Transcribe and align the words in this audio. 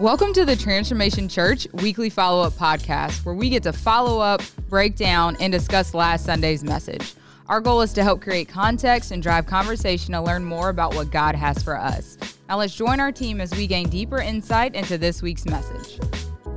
Welcome 0.00 0.32
to 0.32 0.46
the 0.46 0.56
Transformation 0.56 1.28
Church 1.28 1.68
weekly 1.74 2.08
follow 2.08 2.42
up 2.42 2.54
podcast, 2.54 3.22
where 3.22 3.34
we 3.34 3.50
get 3.50 3.62
to 3.64 3.72
follow 3.74 4.18
up, 4.18 4.40
break 4.70 4.96
down, 4.96 5.36
and 5.40 5.52
discuss 5.52 5.92
last 5.92 6.24
Sunday's 6.24 6.64
message. 6.64 7.12
Our 7.50 7.60
goal 7.60 7.82
is 7.82 7.92
to 7.92 8.02
help 8.02 8.22
create 8.22 8.48
context 8.48 9.10
and 9.10 9.22
drive 9.22 9.44
conversation 9.44 10.14
to 10.14 10.22
learn 10.22 10.42
more 10.42 10.70
about 10.70 10.94
what 10.94 11.10
God 11.10 11.34
has 11.34 11.62
for 11.62 11.76
us. 11.76 12.16
Now, 12.48 12.56
let's 12.56 12.74
join 12.74 12.98
our 12.98 13.12
team 13.12 13.42
as 13.42 13.50
we 13.54 13.66
gain 13.66 13.90
deeper 13.90 14.22
insight 14.22 14.74
into 14.74 14.96
this 14.96 15.20
week's 15.20 15.44
message. 15.44 16.00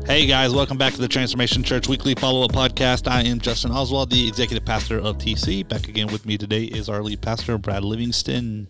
Hey 0.05 0.25
guys, 0.25 0.53
welcome 0.53 0.77
back 0.77 0.93
to 0.93 1.01
the 1.01 1.09
Transformation 1.09 1.63
Church 1.63 1.89
Weekly 1.89 2.15
Follow 2.15 2.45
Up 2.45 2.53
Podcast. 2.53 3.11
I 3.11 3.23
am 3.23 3.41
Justin 3.41 3.71
Oswald, 3.71 4.09
the 4.09 4.25
executive 4.25 4.63
pastor 4.63 4.99
of 4.99 5.17
TC. 5.17 5.67
Back 5.67 5.89
again 5.89 6.07
with 6.07 6.25
me 6.25 6.37
today 6.37 6.63
is 6.63 6.87
our 6.87 7.03
lead 7.03 7.19
pastor, 7.19 7.57
Brad 7.57 7.83
Livingston. 7.83 8.69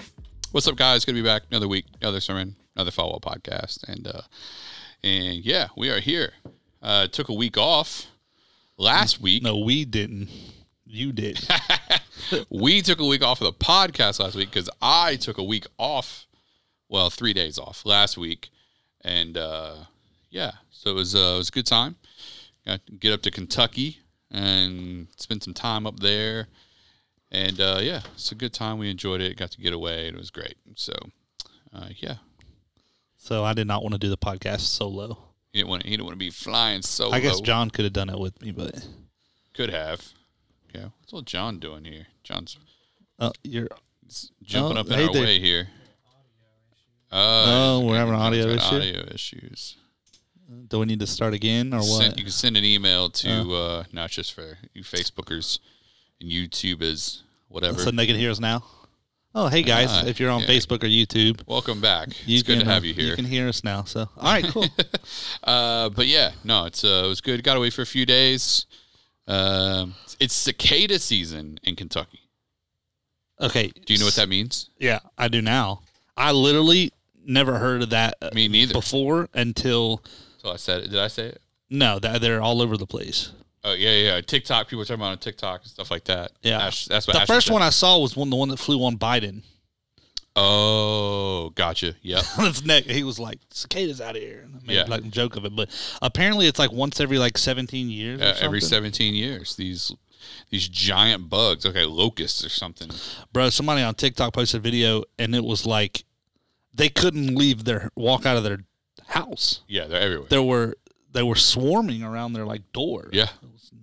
What's 0.50 0.68
up, 0.68 0.78
guys? 0.78 1.06
Good 1.06 1.12
to 1.12 1.22
be 1.22 1.24
back. 1.24 1.44
Another 1.52 1.68
week, 1.68 1.86
another 2.02 2.20
sermon, 2.20 2.56
another 2.76 2.92
follow 2.92 3.16
up 3.16 3.24
podcast, 3.24 3.88
and 3.88 4.08
uh, 4.08 4.22
and 5.04 5.44
yeah, 5.46 5.68
we 5.76 5.90
are 5.90 6.00
here. 6.00 6.34
Uh, 6.82 7.08
took 7.08 7.30
a 7.30 7.34
week 7.34 7.58
off 7.58 8.08
last 8.78 9.22
week. 9.22 9.44
No, 9.44 9.58
we 9.58 9.86
didn't. 9.86 10.30
You 10.86 11.12
did. 11.12 11.40
we 12.50 12.82
took 12.82 13.00
a 13.00 13.06
week 13.06 13.24
off 13.24 13.42
of 13.42 13.46
the 13.46 13.66
podcast 13.66 14.20
last 14.20 14.36
week 14.36 14.50
because 14.50 14.70
I 14.82 15.16
took 15.16 15.38
a 15.38 15.44
week 15.44 15.66
off. 15.78 16.28
Well, 16.90 17.10
three 17.10 17.34
days 17.34 17.58
off 17.58 17.86
last 17.86 18.18
week, 18.18 18.50
and 19.02 19.38
uh, 19.38 19.76
yeah, 20.30 20.52
so 20.70 20.92
it 20.92 20.96
was 20.96 21.16
uh, 21.16 21.34
it 21.36 21.38
was 21.38 21.50
a 21.50 21.54
good 21.54 21.66
time. 21.66 21.96
Got 22.66 22.86
to 22.86 22.92
get 22.94 23.14
up 23.14 23.22
to 23.24 23.32
Kentucky 23.32 24.00
and 24.30 25.08
spend 25.18 25.44
some 25.44 25.54
time 25.54 25.88
up 25.88 26.00
there, 26.00 26.48
and 27.32 27.60
uh, 27.60 27.80
yeah, 27.82 28.02
it's 28.14 28.32
a 28.32 28.36
good 28.36 28.54
time. 28.54 28.78
We 28.78 28.90
enjoyed 28.92 29.22
it. 29.22 29.38
Got 29.38 29.52
to 29.52 29.62
get 29.62 29.74
away, 29.74 30.08
and 30.08 30.16
it 30.16 30.20
was 30.20 30.30
great. 30.30 30.56
So 30.76 30.94
uh, 31.74 31.90
yeah, 31.98 32.18
so 33.24 33.46
I 33.46 33.54
did 33.54 33.68
not 33.68 33.84
want 33.84 33.94
to 33.94 33.98
do 33.98 34.10
the 34.10 34.18
podcast 34.18 34.60
solo. 34.60 35.18
He 35.54 35.60
didn't 35.60 35.70
want. 35.70 35.84
He 35.84 35.92
didn't 35.92 36.04
want 36.04 36.16
to 36.16 36.20
be 36.20 36.30
flying 36.30 36.82
solo. 36.82 37.14
I 37.14 37.22
guess 37.22 37.40
John 37.40 37.70
could 37.70 37.86
have 37.86 37.94
done 37.94 38.10
it 38.10 38.20
with 38.20 38.42
me, 38.42 38.52
but 38.52 38.86
could 39.54 39.70
have. 39.70 40.06
Yeah, 40.76 40.88
what's 41.00 41.14
old 41.14 41.26
John 41.26 41.58
doing 41.58 41.86
here? 41.86 42.08
John's 42.26 42.58
uh, 43.20 43.32
you're 43.44 43.70
jumping 44.44 44.78
oh, 44.78 44.82
up 44.82 44.88
in 44.88 44.94
hey, 44.94 45.06
our 45.06 45.14
way 45.14 45.40
here. 45.40 45.70
Uh, 47.10 47.46
oh, 47.48 47.86
we're 47.86 47.96
having 47.96 48.14
audio 48.14 48.48
issues. 48.48 48.74
Audio 48.74 49.06
issues. 49.14 49.78
Do 50.68 50.80
we 50.80 50.86
need 50.86 51.00
to 51.00 51.08
start 51.08 51.34
again 51.34 51.74
or 51.74 51.78
what? 51.78 52.02
Send, 52.02 52.18
you 52.18 52.24
can 52.24 52.32
send 52.32 52.58
an 52.58 52.66
email 52.66 53.10
to 53.10 53.30
uh, 53.30 53.56
uh, 53.56 53.84
not 53.94 54.10
just 54.10 54.34
for 54.34 54.58
you 54.74 54.84
Facebookers 54.84 55.60
and 56.20 56.30
YouTubers, 56.30 57.22
whatever. 57.48 57.80
So 57.80 57.92
they 57.92 58.06
can 58.06 58.18
hear 58.18 58.32
us 58.32 58.42
now. 58.42 58.66
Oh, 59.36 59.48
hey 59.48 59.64
guys! 59.64 59.90
Uh, 59.90 60.04
if 60.06 60.20
you're 60.20 60.30
on 60.30 60.42
yeah. 60.42 60.48
Facebook 60.48 60.84
or 60.84 60.88
YouTube, 60.88 61.42
welcome 61.48 61.82
back. 61.82 62.10
You 62.28 62.36
it's 62.36 62.44
good 62.44 62.60
to 62.60 62.66
have 62.66 62.86
you 62.86 62.94
here. 62.94 63.08
You 63.08 63.16
can 63.16 63.26
hear 63.26 63.48
us 63.48 63.64
now. 63.64 63.84
So, 63.84 64.02
all 64.18 64.32
right, 64.32 64.46
cool. 64.46 64.68
uh, 65.44 65.90
but 65.90 66.06
yeah, 66.06 66.34
no, 66.44 66.66
it's 66.66 66.84
uh, 66.84 67.02
it 67.06 67.08
was 67.08 67.20
good. 67.20 67.44
Got 67.44 67.58
away 67.58 67.72
for 67.72 67.82
a 67.82 67.86
few 67.86 68.06
days. 68.06 68.68
Um, 69.28 69.96
it's 70.20 70.36
cicada 70.36 71.00
season 71.00 71.58
in 71.64 71.76
Kentucky. 71.76 72.30
Okay. 73.42 73.72
Do 73.86 73.94
you 73.94 74.00
know 74.00 74.06
what 74.06 74.16
that 74.16 74.30
means? 74.30 74.70
Yeah, 74.78 75.00
I 75.18 75.30
do 75.30 75.42
now. 75.42 75.82
I 76.16 76.32
literally 76.32 76.92
never 77.26 77.58
heard 77.58 77.82
of 77.82 77.90
that. 77.90 78.18
Uh, 78.22 78.30
Me 78.36 78.48
neither. 78.48 78.74
Before 78.74 79.30
until. 79.34 80.04
So 80.44 80.52
I 80.52 80.58
said 80.58 80.84
it. 80.84 80.92
Did 80.92 81.00
I 81.00 81.08
say 81.08 81.30
it? 81.30 81.42
No, 81.72 81.98
that 81.98 82.22
they're 82.22 82.42
all 82.42 82.62
over 82.62 82.78
the 82.78 82.86
place. 82.86 83.32
Oh 83.64 83.74
yeah, 83.74 83.92
yeah. 83.92 84.22
TikTok 84.22 84.68
people 84.68 84.84
talking 84.84 85.02
about 85.02 85.12
on 85.12 85.18
TikTok 85.20 85.62
and 85.62 85.70
stuff 85.70 85.90
like 85.90 86.06
that. 86.06 86.32
Yeah, 86.42 86.66
Ash, 86.66 86.86
that's 86.86 87.08
what. 87.08 87.14
The 87.14 87.22
Ash 87.22 87.28
first 87.28 87.50
one 87.50 87.62
I 87.62 87.70
saw 87.70 88.00
was 88.00 88.16
one 88.16 88.30
the 88.30 88.36
one 88.36 88.50
that 88.50 88.58
flew 88.58 88.84
on 88.84 88.98
Biden. 88.98 89.44
Oh, 90.36 91.52
gotcha. 91.54 91.96
Yeah, 92.02 92.22
on 92.38 92.46
his 92.46 92.66
neck, 92.66 92.86
he 92.86 93.04
was 93.04 93.20
like 93.20 93.40
cicadas 93.52 94.02
out 94.02 94.16
of 94.16 94.22
here. 94.22 94.42
And 94.44 94.66
made 94.66 94.74
yeah. 94.74 94.84
like 94.88 95.06
a 95.06 95.10
joke 95.10 95.36
of 95.36 95.46
it, 95.46 95.56
but 95.56 95.70
apparently 96.02 96.48
it's 96.48 96.60
like 96.60 96.72
once 96.72 97.00
every 97.00 97.20
like 97.20 97.38
seventeen 97.38 97.90
years. 97.90 98.22
Uh, 98.22 98.38
every 98.42 98.60
seventeen 98.60 99.14
years, 99.14 99.56
these 99.56 99.94
these 100.50 100.68
giant 100.68 101.30
bugs, 101.30 101.66
okay, 101.66 101.86
locusts 101.86 102.44
or 102.44 102.50
something. 102.50 102.90
Bro, 103.32 103.50
somebody 103.52 103.82
on 103.82 103.96
TikTok 103.96 104.34
posted 104.34 104.60
a 104.60 104.62
video, 104.62 105.04
and 105.20 105.36
it 105.36 105.44
was 105.44 105.66
like 105.66 106.04
they 106.74 106.90
couldn't 106.90 107.36
leave 107.36 107.64
their 107.64 107.92
walk 107.96 108.26
out 108.26 108.36
of 108.36 108.44
their 108.44 108.60
house. 109.08 109.62
Yeah, 109.68 109.86
they're 109.86 110.02
everywhere. 110.02 110.28
There 110.30 110.44
were 110.44 110.76
they 111.12 111.24
were 111.24 111.36
swarming 111.36 112.04
around 112.04 112.34
their 112.34 112.46
like 112.46 112.72
door. 112.74 113.10
Yeah, 113.12 113.30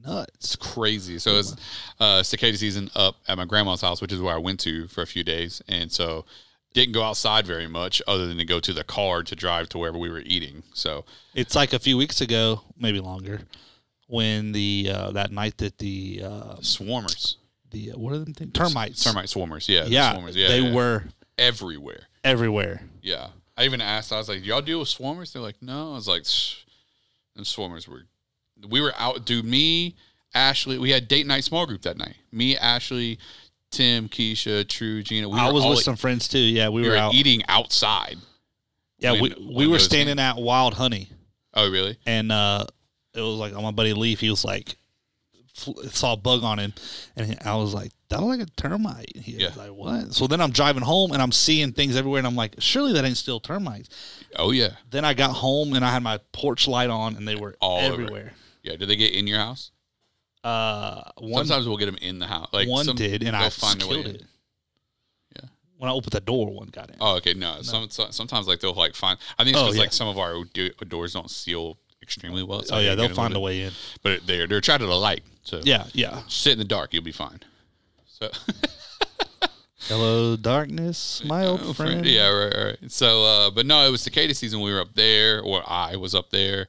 nuts. 0.05 0.31
It's 0.37 0.57
crazy. 0.57 1.19
So 1.19 1.39
it's 1.39 1.57
uh, 1.99 2.23
cicada 2.23 2.57
season 2.57 2.91
up 2.95 3.17
at 3.29 3.37
my 3.37 3.45
grandma's 3.45 3.81
house, 3.81 4.01
which 4.01 4.13
is 4.13 4.21
where 4.21 4.35
I 4.35 4.39
went 4.39 4.61
to 4.61 4.89
for 4.89 5.03
a 5.03 5.07
few 5.07 5.25
days, 5.25 5.63
and 5.69 5.91
so 5.91 6.25
didn't 6.73 6.93
go 6.93 7.03
outside 7.03 7.47
very 7.47 7.67
much 7.67 8.01
other 8.07 8.27
than 8.27 8.39
to 8.39 8.45
go 8.45 8.61
to 8.61 8.73
the 8.73 8.85
car 8.85 9.23
to 9.23 9.35
drive 9.35 9.69
to 9.71 9.79
wherever 9.79 9.99
we 9.99 10.09
were 10.09 10.23
eating. 10.25 10.63
So 10.73 11.05
it's 11.35 11.55
like 11.55 11.73
a 11.73 11.79
few 11.79 11.97
weeks 11.97 12.21
ago, 12.21 12.63
maybe 12.79 13.01
longer, 13.01 13.41
when 14.07 14.53
the 14.53 14.91
uh, 14.93 15.11
that 15.13 15.31
night 15.31 15.59
that 15.59 15.79
the 15.79 16.23
uh, 16.25 16.57
swarmers, 16.57 17.37
the 17.71 17.93
uh, 17.93 17.99
what 17.99 18.13
are 18.13 18.19
them 18.19 18.35
things? 18.35 18.53
Termites, 18.53 19.03
termite 19.03 19.27
swarmers. 19.27 19.69
Yeah, 19.69 19.85
yeah, 19.87 20.13
the 20.13 20.19
swarmers. 20.19 20.37
yeah. 20.37 20.49
They 20.49 20.61
yeah. 20.61 20.75
were 20.75 21.05
everywhere, 21.39 22.03
everywhere. 22.25 22.83
Yeah, 23.03 23.29
I 23.57 23.65
even 23.65 23.81
asked. 23.81 24.13
I 24.13 24.19
was 24.19 24.29
like, 24.29 24.45
"Y'all 24.45 24.63
deal 24.63 24.81
with 24.81 24.89
swarmers?" 24.89 25.33
They're 25.33 25.43
like, 25.43 25.63
"No." 25.63 25.93
I 25.93 25.95
was 25.95 26.09
like, 26.09 26.25
"And 27.37 27.45
swarmers 27.47 27.89
were." 27.89 28.05
We 28.69 28.81
were 28.81 28.93
out, 28.99 29.25
dude. 29.25 29.45
Me, 29.45 29.97
Ashley. 30.35 30.79
We 30.79 30.91
had 30.91 31.09
date 31.09 31.27
night 31.27 31.45
small 31.45 31.67
group 31.67 31.83
that 31.83 31.99
night. 31.99 32.17
Me, 32.33 32.57
Ashley, 32.57 33.19
Tim, 33.71 34.09
Keisha, 34.09 34.67
True, 34.69 35.03
Gina. 35.03 35.29
We 35.29 35.39
I 35.39 35.51
was 35.51 35.65
with 35.65 35.81
some 35.81 35.97
friends 35.97 36.29
too. 36.29 36.39
Yeah, 36.39 36.69
we, 36.69 36.83
we 36.83 36.89
were, 36.89 36.95
were 36.95 37.01
out 37.01 37.15
eating 37.15 37.43
outside. 37.49 38.17
Yeah, 38.99 39.13
when, 39.13 39.35
we 39.39 39.55
we 39.55 39.67
were 39.67 39.79
standing 39.79 40.19
at 40.19 40.37
Wild 40.37 40.75
Honey. 40.75 41.09
Oh, 41.55 41.71
really? 41.71 41.97
And 42.07 42.31
uh, 42.31 42.67
it 43.15 43.21
was 43.21 43.39
like 43.39 43.55
on 43.55 43.63
my 43.63 43.71
buddy 43.71 43.93
Leaf. 43.93 44.21
He 44.21 44.31
was 44.31 44.45
like, 44.45 44.77
saw 45.55 46.15
a 46.15 46.17
bug 46.17 46.43
on 46.43 46.59
him, 46.59 46.73
and 47.17 47.37
I 47.45 47.57
was 47.57 47.75
like, 47.75 47.93
"That 48.09 48.21
like 48.21 48.41
a 48.41 48.47
termite." 48.47 49.17
He 49.17 49.33
yeah. 49.33 49.49
was 49.49 49.57
like, 49.57 49.71
"What?" 49.71 50.15
So 50.15 50.27
then 50.27 50.41
I'm 50.41 50.51
driving 50.51 50.83
home, 50.83 51.13
and 51.13 51.21
I'm 51.21 51.33
seeing 51.33 51.73
things 51.73 51.97
everywhere, 51.97 52.19
and 52.19 52.27
I'm 52.27 52.37
like, 52.37 52.57
"Surely 52.59 52.93
that 52.95 53.05
ain't 53.05 53.17
still 53.17 53.41
termites." 53.41 53.89
Oh 54.37 54.51
yeah. 54.51 54.71
Then 54.91 55.05
I 55.05 55.15
got 55.15 55.31
home, 55.31 55.75
and 55.75 55.85
I 55.85 55.91
had 55.91 56.03
my 56.03 56.19
porch 56.33 56.69
light 56.69 56.91
on, 56.91 57.17
and 57.17 57.27
they 57.27 57.37
were 57.37 57.57
all 57.61 57.81
everywhere. 57.81 58.21
Over. 58.21 58.33
Yeah. 58.63 58.77
Did 58.77 58.89
they 58.89 58.97
get 58.97 59.13
in 59.13 59.27
your 59.27 59.39
house? 59.39 59.71
Uh, 60.43 61.03
one, 61.19 61.47
sometimes 61.47 61.69
we'll 61.69 61.77
get 61.77 61.87
them 61.87 61.99
in 62.01 62.19
the 62.19 62.27
house. 62.27 62.49
Like 62.53 62.69
one 62.69 62.85
some, 62.85 62.97
did, 62.97 63.23
and 63.23 63.37
I 63.37 63.51
find 63.51 63.79
killed 63.79 64.07
it. 64.07 64.23
Yeah. 65.37 65.49
When 65.77 65.91
I 65.91 65.93
opened 65.93 66.13
the 66.13 66.21
door, 66.21 66.51
one 66.51 66.69
got 66.69 66.89
in. 66.89 66.97
Oh, 67.01 67.17
okay. 67.17 67.35
No, 67.35 67.57
no. 67.57 67.63
Some, 67.63 67.89
sometimes 67.91 68.49
like 68.49 68.61
they'll 68.61 68.73
like 68.73 68.95
find. 68.95 69.19
I 69.39 69.45
think 69.45 69.55
it's 69.55 69.63
because 69.63 69.75
oh, 69.75 69.77
yeah. 69.77 69.81
like 69.83 69.93
some 69.93 70.09
of 70.09 70.19
our 70.19 70.45
doors 70.89 71.13
don't 71.13 71.31
seal 71.31 71.79
extremely 72.03 72.43
well. 72.43 72.63
So 72.63 72.77
oh 72.77 72.81
yeah, 72.81 72.95
they'll 72.95 73.15
find 73.15 73.35
a 73.37 73.41
way 73.41 73.63
in. 73.63 73.73
But 74.03 74.27
they're 74.27 74.47
they're 74.47 74.59
attracted 74.59 74.87
to 74.87 74.95
light. 74.95 75.23
So 75.43 75.61
yeah, 75.63 75.85
yeah. 75.93 76.23
Sit 76.29 76.53
in 76.53 76.59
the 76.59 76.65
dark, 76.65 76.95
you'll 76.95 77.03
be 77.03 77.13
fine. 77.13 77.41
So. 78.07 78.31
Hello, 79.85 80.37
darkness, 80.37 81.23
my 81.25 81.47
old 81.47 81.61
oh, 81.63 81.73
friend. 81.73 81.93
friend. 81.93 82.07
Yeah, 82.07 82.29
right, 82.29 82.55
right. 82.55 82.91
So, 82.93 83.25
uh, 83.25 83.51
but 83.51 83.65
no, 83.65 83.87
it 83.87 83.91
was 83.91 84.03
cicada 84.03 84.35
season. 84.35 84.61
We 84.61 84.73
were 84.73 84.83
up 84.83 84.95
there, 84.95 85.41
or 85.41 85.63
I 85.67 85.97
was 85.97 86.15
up 86.15 86.31
there, 86.31 86.69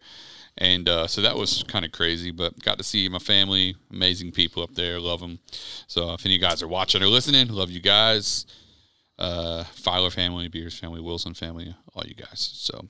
and 0.61 0.88
uh, 0.88 1.07
so 1.07 1.22
that 1.22 1.35
was 1.35 1.63
kind 1.63 1.83
of 1.83 1.91
crazy. 1.91 2.29
But 2.29 2.61
got 2.61 2.77
to 2.77 2.83
see 2.83 3.09
my 3.09 3.17
family, 3.17 3.75
amazing 3.91 4.31
people 4.31 4.61
up 4.61 4.75
there, 4.75 4.99
love 4.99 5.19
them. 5.19 5.39
So, 5.88 6.13
if 6.13 6.23
any 6.23 6.35
of 6.35 6.41
you 6.41 6.47
guys 6.47 6.61
are 6.61 6.67
watching 6.67 7.01
or 7.01 7.07
listening, 7.07 7.47
love 7.47 7.72
you 7.72 7.79
guys. 7.81 8.45
Uh, 9.17 9.63
Filer 9.63 10.11
family, 10.11 10.47
Beers 10.47 10.77
family, 10.77 11.01
Wilson 11.01 11.33
family, 11.33 11.75
all 11.95 12.03
you 12.05 12.13
guys. 12.13 12.39
So, 12.53 12.88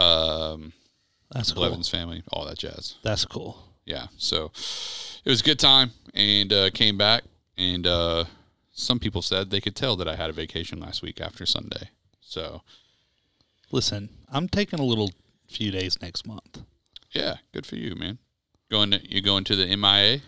um, 0.00 0.72
that's 1.32 1.50
cool. 1.52 1.62
Blevins 1.62 1.88
family, 1.88 2.22
all 2.32 2.44
that 2.46 2.58
jazz. 2.58 2.94
That's 3.02 3.24
cool. 3.24 3.58
Yeah. 3.84 4.06
So 4.16 4.52
it 5.24 5.28
was 5.28 5.40
a 5.40 5.44
good 5.44 5.58
time 5.58 5.90
and 6.14 6.52
uh, 6.52 6.70
came 6.70 6.96
back. 6.96 7.24
And 7.56 7.84
uh, 7.86 8.26
some 8.70 9.00
people 9.00 9.22
said 9.22 9.50
they 9.50 9.60
could 9.60 9.74
tell 9.74 9.96
that 9.96 10.06
I 10.06 10.14
had 10.14 10.30
a 10.30 10.32
vacation 10.32 10.78
last 10.78 11.02
week 11.02 11.20
after 11.20 11.44
Sunday. 11.46 11.90
So 12.20 12.62
listen, 13.72 14.08
I'm 14.30 14.48
taking 14.48 14.78
a 14.78 14.84
little 14.84 15.10
few 15.48 15.70
days 15.72 16.00
next 16.00 16.26
month. 16.26 16.62
Yeah. 17.10 17.36
Good 17.52 17.66
for 17.66 17.76
you, 17.76 17.94
man. 17.94 18.18
Going 18.70 18.90
to, 18.90 19.00
you 19.08 19.22
going 19.22 19.44
to 19.44 19.56
the 19.56 19.76
MIA? 19.76 20.20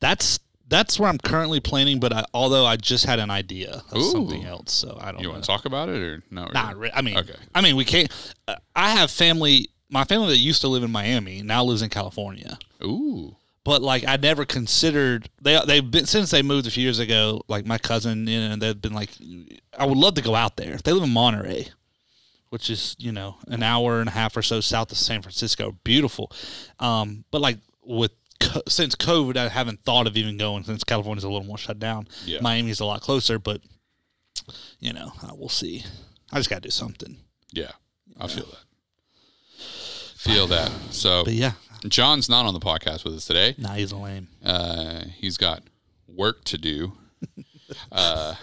That's 0.00 0.38
that's 0.68 0.98
where 0.98 1.08
I'm 1.08 1.18
currently 1.18 1.60
planning. 1.60 2.00
But 2.00 2.12
I, 2.12 2.24
although 2.32 2.64
I 2.64 2.76
just 2.76 3.04
had 3.04 3.18
an 3.18 3.30
idea 3.30 3.82
of 3.90 3.98
Ooh. 3.98 4.10
something 4.10 4.44
else, 4.44 4.72
so 4.72 4.98
I 5.00 5.12
don't. 5.12 5.20
You 5.20 5.26
know. 5.26 5.32
want 5.32 5.44
to 5.44 5.46
talk 5.46 5.66
about 5.66 5.90
it 5.90 6.02
or 6.02 6.22
no? 6.30 6.48
Not 6.52 6.76
really. 6.76 6.94
I 6.94 7.02
mean, 7.02 7.18
okay. 7.18 7.34
I 7.54 7.60
mean, 7.60 7.76
we 7.76 7.84
can't. 7.84 8.10
Uh, 8.48 8.56
I 8.74 8.90
have 8.90 9.10
family 9.10 9.68
my 9.92 10.04
family 10.04 10.28
that 10.28 10.38
used 10.38 10.62
to 10.62 10.68
live 10.68 10.82
in 10.82 10.90
Miami 10.90 11.42
now 11.42 11.62
lives 11.62 11.82
in 11.82 11.90
California. 11.90 12.58
Ooh. 12.82 13.36
But 13.64 13.82
like 13.82 14.04
I 14.08 14.16
never 14.16 14.44
considered 14.44 15.28
they 15.40 15.60
they've 15.64 15.88
been 15.88 16.06
since 16.06 16.30
they 16.30 16.42
moved 16.42 16.66
a 16.66 16.70
few 16.70 16.82
years 16.82 16.98
ago. 16.98 17.42
Like 17.46 17.66
my 17.66 17.78
cousin, 17.78 18.26
you 18.26 18.40
know, 18.40 18.56
they've 18.56 18.80
been 18.80 18.94
like, 18.94 19.10
I 19.78 19.86
would 19.86 19.98
love 19.98 20.14
to 20.14 20.22
go 20.22 20.34
out 20.34 20.56
there. 20.56 20.78
They 20.78 20.92
live 20.92 21.04
in 21.04 21.10
Monterey, 21.10 21.68
which 22.52 22.68
is 22.68 22.94
you 22.98 23.10
know 23.10 23.36
an 23.48 23.62
hour 23.62 24.00
and 24.00 24.10
a 24.10 24.12
half 24.12 24.36
or 24.36 24.42
so 24.42 24.60
south 24.60 24.92
of 24.92 24.98
San 24.98 25.22
Francisco. 25.22 25.74
Beautiful, 25.84 26.30
um, 26.78 27.24
but 27.30 27.40
like 27.40 27.56
with 27.82 28.12
since 28.68 28.94
COVID, 28.94 29.38
I 29.38 29.48
haven't 29.48 29.82
thought 29.84 30.06
of 30.06 30.18
even 30.18 30.36
going 30.36 30.62
since 30.64 30.84
California's 30.84 31.24
a 31.24 31.30
little 31.30 31.46
more 31.46 31.56
shut 31.56 31.78
down. 31.78 32.06
Yeah. 32.26 32.40
Miami's 32.42 32.80
a 32.80 32.84
lot 32.84 33.00
closer, 33.00 33.38
but 33.38 33.62
you 34.80 34.92
know, 34.92 35.12
we'll 35.34 35.48
see. 35.48 35.84
I 36.30 36.36
just 36.36 36.50
got 36.50 36.56
to 36.56 36.68
do 36.68 36.70
something. 36.70 37.16
Yeah, 37.52 37.70
I 38.20 38.26
feel 38.26 38.44
that. 38.44 38.64
Feel 40.16 40.46
that. 40.48 40.70
So 40.90 41.24
But 41.24 41.32
yeah, 41.34 41.52
John's 41.88 42.28
not 42.28 42.44
on 42.46 42.52
the 42.54 42.60
podcast 42.60 43.04
with 43.04 43.14
us 43.14 43.24
today. 43.24 43.54
nah, 43.58 43.74
he's 43.74 43.92
lame. 43.92 44.28
Uh, 44.44 45.04
he's 45.16 45.36
got 45.38 45.62
work 46.06 46.44
to 46.44 46.58
do. 46.58 46.92
Uh, 47.90 48.34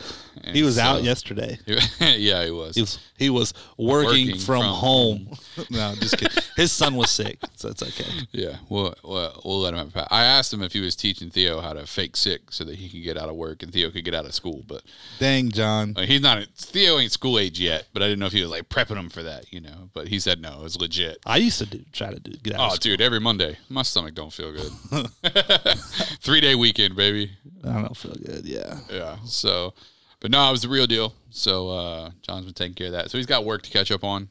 He 0.53 0.63
was 0.63 0.77
so- 0.77 0.81
out 0.81 1.03
yesterday. 1.03 1.59
yeah, 1.99 2.43
he 2.45 2.49
was. 2.49 2.73
He 2.73 2.81
was 2.81 2.97
he 3.19 3.29
was 3.29 3.53
working, 3.77 4.27
Working 4.27 4.39
from, 4.39 4.61
from 4.61 4.73
home. 4.73 5.27
no, 5.69 5.93
just 5.95 6.17
kidding. 6.17 6.43
His 6.55 6.71
son 6.71 6.95
was 6.95 7.11
sick, 7.11 7.37
so 7.55 7.69
it's 7.69 7.83
okay. 7.83 8.09
Yeah, 8.31 8.55
we'll, 8.69 8.95
we'll, 9.03 9.41
we'll 9.43 9.59
let 9.59 9.73
him 9.73 9.79
have 9.79 9.89
a 9.89 9.91
pass. 9.91 10.07
I 10.09 10.23
asked 10.23 10.53
him 10.53 10.63
if 10.63 10.73
he 10.73 10.79
was 10.79 10.95
teaching 10.95 11.29
Theo 11.29 11.59
how 11.59 11.73
to 11.73 11.85
fake 11.85 12.15
sick 12.15 12.51
so 12.51 12.63
that 12.63 12.75
he 12.75 12.89
could 12.89 13.03
get 13.03 13.17
out 13.17 13.29
of 13.29 13.35
work 13.35 13.61
and 13.61 13.71
Theo 13.71 13.91
could 13.91 14.05
get 14.05 14.15
out 14.15 14.25
of 14.25 14.33
school. 14.33 14.63
But 14.65 14.83
Dang, 15.19 15.51
John. 15.51 15.95
he's 15.95 16.21
not, 16.21 16.47
Theo 16.55 16.97
ain't 16.97 17.11
school 17.11 17.37
age 17.37 17.59
yet, 17.59 17.87
but 17.93 18.01
I 18.01 18.07
didn't 18.07 18.19
know 18.19 18.27
if 18.27 18.33
he 18.33 18.41
was 18.41 18.51
like 18.51 18.69
prepping 18.69 18.97
him 18.97 19.09
for 19.09 19.21
that, 19.23 19.51
you 19.51 19.59
know. 19.59 19.89
But 19.93 20.07
he 20.07 20.19
said 20.19 20.41
no, 20.41 20.59
it 20.61 20.63
was 20.63 20.79
legit. 20.79 21.17
I 21.25 21.37
used 21.37 21.59
to 21.59 21.65
do 21.65 21.83
try 21.91 22.11
to 22.13 22.19
do 22.19 22.31
get 22.41 22.53
out. 22.53 22.59
Oh, 22.59 22.65
of 22.67 22.71
school. 22.73 22.91
dude, 22.91 23.01
every 23.01 23.19
Monday, 23.19 23.57
my 23.67 23.83
stomach 23.83 24.15
don't 24.15 24.31
feel 24.31 24.53
good. 24.53 24.71
Three 26.21 26.39
day 26.39 26.55
weekend, 26.55 26.95
baby. 26.95 27.31
I 27.63 27.81
don't 27.81 27.97
feel 27.97 28.15
good. 28.15 28.45
Yeah. 28.45 28.79
Yeah. 28.89 29.17
So, 29.25 29.73
but 30.19 30.31
no, 30.31 30.47
it 30.47 30.51
was 30.51 30.61
the 30.61 30.69
real 30.69 30.87
deal. 30.87 31.13
So 31.29 31.69
uh, 31.69 32.11
John's 32.21 32.45
been 32.45 32.53
taking 32.53 32.73
care 32.75 32.87
of 32.87 32.93
that. 32.93 33.11
So 33.11 33.17
he's 33.17 33.25
got 33.27 33.45
work 33.45 33.61
to 33.63 33.69
catch 33.69 33.91
up 33.91 34.03
on. 34.03 34.29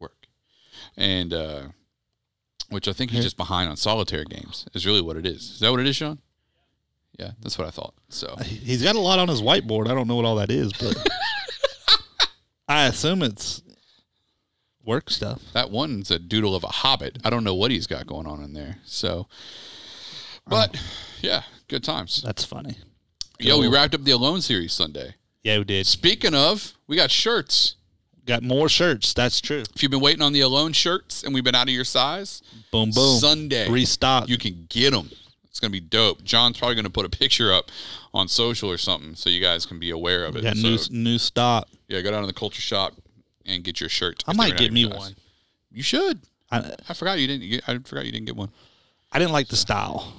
Work, 0.00 0.26
and 0.96 1.32
uh, 1.32 1.62
which 2.70 2.88
I 2.88 2.92
think 2.92 3.10
he's 3.10 3.24
just 3.24 3.36
behind 3.36 3.68
on 3.70 3.76
solitaire 3.76 4.24
games. 4.24 4.66
Is 4.74 4.86
really 4.86 5.00
what 5.02 5.16
it 5.16 5.26
is. 5.26 5.42
Is 5.52 5.60
that 5.60 5.70
what 5.70 5.80
it 5.80 5.86
is, 5.86 5.96
Sean? 5.96 6.18
Yeah, 7.18 7.32
that's 7.42 7.58
what 7.58 7.66
I 7.66 7.70
thought. 7.70 7.94
So 8.08 8.34
He- 8.42 8.56
He's 8.56 8.82
got 8.82 8.96
a 8.96 9.00
lot 9.00 9.18
on 9.18 9.28
his 9.28 9.42
whiteboard. 9.42 9.88
I 9.90 9.94
don't 9.94 10.08
know 10.08 10.16
what 10.16 10.24
all 10.24 10.36
that 10.36 10.50
is, 10.50 10.72
but 10.72 10.96
I 12.68 12.86
assume 12.86 13.22
it's 13.22 13.62
work 14.84 15.10
stuff. 15.10 15.42
that 15.52 15.70
one's 15.70 16.10
a 16.10 16.18
doodle 16.18 16.54
of 16.56 16.64
a 16.64 16.68
hobbit. 16.68 17.18
I 17.24 17.30
don't 17.30 17.44
know 17.44 17.54
what 17.54 17.70
he's 17.70 17.86
got 17.86 18.06
going 18.06 18.26
on 18.26 18.42
in 18.42 18.54
there. 18.54 18.78
So, 18.84 19.28
but 20.46 20.80
yeah, 21.20 21.42
good 21.68 21.84
times. 21.84 22.22
That's 22.22 22.44
funny. 22.44 22.76
Yo, 23.42 23.58
we 23.58 23.68
wrapped 23.68 23.94
up 23.94 24.04
the 24.04 24.12
Alone 24.12 24.40
series 24.40 24.72
Sunday. 24.72 25.14
Yeah, 25.42 25.58
we 25.58 25.64
did. 25.64 25.86
Speaking 25.86 26.34
of, 26.34 26.74
we 26.86 26.96
got 26.96 27.10
shirts. 27.10 27.74
Got 28.24 28.42
more 28.44 28.68
shirts. 28.68 29.12
That's 29.14 29.40
true. 29.40 29.64
If 29.74 29.82
you've 29.82 29.90
been 29.90 30.00
waiting 30.00 30.22
on 30.22 30.32
the 30.32 30.40
Alone 30.42 30.72
shirts 30.72 31.24
and 31.24 31.34
we've 31.34 31.42
been 31.42 31.56
out 31.56 31.66
of 31.68 31.74
your 31.74 31.84
size, 31.84 32.40
Boom, 32.70 32.90
boom. 32.92 33.18
Sunday 33.18 33.68
Restock. 33.68 34.28
you 34.28 34.38
can 34.38 34.66
get 34.68 34.92
them. 34.92 35.10
It's 35.50 35.58
gonna 35.58 35.72
be 35.72 35.80
dope. 35.80 36.22
John's 36.22 36.56
probably 36.58 36.76
gonna 36.76 36.88
put 36.88 37.04
a 37.04 37.10
picture 37.10 37.52
up 37.52 37.70
on 38.14 38.28
social 38.28 38.70
or 38.70 38.78
something 38.78 39.14
so 39.16 39.28
you 39.28 39.40
guys 39.40 39.66
can 39.66 39.78
be 39.80 39.90
aware 39.90 40.24
of 40.24 40.36
it. 40.36 40.42
got 40.44 40.56
So, 40.56 40.68
new 40.68 40.78
new 40.90 41.18
stock. 41.18 41.68
yeah, 41.88 42.00
go 42.00 42.10
down 42.12 42.20
to 42.22 42.26
the 42.28 42.32
culture 42.32 42.62
shop 42.62 42.94
and 43.44 43.62
get 43.64 43.80
your 43.80 43.88
shirt. 43.90 44.22
I 44.28 44.32
might 44.34 44.56
get 44.56 44.72
me 44.72 44.84
size. 44.84 44.96
one. 44.98 45.16
You 45.72 45.82
should. 45.82 46.20
I, 46.50 46.72
I 46.88 46.94
forgot 46.94 47.18
you 47.18 47.26
didn't. 47.26 47.48
Get, 47.50 47.68
I 47.68 47.78
forgot 47.78 48.06
you 48.06 48.12
didn't 48.12 48.26
get 48.26 48.36
one. 48.36 48.50
I 49.10 49.18
didn't 49.18 49.32
like 49.32 49.48
the 49.48 49.56
style. 49.56 50.12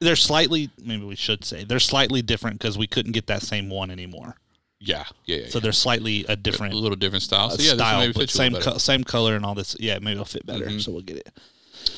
They're 0.00 0.16
slightly, 0.16 0.70
maybe 0.82 1.04
we 1.04 1.16
should 1.16 1.44
say, 1.44 1.64
they're 1.64 1.80
slightly 1.80 2.22
different 2.22 2.58
because 2.58 2.78
we 2.78 2.86
couldn't 2.86 3.12
get 3.12 3.26
that 3.26 3.42
same 3.42 3.68
one 3.68 3.90
anymore. 3.90 4.36
Yeah, 4.80 5.04
yeah, 5.26 5.36
yeah. 5.38 5.48
So 5.48 5.58
yeah. 5.58 5.62
they're 5.64 5.72
slightly 5.72 6.24
a 6.28 6.36
different 6.36 6.72
a 6.74 6.76
little 6.76 6.94
different 6.96 7.24
style. 7.24 7.50
So 7.50 7.60
yeah, 7.60 7.74
style, 7.74 7.98
maybe 8.00 8.12
but 8.12 8.24
a 8.24 8.28
same 8.28 8.54
co- 8.54 8.78
same 8.78 9.02
color 9.02 9.34
and 9.34 9.44
all 9.44 9.56
this. 9.56 9.74
Yeah, 9.80 9.98
maybe 9.98 10.12
it'll 10.12 10.24
fit 10.24 10.46
better. 10.46 10.66
Mm-hmm. 10.66 10.78
So 10.78 10.92
we'll 10.92 11.00
get 11.02 11.16
it. 11.16 11.30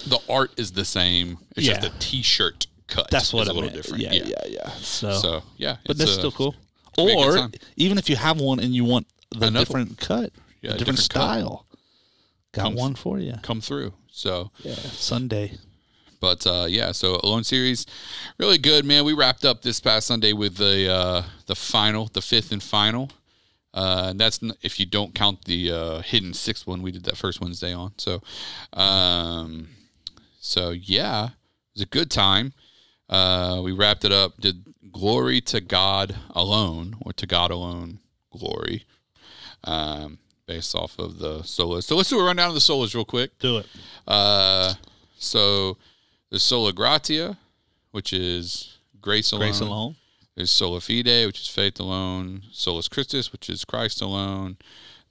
the 0.06 0.18
art 0.30 0.52
is 0.58 0.72
the 0.72 0.86
same. 0.86 1.36
It's 1.56 1.66
Yeah. 1.66 1.78
just 1.78 1.92
the 1.92 1.98
t-shirt 1.98 2.66
cut. 2.86 3.10
That's 3.10 3.34
what 3.34 3.42
is 3.42 3.48
a 3.48 3.52
little 3.52 3.70
meant. 3.70 3.82
different. 3.82 4.02
Yeah, 4.02 4.12
yeah, 4.14 4.34
yeah. 4.48 4.70
So, 4.78 5.12
So 5.12 5.42
yeah, 5.58 5.76
but 5.86 5.98
that's 5.98 6.12
uh, 6.12 6.14
still 6.14 6.32
cool. 6.32 6.54
a 6.96 7.02
Or 7.02 7.50
even 7.76 7.98
if 7.98 8.08
you 8.08 8.16
have 8.16 8.40
one 8.40 8.60
and 8.60 8.74
you 8.74 8.84
want 8.86 9.06
the 9.30 9.48
Another 9.48 9.66
different 9.66 9.98
cut, 9.98 10.32
Yeah, 10.62 10.70
a 10.70 10.78
different, 10.78 10.78
different 10.78 10.98
cut. 10.98 11.06
style, 11.20 11.66
got 12.52 12.62
Comes- 12.62 12.76
one 12.78 12.94
for 12.94 13.18
you. 13.18 13.34
come 13.42 13.60
through. 13.60 13.92
So 14.10 14.52
Yeah, 14.64 14.74
Sunday. 14.74 15.58
But 16.20 16.46
uh, 16.46 16.66
yeah, 16.68 16.92
so 16.92 17.18
Alone 17.22 17.44
series, 17.44 17.86
really 18.38 18.58
good, 18.58 18.84
man. 18.84 19.04
We 19.04 19.14
wrapped 19.14 19.44
up 19.44 19.62
this 19.62 19.80
past 19.80 20.06
Sunday 20.06 20.32
with 20.32 20.56
the 20.56 20.92
uh, 20.92 21.22
the 21.46 21.54
final, 21.54 22.10
the 22.12 22.22
fifth 22.22 22.52
and 22.52 22.62
final. 22.62 23.10
Uh, 23.72 24.08
and 24.10 24.20
that's 24.20 24.42
n- 24.42 24.52
if 24.62 24.80
you 24.80 24.86
don't 24.86 25.14
count 25.14 25.44
the 25.44 25.70
uh, 25.70 26.00
hidden 26.00 26.34
sixth 26.34 26.66
one 26.66 26.82
we 26.82 26.90
did 26.90 27.04
that 27.04 27.16
first 27.16 27.40
Wednesday 27.40 27.72
on. 27.72 27.92
So, 27.98 28.20
um, 28.72 29.68
so 30.40 30.70
yeah, 30.70 31.26
it 31.26 31.32
was 31.74 31.82
a 31.82 31.86
good 31.86 32.10
time. 32.10 32.52
Uh, 33.08 33.60
we 33.62 33.72
wrapped 33.72 34.04
it 34.04 34.12
up. 34.12 34.40
Did 34.40 34.64
glory 34.92 35.40
to 35.42 35.60
God 35.60 36.16
alone, 36.30 36.96
or 37.00 37.12
to 37.14 37.26
God 37.26 37.50
alone, 37.50 38.00
glory, 38.36 38.84
um, 39.64 40.18
based 40.46 40.74
off 40.74 40.98
of 40.98 41.18
the 41.18 41.42
solos. 41.42 41.86
So 41.86 41.96
let's 41.96 42.10
do 42.10 42.18
a 42.18 42.24
rundown 42.24 42.48
of 42.48 42.54
the 42.54 42.60
solos 42.60 42.94
real 42.94 43.04
quick. 43.04 43.38
Do 43.38 43.58
it. 43.58 43.66
Uh, 44.06 44.74
so 45.16 45.76
there's 46.30 46.42
sola 46.42 46.72
gratia, 46.72 47.38
which 47.90 48.12
is 48.12 48.78
grace 49.00 49.32
alone. 49.32 49.40
Grace 49.40 49.60
alone. 49.60 49.96
There's 50.36 50.50
sola 50.50 50.80
fide, 50.80 51.26
which 51.26 51.40
is 51.40 51.48
faith 51.48 51.80
alone. 51.80 52.42
Solus 52.52 52.88
Christus, 52.88 53.32
which 53.32 53.50
is 53.50 53.64
Christ 53.64 54.00
alone. 54.00 54.56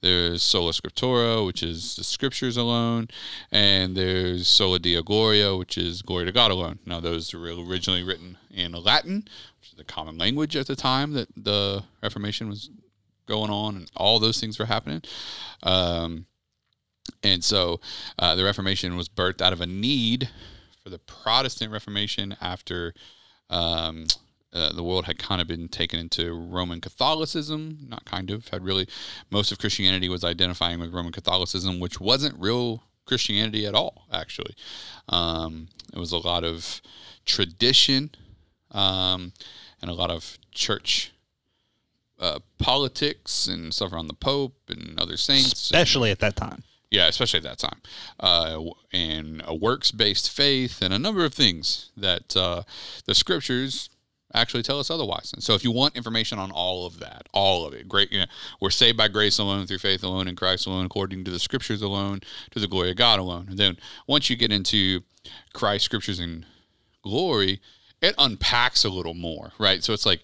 There's 0.02 0.42
sola 0.42 0.72
scriptura, 0.72 1.46
which 1.46 1.62
is 1.62 1.98
the 1.98 2.06
scriptures 2.06 2.56
alone, 2.56 3.10
and 3.52 3.98
there's 3.98 4.48
sola 4.48 4.80
deo 4.80 5.04
gloria, 5.04 5.58
which 5.58 5.78
is 5.78 6.02
glory 6.02 6.24
to 6.24 6.32
God 6.32 6.52
alone. 6.52 6.80
Now, 6.86 7.02
those 7.02 7.34
were 7.34 7.42
originally 7.42 8.02
written 8.02 8.38
in 8.50 8.72
Latin, 8.72 9.28
which 9.60 9.72
is 9.72 9.78
the 9.78 9.84
common 9.84 10.18
language 10.18 10.56
at 10.56 10.68
the 10.68 10.76
time 10.78 11.12
that 11.14 11.28
the 11.36 11.84
Reformation 12.02 12.48
was 12.48 12.70
going 13.26 13.52
on, 13.52 13.76
and 13.76 13.92
all 13.94 14.20
those 14.20 14.40
things 14.40 14.58
were 14.58 14.66
happening. 14.66 15.02
Um, 15.64 16.28
and 17.22 17.44
so 17.44 17.82
uh, 18.18 18.36
the 18.36 18.46
Reformation 18.46 18.96
was 18.96 19.10
birthed 19.10 19.42
out 19.42 19.52
of 19.52 19.60
a 19.60 19.68
need 19.68 20.30
for 20.84 20.90
the 20.90 21.00
Protestant 21.00 21.72
Reformation 21.72 22.36
after 22.42 22.94
um, 23.50 24.06
uh, 24.54 24.74
the 24.74 24.84
world 24.84 25.06
had 25.06 25.20
kind 25.20 25.42
of 25.42 25.48
been 25.48 25.68
taken 25.68 26.00
into 26.00 26.34
Roman 26.34 26.82
Catholicism. 26.82 27.80
Not 27.88 28.06
kind 28.06 28.32
of, 28.32 28.48
had 28.50 28.64
really, 28.64 28.88
most 29.30 29.52
of 29.52 29.60
Christianity 29.60 30.10
was 30.10 30.24
identifying 30.24 30.80
with 30.80 30.94
Roman 30.94 31.12
Catholicism, 31.12 31.80
which 31.80 32.00
wasn't 32.00 32.40
real 32.40 32.84
Christianity 33.06 33.66
at 33.66 33.76
all, 33.76 34.06
actually. 34.12 34.56
Um, 35.08 35.68
it 35.94 36.00
was 36.00 36.12
a 36.12 36.18
lot 36.18 36.44
of 36.44 36.82
tradition 37.26 38.12
um, 38.72 39.34
and 39.82 39.90
a 39.90 39.94
lot 39.94 40.12
of 40.12 40.38
church. 40.52 41.12
Uh, 42.22 42.40
politics 42.58 43.48
and 43.48 43.74
stuff 43.74 43.94
around 43.94 44.08
the 44.08 44.14
Pope 44.14 44.54
and 44.68 45.00
other 45.00 45.16
saints, 45.16 45.46
and- 45.46 45.54
Especially 45.54 46.12
at 46.12 46.20
that 46.20 46.36
time. 46.36 46.64
Yeah, 46.92 47.08
especially 47.08 47.38
at 47.38 47.44
that 47.44 47.60
time, 47.60 47.82
uh, 48.20 48.60
and 48.92 49.42
a 49.46 49.54
works-based 49.54 50.32
faith, 50.32 50.82
and 50.82 50.94
a 50.94 51.00
number 51.00 51.24
of 51.24 51.34
things 51.34 51.92
that 51.96 52.36
uh, 52.36 52.64
the 53.06 53.16
scriptures 53.16 53.90
actually 54.34 54.64
tell 54.64 54.80
us 54.80 54.90
otherwise. 54.90 55.32
And 55.34 55.44
so, 55.44 55.54
if 55.54 55.64
you 55.64 55.72
want 55.72 55.96
information 55.96 56.40
on 56.40 56.52
all 56.52 56.86
of 56.86 57.00
that, 57.00 57.28
all 57.34 57.66
of 57.66 57.74
it, 57.74 57.88
great, 57.88 58.12
you 58.12 58.20
know, 58.20 58.26
we're 58.60 58.70
saved 58.70 58.98
by 58.98 59.08
grace 59.08 59.38
alone, 59.40 59.68
through 59.68 59.80
faith 59.80 60.04
alone, 60.04 60.28
in 60.28 60.36
Christ 60.36 60.68
alone, 60.68 60.86
according 60.86 61.24
to 61.26 61.32
the 61.32 61.40
scriptures 61.40 61.82
alone, 61.82 62.22
to 62.52 62.60
the 62.60 62.68
glory 62.68 62.92
of 62.92 62.98
God 62.98 63.20
alone. 63.20 63.48
And 63.50 63.58
then 63.58 63.78
once 64.08 64.30
you 64.30 64.36
get 64.36 64.52
into 64.52 65.02
Christ, 65.54 65.86
scriptures, 65.86 66.20
and 66.20 66.46
glory, 67.04 67.62
it 68.02 68.16
unpacks 68.18 68.84
a 68.84 68.90
little 68.90 69.14
more, 69.14 69.52
right? 69.60 69.84
So 69.84 69.94
it's 69.94 70.06
like 70.06 70.22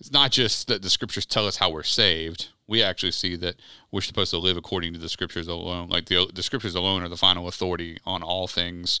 it's 0.00 0.12
not 0.12 0.30
just 0.30 0.68
that 0.68 0.82
the 0.82 0.90
scriptures 0.90 1.26
tell 1.26 1.46
us 1.46 1.56
how 1.56 1.70
we're 1.70 1.82
saved. 1.82 2.48
We 2.68 2.82
actually 2.82 3.12
see 3.12 3.34
that 3.36 3.56
we're 3.90 4.02
supposed 4.02 4.30
to 4.30 4.38
live 4.38 4.56
according 4.56 4.92
to 4.92 4.98
the 4.98 5.08
scriptures 5.08 5.48
alone. 5.48 5.88
Like 5.88 6.06
the 6.06 6.30
the 6.32 6.42
scriptures 6.42 6.74
alone 6.74 7.02
are 7.02 7.08
the 7.08 7.16
final 7.16 7.48
authority 7.48 7.98
on 8.04 8.22
all 8.22 8.46
things 8.46 9.00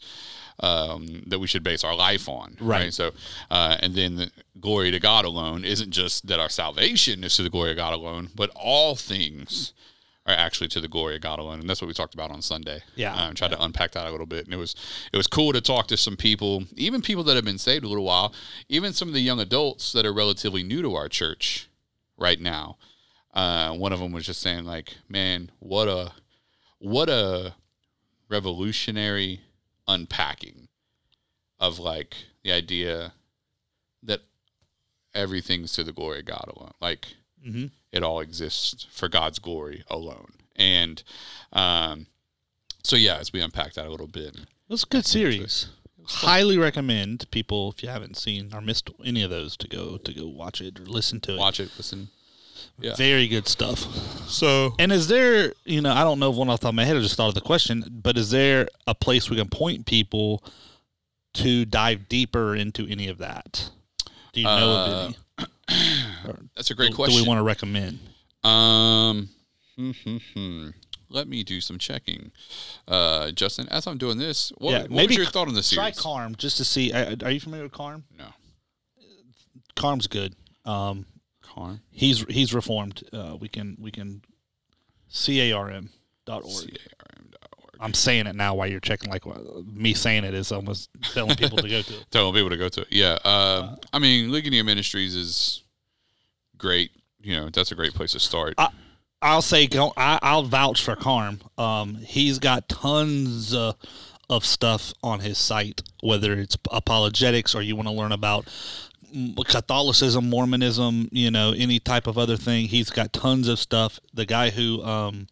um, 0.60 1.22
that 1.26 1.38
we 1.38 1.46
should 1.46 1.62
base 1.62 1.84
our 1.84 1.94
life 1.94 2.28
on. 2.28 2.56
Right. 2.60 2.92
So, 2.92 3.12
uh, 3.50 3.76
and 3.80 3.94
then 3.94 4.16
the 4.16 4.30
glory 4.60 4.90
to 4.90 4.98
God 4.98 5.24
alone 5.24 5.64
isn't 5.64 5.90
just 5.90 6.26
that 6.26 6.40
our 6.40 6.48
salvation 6.48 7.22
is 7.22 7.36
to 7.36 7.42
the 7.42 7.50
glory 7.50 7.70
of 7.70 7.76
God 7.76 7.92
alone, 7.92 8.30
but 8.34 8.50
all 8.56 8.96
things 8.96 9.72
are 10.26 10.34
actually 10.34 10.68
to 10.68 10.80
the 10.80 10.88
glory 10.88 11.16
of 11.16 11.22
God 11.22 11.38
alone, 11.38 11.58
and 11.60 11.68
that's 11.68 11.80
what 11.80 11.88
we 11.88 11.94
talked 11.94 12.14
about 12.14 12.30
on 12.30 12.42
Sunday. 12.42 12.82
Yeah. 12.96 13.14
um, 13.14 13.34
tried 13.34 13.50
to 13.52 13.62
unpack 13.62 13.92
that 13.92 14.06
a 14.06 14.10
little 14.10 14.26
bit, 14.26 14.44
and 14.44 14.52
it 14.52 14.58
was 14.58 14.74
it 15.12 15.16
was 15.16 15.26
cool 15.26 15.52
to 15.52 15.60
talk 15.60 15.86
to 15.88 15.96
some 15.96 16.16
people, 16.16 16.64
even 16.76 17.00
people 17.00 17.24
that 17.24 17.36
have 17.36 17.44
been 17.44 17.58
saved 17.58 17.84
a 17.84 17.88
little 17.88 18.04
while, 18.04 18.34
even 18.68 18.92
some 18.92 19.08
of 19.08 19.14
the 19.14 19.20
young 19.20 19.40
adults 19.40 19.92
that 19.92 20.04
are 20.04 20.12
relatively 20.12 20.62
new 20.62 20.82
to 20.82 20.94
our 20.94 21.08
church 21.08 21.68
right 22.18 22.40
now. 22.40 22.76
Uh, 23.38 23.72
one 23.74 23.92
of 23.92 24.00
them 24.00 24.10
was 24.12 24.26
just 24.26 24.40
saying 24.40 24.64
like, 24.64 24.96
"Man, 25.08 25.50
what 25.60 25.86
a 25.88 26.12
what 26.78 27.08
a 27.08 27.54
revolutionary 28.28 29.40
unpacking 29.86 30.68
of 31.60 31.78
like 31.78 32.14
the 32.44 32.52
idea 32.52 33.12
that 34.02 34.20
everything's 35.14 35.72
to 35.74 35.84
the 35.84 35.92
glory 35.92 36.20
of 36.20 36.24
God 36.26 36.50
alone. 36.54 36.72
Like 36.80 37.06
Mm-hmm. 37.46 37.66
it 37.92 38.02
all 38.02 38.18
exists 38.18 38.88
for 38.90 39.08
God's 39.08 39.38
glory 39.38 39.84
alone. 39.88 40.32
And 40.56 41.00
um, 41.52 42.06
so 42.82 42.96
yeah, 42.96 43.18
as 43.18 43.32
we 43.32 43.40
unpack 43.40 43.74
that 43.74 43.86
a 43.86 43.90
little 43.90 44.08
bit, 44.08 44.34
It 44.34 44.46
was 44.68 44.82
a 44.82 44.86
good 44.86 45.06
series. 45.06 45.68
Highly 46.04 46.58
recommend 46.58 47.30
people 47.30 47.70
if 47.70 47.82
you 47.84 47.90
haven't 47.90 48.16
seen 48.16 48.50
or 48.52 48.60
missed 48.60 48.90
any 49.04 49.22
of 49.22 49.30
those 49.30 49.56
to 49.58 49.68
go 49.68 49.98
to 49.98 50.12
go 50.12 50.26
watch 50.26 50.60
it 50.60 50.80
or 50.80 50.84
listen 50.86 51.20
to 51.20 51.34
it. 51.34 51.38
watch 51.38 51.60
it, 51.60 51.70
listen. 51.76 52.08
Yeah. 52.80 52.94
Very 52.96 53.26
good 53.28 53.48
stuff. 53.48 53.78
So 54.28 54.74
And 54.78 54.92
is 54.92 55.08
there, 55.08 55.52
you 55.64 55.80
know, 55.80 55.92
I 55.92 56.04
don't 56.04 56.18
know 56.18 56.30
if 56.30 56.36
one 56.36 56.48
off 56.48 56.60
the 56.60 56.64
top 56.64 56.70
of 56.70 56.74
my 56.76 56.84
head, 56.84 56.96
I 56.96 57.00
just 57.00 57.16
thought 57.16 57.28
of 57.28 57.34
the 57.34 57.40
question, 57.40 57.84
but 58.02 58.16
is 58.18 58.30
there 58.30 58.68
a 58.86 58.94
place 58.94 59.28
we 59.30 59.36
can 59.36 59.48
point 59.48 59.86
people 59.86 60.42
to 61.34 61.64
dive 61.64 62.08
deeper 62.08 62.54
into 62.54 62.86
any 62.86 63.08
of 63.08 63.18
that? 63.18 63.70
Do 64.32 64.40
you 64.40 64.46
know 64.46 64.52
Uh, 64.70 65.10
of 65.38 65.48
any? 65.68 66.46
that's 66.56 66.70
a 66.70 66.74
great 66.74 66.90
Do 66.90 66.96
question. 66.96 67.20
we 67.22 67.26
want 67.28 67.38
to 67.38 67.42
recommend? 67.42 67.98
Um, 68.44 69.28
hmm, 69.76 69.90
hmm, 70.04 70.16
hmm. 70.34 70.68
let 71.10 71.26
me 71.28 71.42
do 71.42 71.60
some 71.60 71.78
checking. 71.78 72.30
Uh, 72.86 73.30
Justin, 73.32 73.68
as 73.70 73.86
I'm 73.86 73.98
doing 73.98 74.18
this, 74.18 74.50
what, 74.58 74.70
Yeah, 74.72 74.80
what 74.82 74.90
maybe 74.90 75.08
was 75.08 75.16
your 75.16 75.26
thought 75.26 75.48
on 75.48 75.54
the 75.54 75.62
series? 75.62 75.94
Try? 75.96 76.02
Carm 76.02 76.34
just 76.36 76.56
to 76.58 76.64
see. 76.64 76.92
Are 76.92 77.30
you 77.30 77.40
familiar 77.40 77.64
with 77.64 77.72
Carm? 77.72 78.04
No, 78.16 78.26
Carm's 79.74 80.06
good. 80.06 80.34
Um, 80.64 81.06
Carm. 81.58 81.80
he's 81.90 82.22
he's 82.24 82.54
reformed. 82.54 83.02
Uh, 83.12 83.36
we 83.40 83.48
can 83.48 83.76
we 83.80 83.90
can 83.90 84.22
c 85.08 85.40
a 85.50 85.52
r 85.52 85.70
m 85.70 85.90
dot 86.24 86.44
org. 86.44 86.78
I'm 87.80 87.94
saying 87.94 88.26
it 88.26 88.34
now 88.34 88.54
while 88.54 88.66
you're 88.66 88.80
checking. 88.80 89.10
Like 89.10 89.26
uh, 89.26 89.38
me 89.72 89.94
saying 89.94 90.24
it 90.24 90.34
is 90.34 90.50
almost 90.52 90.90
telling 91.12 91.36
people 91.36 91.58
to 91.58 91.68
go 91.68 91.80
to 91.82 91.94
it. 91.94 92.06
Telling 92.10 92.34
people 92.34 92.50
to 92.50 92.56
go 92.56 92.68
to 92.68 92.80
it. 92.82 92.88
Yeah. 92.90 93.18
Uh, 93.24 93.76
I 93.92 93.98
mean, 94.00 94.32
Ligonier 94.32 94.64
Ministries 94.64 95.14
is 95.14 95.62
great. 96.56 96.90
You 97.20 97.36
know, 97.36 97.50
that's 97.50 97.70
a 97.72 97.74
great 97.76 97.94
place 97.94 98.12
to 98.12 98.20
start. 98.20 98.54
I- 98.58 98.70
I'll 99.20 99.42
say 99.42 99.66
go, 99.66 99.92
I, 99.96 100.20
I'll 100.22 100.44
vouch 100.44 100.80
for 100.84 100.94
Carm. 100.94 101.40
Um, 101.58 101.96
he's 101.96 102.38
got 102.38 102.68
tons 102.68 103.52
uh, 103.52 103.72
of 104.30 104.44
stuff 104.44 104.92
on 105.02 105.18
his 105.20 105.38
site, 105.38 105.82
whether 106.04 106.34
it's 106.34 106.56
apologetics 106.70 107.52
or 107.54 107.62
you 107.62 107.74
want 107.74 107.88
to 107.88 107.94
learn 107.94 108.12
about 108.12 108.46
Catholicism, 109.46 110.28
Mormonism, 110.30 111.08
you 111.12 111.30
know, 111.30 111.52
any 111.56 111.78
type 111.78 112.06
of 112.06 112.18
other 112.18 112.36
thing. 112.36 112.66
He's 112.66 112.90
got 112.90 113.12
tons 113.12 113.48
of 113.48 113.58
stuff. 113.58 113.98
The 114.14 114.26
guy 114.26 114.50
who 114.50 114.82
um, 114.82 115.26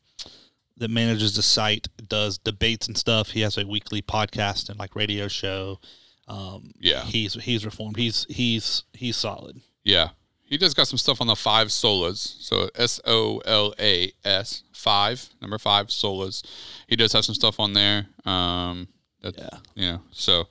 that 0.76 0.88
manages 0.90 1.36
the 1.36 1.42
site 1.42 1.88
does 2.08 2.38
debates 2.38 2.86
and 2.88 2.96
stuff. 2.96 3.30
He 3.30 3.40
has 3.40 3.56
a 3.58 3.66
weekly 3.66 4.02
podcast 4.02 4.68
and 4.68 4.78
like 4.78 4.94
radio 4.96 5.28
show. 5.28 5.80
Um, 6.28 6.72
Yeah. 6.80 7.02
he's 7.04 7.34
he's 7.34 7.64
reformed. 7.64 7.96
He's 7.96 8.26
he's 8.28 8.82
he's 8.92 9.16
solid. 9.16 9.60
Yeah. 9.84 10.10
He 10.42 10.56
does 10.58 10.74
got 10.74 10.86
some 10.86 10.98
stuff 10.98 11.20
on 11.20 11.26
the 11.26 11.34
five 11.36 11.68
solas. 11.68 12.18
So 12.40 12.68
S 12.76 13.00
O 13.04 13.38
L 13.38 13.74
A 13.80 14.12
S 14.24 14.62
five, 14.72 15.28
number 15.40 15.58
five 15.58 15.88
solas. 15.88 16.44
He 16.88 16.94
does 16.96 17.12
have 17.12 17.24
some 17.24 17.34
stuff 17.34 17.58
on 17.58 17.72
there. 17.72 18.06
Um 18.24 18.88
that 19.34 19.38
Yeah. 19.38 19.58
you 19.74 19.92
know, 19.92 20.00
so 20.10 20.40
uh, 20.40 20.44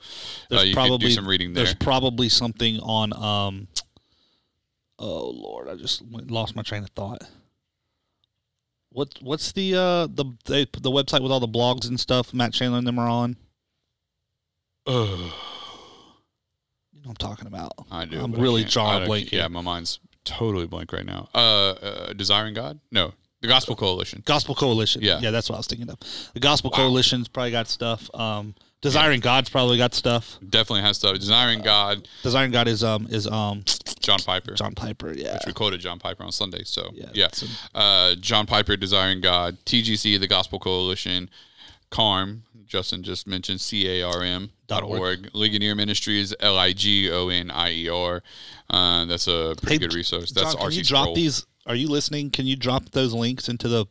There's 0.50 0.64
you 0.66 0.74
probably 0.74 0.98
could 0.98 1.06
do 1.06 1.10
some 1.10 1.28
reading 1.28 1.52
there. 1.52 1.64
There's 1.64 1.74
probably 1.74 2.28
something 2.28 2.78
on. 2.80 3.12
Um, 3.12 3.68
oh 4.98 5.30
Lord, 5.30 5.68
I 5.68 5.76
just 5.76 6.02
went, 6.02 6.30
lost 6.30 6.56
my 6.56 6.62
train 6.62 6.82
of 6.82 6.90
thought. 6.90 7.22
What 8.90 9.14
what's 9.20 9.52
the 9.52 9.74
uh 9.74 10.06
the, 10.06 10.24
the 10.44 10.68
the 10.80 10.90
website 10.90 11.22
with 11.22 11.32
all 11.32 11.40
the 11.40 11.48
blogs 11.48 11.88
and 11.88 11.98
stuff? 12.00 12.32
Matt 12.32 12.52
Chandler 12.52 12.78
and 12.78 12.86
them 12.86 12.98
are 12.98 13.08
on. 13.08 13.36
Ugh, 14.86 15.08
You 16.92 17.02
know 17.02 17.08
what 17.08 17.10
I'm 17.10 17.14
talking 17.14 17.46
about. 17.46 17.72
I 17.90 18.04
do. 18.04 18.20
I'm 18.20 18.32
really 18.32 18.64
drawing 18.64 19.02
a 19.02 19.06
blank. 19.06 19.32
Yeah, 19.32 19.48
my 19.48 19.60
mind's 19.60 20.00
totally 20.24 20.66
blank 20.66 20.92
right 20.92 21.04
now. 21.04 21.28
Uh, 21.34 21.70
uh 21.70 22.12
Desiring 22.12 22.54
God? 22.54 22.80
No. 22.90 23.12
The 23.42 23.48
Gospel 23.48 23.76
Coalition. 23.76 24.22
Gospel 24.24 24.54
Coalition. 24.54 25.02
Yeah. 25.02 25.20
yeah, 25.20 25.30
that's 25.30 25.48
what 25.48 25.56
I 25.56 25.58
was 25.58 25.66
thinking 25.66 25.90
of. 25.90 25.98
The 26.32 26.40
Gospel 26.40 26.70
Coalition's 26.70 27.28
probably 27.28 27.50
got 27.50 27.68
stuff. 27.68 28.08
Um, 28.14 28.54
Desiring 28.82 29.20
God's 29.20 29.48
probably 29.48 29.78
got 29.78 29.94
stuff. 29.94 30.38
Definitely 30.48 30.82
has 30.82 30.98
stuff. 30.98 31.14
Desiring 31.18 31.62
God, 31.62 32.06
Desiring 32.22 32.50
God 32.52 32.68
is 32.68 32.84
um 32.84 33.06
is 33.10 33.26
um 33.26 33.64
John 34.00 34.18
Piper. 34.20 34.54
John 34.54 34.74
Piper. 34.74 35.12
Yeah, 35.16 35.34
Which 35.34 35.42
We 35.46 35.52
quoted 35.52 35.80
John 35.80 35.98
Piper 35.98 36.22
on 36.24 36.30
Sunday, 36.32 36.62
so 36.64 36.90
Yeah, 36.94 37.06
yeah. 37.12 37.26
it's 37.26 37.44
Uh, 37.74 38.14
John 38.16 38.46
Piper, 38.46 38.76
Desiring 38.76 39.20
God, 39.20 39.56
TGC, 39.64 40.20
the 40.20 40.28
Gospel 40.28 40.58
Coalition, 40.58 41.28
CARM, 41.90 42.42
Justin 42.66 43.02
just 43.02 43.26
mentioned, 43.26 43.60
C 43.60 43.88
A 44.00 44.06
R 44.06 44.22
M 44.22 44.50
dot 44.66 44.82
org. 44.82 45.30
Ligonier 45.32 45.74
Ministries, 45.74 46.34
L 46.40 46.58
I 46.58 46.72
G 46.72 47.10
O 47.10 47.28
N 47.28 47.50
I 47.50 47.70
E 47.72 47.88
R. 47.88 48.22
Uh, 48.68 49.04
that's 49.06 49.26
a 49.26 49.54
pretty 49.62 49.74
Hey, 49.76 49.78
good 49.78 49.94
resource. 49.94 50.32
That's 50.32 50.54
John, 50.54 50.62
can 50.68 50.72
you 50.72 50.82
drop 50.84 51.14
these? 51.14 51.46
Are 51.66 51.74
you 51.74 51.88
listening? 51.88 52.30
Can 52.30 52.46
you 52.46 52.54
drop 52.56 52.90
those 52.90 53.12
links 53.14 53.48
into 53.48 53.66
the 53.68 53.86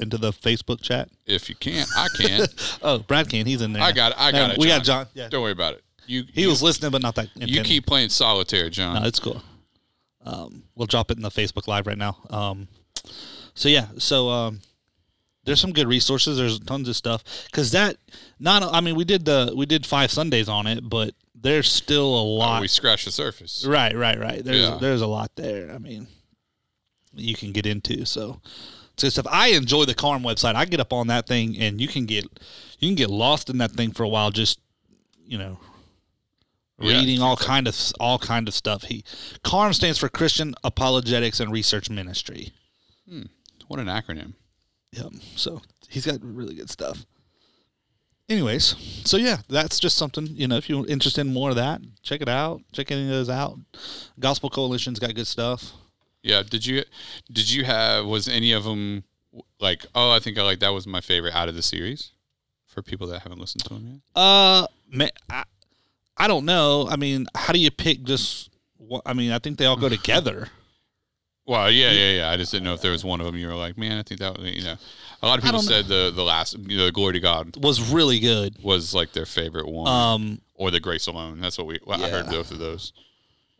into 0.00 0.18
the 0.18 0.32
Facebook 0.32 0.80
chat? 0.82 1.08
If 1.26 1.48
you 1.48 1.54
can't, 1.54 1.88
I 1.96 2.08
can. 2.18 2.46
Oh, 2.82 2.98
Brad 2.98 3.28
can. 3.28 3.46
He's 3.46 3.62
in 3.62 3.72
there. 3.72 3.82
I 3.82 3.92
got 3.92 4.12
it. 4.12 4.18
I 4.20 4.30
got 4.32 4.50
it. 4.52 4.58
We 4.58 4.66
got 4.68 4.84
John. 4.84 5.06
Yeah, 5.14 5.28
Don't 5.28 5.42
worry 5.42 5.52
about 5.52 5.74
it. 5.74 5.84
You 6.06 6.24
he 6.32 6.42
you, 6.42 6.48
was 6.48 6.62
listening, 6.62 6.90
but 6.90 7.00
not 7.02 7.14
that. 7.14 7.28
you 7.34 7.62
keep 7.62 7.86
playing 7.86 8.10
solitaire, 8.10 8.68
John. 8.68 9.00
No, 9.00 9.08
it's 9.08 9.18
cool. 9.20 9.42
Um, 10.24 10.62
we'll 10.74 10.86
drop 10.86 11.10
it 11.10 11.16
in 11.16 11.22
the 11.22 11.30
Facebook 11.30 11.66
Live 11.66 11.86
right 11.86 11.96
now. 11.98 12.18
Um, 12.30 12.68
so 13.54 13.68
yeah, 13.70 13.86
so 13.98 14.28
um, 14.28 14.60
there's 15.44 15.60
some 15.60 15.72
good 15.72 15.86
resources. 15.88 16.36
There's 16.36 16.58
tons 16.60 16.88
of 16.88 16.96
stuff 16.96 17.24
because 17.46 17.70
that 17.72 17.96
not. 18.38 18.62
I 18.62 18.80
mean, 18.80 18.96
we 18.96 19.04
did 19.04 19.24
the 19.24 19.52
we 19.56 19.64
did 19.66 19.86
five 19.86 20.10
Sundays 20.10 20.48
on 20.48 20.66
it, 20.66 20.86
but 20.88 21.14
there's 21.34 21.70
still 21.70 22.14
a 22.16 22.20
Uh, 22.20 22.24
lot. 22.24 22.60
we 22.60 22.68
scratched 22.68 23.04
the 23.06 23.10
surface. 23.12 23.64
right, 23.66 23.94
right, 23.96 24.18
right. 24.18 24.44
There's 24.44 24.60
Yeah. 24.68 24.78
there's 24.80 25.00
a 25.02 25.06
lot 25.06 25.30
there. 25.36 25.70
I 25.72 25.78
mean, 25.78 26.06
you 27.14 27.34
can 27.34 27.52
get 27.52 27.64
into 27.66 28.04
so. 28.04 28.40
Good 29.00 29.10
stuff. 29.10 29.26
I 29.30 29.48
enjoy 29.48 29.84
the 29.84 29.94
Carm 29.94 30.22
website. 30.22 30.54
I 30.54 30.64
get 30.64 30.80
up 30.80 30.92
on 30.92 31.08
that 31.08 31.26
thing, 31.26 31.58
and 31.58 31.80
you 31.80 31.88
can 31.88 32.06
get 32.06 32.24
you 32.78 32.88
can 32.88 32.94
get 32.94 33.10
lost 33.10 33.50
in 33.50 33.58
that 33.58 33.72
thing 33.72 33.92
for 33.92 34.04
a 34.04 34.08
while. 34.08 34.30
Just 34.30 34.60
you 35.26 35.38
know, 35.38 35.58
Yeah, 36.78 36.98
reading 37.00 37.20
all 37.20 37.36
kind 37.36 37.66
of 37.66 37.76
all 37.98 38.18
kind 38.18 38.46
of 38.46 38.54
stuff. 38.54 38.84
He 38.84 39.04
Carm 39.42 39.72
stands 39.72 39.98
for 39.98 40.08
Christian 40.08 40.54
Apologetics 40.62 41.40
and 41.40 41.52
Research 41.52 41.90
Ministry. 41.90 42.52
Hmm. 43.08 43.22
What 43.66 43.80
an 43.80 43.86
acronym. 43.86 44.34
Yep. 44.92 45.12
So 45.34 45.60
he's 45.88 46.06
got 46.06 46.18
really 46.22 46.54
good 46.54 46.70
stuff. 46.70 47.04
Anyways, 48.28 48.74
so 49.04 49.18
yeah, 49.18 49.38
that's 49.48 49.78
just 49.78 49.98
something 49.98 50.28
you 50.28 50.48
know. 50.48 50.56
If 50.56 50.70
you're 50.70 50.86
interested 50.86 51.20
in 51.22 51.32
more 51.32 51.50
of 51.50 51.56
that, 51.56 51.82
check 52.02 52.22
it 52.22 52.28
out. 52.28 52.62
Check 52.72 52.90
any 52.90 53.02
of 53.02 53.08
those 53.10 53.28
out. 53.28 53.58
Gospel 54.18 54.48
Coalition's 54.48 54.98
got 54.98 55.14
good 55.14 55.26
stuff. 55.26 55.72
Yeah. 56.24 56.42
Did 56.42 56.64
you 56.66 56.82
did 57.30 57.50
you 57.50 57.64
have 57.64 58.04
was 58.06 58.26
any 58.26 58.52
of 58.52 58.64
them 58.64 59.04
like 59.60 59.84
oh 59.94 60.10
I 60.10 60.18
think 60.20 60.38
I 60.38 60.42
like 60.42 60.58
that 60.60 60.70
was 60.72 60.86
my 60.86 61.00
favorite 61.00 61.34
out 61.34 61.48
of 61.48 61.54
the 61.54 61.62
series 61.62 62.10
for 62.66 62.82
people 62.82 63.06
that 63.08 63.20
haven't 63.20 63.38
listened 63.38 63.62
to 63.64 63.74
them 63.74 63.86
yet? 64.16 64.20
Uh, 64.20 64.66
man, 64.90 65.10
I, 65.30 65.44
I 66.16 66.26
don't 66.26 66.44
know. 66.46 66.88
I 66.90 66.96
mean, 66.96 67.26
how 67.34 67.52
do 67.52 67.58
you 67.60 67.70
pick 67.70 68.02
just? 68.04 68.50
What, 68.78 69.02
I 69.06 69.12
mean, 69.12 69.30
I 69.32 69.38
think 69.38 69.58
they 69.58 69.66
all 69.66 69.76
go 69.76 69.88
together. 69.98 70.48
Well, 71.46 71.70
yeah, 71.70 71.90
yeah, 71.90 72.10
yeah. 72.12 72.30
I 72.30 72.38
just 72.38 72.52
didn't 72.52 72.64
know 72.64 72.72
if 72.72 72.80
there 72.80 72.90
was 72.92 73.04
one 73.04 73.20
of 73.20 73.26
them 73.26 73.36
you 73.36 73.46
were 73.46 73.54
like, 73.54 73.76
man, 73.76 73.98
I 73.98 74.02
think 74.02 74.20
that 74.20 74.38
was, 74.38 74.50
you 74.50 74.62
know. 74.64 74.76
A 75.22 75.26
lot 75.26 75.38
of 75.38 75.44
people 75.44 75.60
said 75.60 75.86
the 75.86 76.10
the 76.14 76.22
last, 76.22 76.56
you 76.58 76.78
know, 76.78 76.90
Glory 76.90 77.12
to 77.14 77.20
God 77.20 77.56
Was 77.62 77.92
really 77.92 78.18
good. 78.18 78.56
was 78.62 78.94
like 78.94 79.12
their 79.12 79.26
favorite 79.26 79.68
one, 79.68 79.88
Um, 79.88 80.40
or 80.54 80.70
the 80.70 80.80
Grace 80.80 81.06
Alone. 81.06 81.40
That's 81.40 81.58
what 81.58 81.66
we. 81.66 81.80
Well, 81.86 82.02
I 82.02 82.08
heard 82.08 82.26
both 82.26 82.50
of 82.50 82.58
those. 82.58 82.92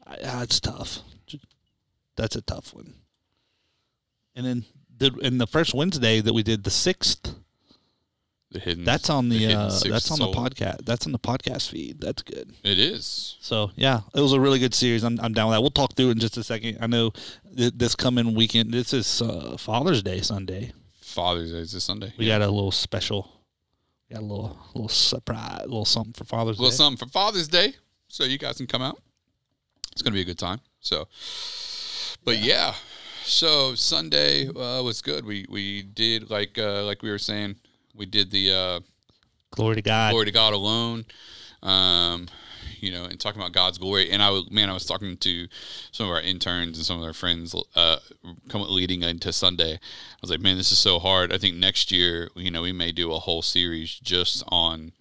I- 0.07 0.43
it's 0.43 0.61
tough. 0.61 1.01
That's 2.17 2.37
a 2.37 2.43
tough 2.43 2.75
one. 2.75 2.95
And 4.35 4.47
then 4.47 4.65
the 4.97 5.13
in 5.23 5.39
the 5.39 5.47
first 5.47 5.75
Wednesday 5.75 6.21
that 6.21 6.33
we 6.33 6.43
did 6.43 6.65
the 6.65 6.71
sixth. 6.71 7.35
The 8.51 8.61
hidden. 8.61 8.85
That's 8.85 9.11
on 9.11 9.31
the, 9.31 9.39
hidden 9.39 9.57
uh, 9.57 9.81
that's 9.85 10.11
on 10.13 10.19
soul. 10.19 10.33
the 10.33 10.39
podcast. 10.39 10.85
That's 10.85 11.07
on 11.07 11.13
the 11.13 11.19
podcast 11.19 11.71
feed. 11.71 12.01
That's 12.01 12.23
good. 12.23 12.53
It 12.63 12.79
is. 12.79 13.37
So 13.41 13.73
yeah, 13.75 14.03
it 14.15 14.21
was 14.21 14.33
a 14.33 14.39
really 14.39 14.61
good 14.61 14.75
series. 14.75 15.03
I'm, 15.03 15.19
I'm 15.21 15.33
down 15.33 15.49
with 15.49 15.57
that. 15.57 15.61
We'll 15.61 15.71
talk 15.71 15.97
through 15.97 16.09
it 16.09 16.13
in 16.13 16.19
just 16.21 16.37
a 16.37 16.45
second. 16.45 16.79
I 16.81 16.87
know 16.87 17.11
th- 17.57 17.73
this 17.75 17.97
coming 17.97 18.35
weekend. 18.35 18.73
This 18.73 18.93
is 18.93 19.21
uh, 19.23 19.57
Father's 19.59 20.05
Day 20.05 20.21
Sunday. 20.21 20.73
Father's 21.01 21.51
Day 21.51 21.59
is 21.59 21.73
this 21.73 21.83
Sunday. 21.85 22.13
We 22.17 22.27
got 22.29 22.43
a 22.43 22.49
little 22.49 22.71
special. 22.71 23.29
We 24.09 24.15
Got 24.15 24.23
a 24.23 24.27
little 24.27 24.59
little 24.75 24.89
surprise, 24.89 25.63
a 25.63 25.65
little 25.65 25.85
something 25.85 26.13
for 26.13 26.25
Father's 26.25 26.59
a 26.59 26.63
little 26.63 26.71
Day. 26.71 26.77
something 26.77 27.09
for 27.09 27.11
Father's 27.11 27.49
Day, 27.49 27.75
so 28.07 28.23
you 28.25 28.39
guys 28.39 28.59
can 28.59 28.67
come 28.69 28.83
out. 28.83 29.01
It's 29.93 30.03
gonna 30.03 30.15
be 30.15 30.21
a 30.21 30.25
good 30.25 30.39
time. 30.39 30.61
So, 30.81 31.09
but 32.25 32.39
yeah, 32.39 32.75
so 33.25 33.75
Sunday 33.75 34.49
uh, 34.49 34.83
was 34.83 35.01
good. 35.03 35.25
We 35.25 35.47
we 35.49 35.83
did 35.83 36.31
like 36.31 36.59
uh, 36.59 36.85
like 36.85 37.03
we 37.03 37.11
were 37.11 37.19
saying, 37.19 37.57
we 37.95 38.07
did 38.07 38.31
the 38.31 38.53
uh, 38.53 38.81
Glory 39.51 39.77
to 39.77 39.83
God. 39.83 40.11
glory 40.11 40.27
to 40.27 40.33
God 40.33 40.53
alone. 40.53 41.05
Um, 41.63 42.29
you 42.81 42.93
know, 42.93 43.05
and 43.05 43.19
talking 43.19 43.41
about 43.41 43.53
God's 43.53 43.79
glory. 43.79 44.11
And 44.11 44.23
I 44.23 44.31
was, 44.31 44.51
man, 44.51 44.69
I 44.69 44.75
was 44.75 44.85
talking 44.85 45.17
to 45.17 45.49
some 45.91 46.07
of 46.07 46.13
our 46.13 46.21
interns 46.21 46.77
and 46.77 46.85
some 46.85 46.99
of 46.99 47.05
our 47.05 47.15
friends, 47.15 47.55
uh, 47.75 47.97
come 48.49 48.63
leading 48.69 49.03
into 49.03 49.33
Sunday. 49.33 49.75
I 49.75 50.19
was 50.21 50.31
like, 50.31 50.41
man, 50.41 50.59
this 50.59 50.71
is 50.71 50.79
so 50.79 50.99
hard. 50.99 51.33
I 51.33 51.39
think 51.39 51.57
next 51.57 51.91
year, 51.91 52.29
you 52.37 52.51
know, 52.51 52.63
we 52.63 52.73
may 52.73 52.93
do 52.93 53.13
a 53.13 53.19
whole 53.19 53.41
series 53.41 53.99
just 53.99 54.45
on 54.49 54.93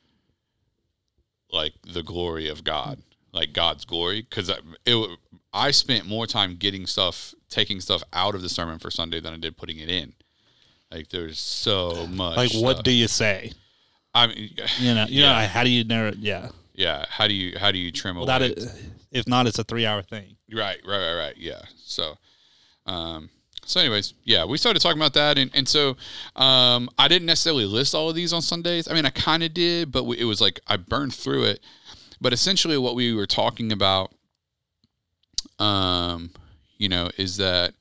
like 1.51 1.73
the 1.85 2.03
glory 2.03 2.47
of 2.47 2.63
God, 2.63 3.01
like 3.33 3.51
God's 3.51 3.83
glory. 3.83 4.23
Cause 4.23 4.49
I, 4.49 4.59
it, 4.85 5.17
I 5.53 5.71
spent 5.71 6.05
more 6.07 6.25
time 6.25 6.55
getting 6.55 6.85
stuff, 6.87 7.33
taking 7.49 7.79
stuff 7.79 8.01
out 8.11 8.35
of 8.35 8.41
the 8.41 8.49
sermon 8.49 8.79
for 8.79 8.89
Sunday 8.89 9.19
than 9.19 9.33
I 9.33 9.37
did 9.37 9.55
putting 9.57 9.77
it 9.77 9.89
in. 9.89 10.13
Like 10.91 11.09
there's 11.09 11.39
so 11.39 12.07
much. 12.07 12.37
like 12.37 12.51
what 12.53 12.77
stuff. 12.77 12.83
do 12.83 12.91
you 12.91 13.07
say? 13.07 13.51
I 14.15 14.27
mean, 14.27 14.49
You 14.79 14.93
know, 14.95 15.05
you 15.07 15.21
Yeah. 15.21 15.41
know, 15.41 15.47
how 15.47 15.63
do 15.63 15.69
you 15.69 15.83
narrow? 15.83 16.11
Yeah, 16.17 16.49
yeah. 16.73 17.05
How 17.09 17.27
do 17.27 17.33
you 17.33 17.57
how 17.57 17.71
do 17.71 17.77
you 17.77 17.91
trim 17.91 18.17
without 18.17 18.41
away? 18.41 18.51
it, 18.51 18.63
if 19.11 19.27
not, 19.27 19.47
it's 19.47 19.59
a 19.59 19.63
three 19.63 19.85
hour 19.85 20.01
thing. 20.01 20.35
Right, 20.51 20.79
right, 20.85 20.99
right, 20.99 21.15
right. 21.17 21.37
Yeah. 21.37 21.61
So, 21.83 22.17
um, 22.85 23.29
so 23.65 23.79
anyways 23.79 24.13
yeah 24.25 24.43
we 24.43 24.57
started 24.57 24.81
talking 24.81 24.97
about 25.01 25.13
that 25.13 25.37
and, 25.37 25.49
and 25.53 25.65
so 25.69 25.95
um, 26.35 26.89
i 26.97 27.07
didn't 27.07 27.25
necessarily 27.25 27.63
list 27.63 27.95
all 27.95 28.09
of 28.09 28.15
these 28.15 28.33
on 28.33 28.41
sundays 28.41 28.89
i 28.89 28.93
mean 28.93 29.05
i 29.05 29.09
kind 29.09 29.41
of 29.41 29.53
did 29.53 29.89
but 29.89 30.03
we, 30.03 30.17
it 30.19 30.25
was 30.25 30.41
like 30.41 30.59
i 30.67 30.75
burned 30.75 31.13
through 31.13 31.45
it 31.45 31.61
but 32.19 32.33
essentially 32.33 32.77
what 32.77 32.93
we 32.93 33.13
were 33.13 33.25
talking 33.25 33.71
about 33.71 34.11
um, 35.59 36.31
you 36.77 36.89
know 36.89 37.09
is 37.17 37.37
that 37.37 37.73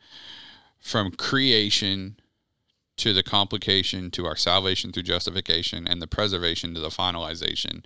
from 0.81 1.11
creation 1.13 2.17
to 2.97 3.13
the 3.13 3.23
complication 3.23 4.11
to 4.11 4.27
our 4.27 4.37
salvation 4.37 4.93
through 4.93 5.03
justification 5.05 5.87
and 5.89 6.01
the 6.03 6.07
preservation 6.07 6.75
to 6.75 6.81
the 6.81 6.89
finalization 6.91 7.85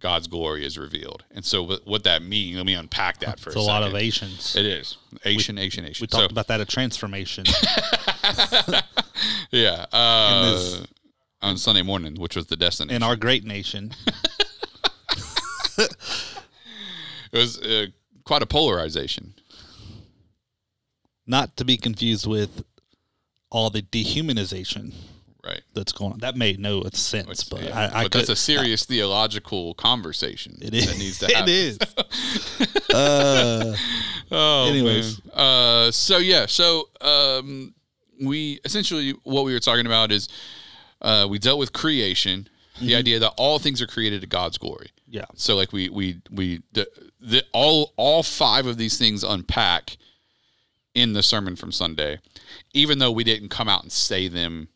god's 0.00 0.26
glory 0.26 0.66
is 0.66 0.76
revealed 0.76 1.24
and 1.30 1.44
so 1.44 1.62
what, 1.62 1.86
what 1.86 2.04
that 2.04 2.22
means 2.22 2.56
let 2.56 2.66
me 2.66 2.74
unpack 2.74 3.18
that 3.20 3.40
for 3.40 3.48
It's 3.50 3.56
a, 3.56 3.60
a 3.60 3.62
lot 3.62 3.82
of. 3.82 3.94
Asians. 3.94 4.54
it 4.54 4.66
is 4.66 4.98
asian 5.24 5.56
asian 5.58 5.84
asian 5.86 6.04
We 6.04 6.08
so 6.10 6.18
talked 6.20 6.32
about 6.32 6.48
that 6.48 6.60
at 6.60 6.68
transformation. 6.68 7.44
yeah 9.50 9.86
uh, 9.92 10.52
this- 10.52 10.86
on 11.40 11.56
sunday 11.56 11.82
morning 11.82 12.14
which 12.16 12.36
was 12.36 12.46
the 12.46 12.56
destination 12.56 12.94
in 12.96 13.02
our 13.02 13.16
great 13.16 13.44
nation. 13.44 13.92
it 15.78 15.96
was 17.32 17.58
uh, 17.60 17.86
quite 18.24 18.42
a 18.42 18.46
polarization 18.46 19.34
Not 21.26 21.56
to 21.56 21.64
be 21.64 21.76
confused 21.76 22.26
with 22.26 22.62
all 23.50 23.70
the 23.70 23.82
dehumanization 23.82 24.92
right 25.44 25.60
that's 25.74 25.92
going 25.92 26.12
on. 26.14 26.18
That 26.20 26.36
made 26.36 26.58
no 26.58 26.82
sense, 26.94 27.28
It's- 27.28 27.48
but 27.48 27.62
yeah. 27.62 27.78
I, 27.78 28.00
I 28.00 28.02
but 28.04 28.12
that's 28.12 28.30
a 28.30 28.36
serious 28.36 28.84
theological 28.86 29.74
conversation 29.74 30.56
It 30.62 30.72
is. 30.74 30.86
that 30.86 30.98
needs 30.98 31.18
to 31.18 31.26
happen 31.34 31.48
It 31.48 31.54
is. 31.54 31.78
uh, 32.94 33.76
Oh, 34.30 34.66
Anyways. 34.68 35.20
uh, 35.32 35.90
so 35.92 36.16
yeah, 36.18 36.46
so 36.46 36.88
um, 37.02 37.74
we 38.22 38.58
essentially 38.64 39.10
what 39.24 39.44
we 39.44 39.52
were 39.52 39.60
talking 39.60 39.84
about 39.86 40.10
is 40.10 40.28
uh, 41.02 41.26
we 41.28 41.38
dealt 41.38 41.58
with 41.58 41.72
creation, 41.74 42.48
Mm-hmm. 42.76 42.86
the 42.86 42.94
idea 42.96 43.18
that 43.20 43.32
all 43.36 43.58
things 43.60 43.80
are 43.80 43.86
created 43.86 44.20
to 44.22 44.26
God's 44.26 44.58
glory. 44.58 44.90
yeah. 45.08 45.26
So 45.36 45.54
like 45.54 45.72
we 45.72 45.88
we 45.88 46.20
we 46.30 46.62
the, 46.72 46.88
the 47.20 47.44
all 47.52 47.92
all 47.96 48.22
five 48.24 48.66
of 48.66 48.78
these 48.78 48.98
things 48.98 49.22
unpack 49.22 49.96
in 50.94 51.12
the 51.12 51.22
sermon 51.22 51.54
from 51.56 51.70
Sunday, 51.72 52.18
even 52.72 52.98
though 52.98 53.12
we 53.12 53.22
didn't 53.24 53.48
come 53.48 53.68
out 53.68 53.82
and 53.82 53.92
say 53.92 54.26
them 54.28 54.68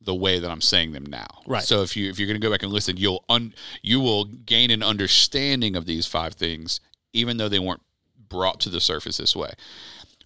the 0.00 0.14
way 0.14 0.38
that 0.38 0.50
I'm 0.50 0.60
saying 0.60 0.92
them 0.92 1.04
now. 1.06 1.26
Right. 1.46 1.62
So 1.64 1.82
if 1.82 1.96
you 1.96 2.10
if 2.10 2.18
you're 2.18 2.26
going 2.28 2.40
to 2.40 2.46
go 2.46 2.50
back 2.50 2.62
and 2.62 2.72
listen, 2.72 2.96
you'll 2.96 3.24
un, 3.28 3.54
you 3.82 4.00
will 4.00 4.24
gain 4.24 4.70
an 4.70 4.82
understanding 4.82 5.74
of 5.76 5.86
these 5.86 6.06
five 6.06 6.34
things, 6.34 6.80
even 7.12 7.36
though 7.36 7.48
they 7.48 7.58
weren't 7.58 7.82
brought 8.28 8.60
to 8.60 8.68
the 8.70 8.80
surface 8.80 9.16
this 9.16 9.34
way. 9.34 9.52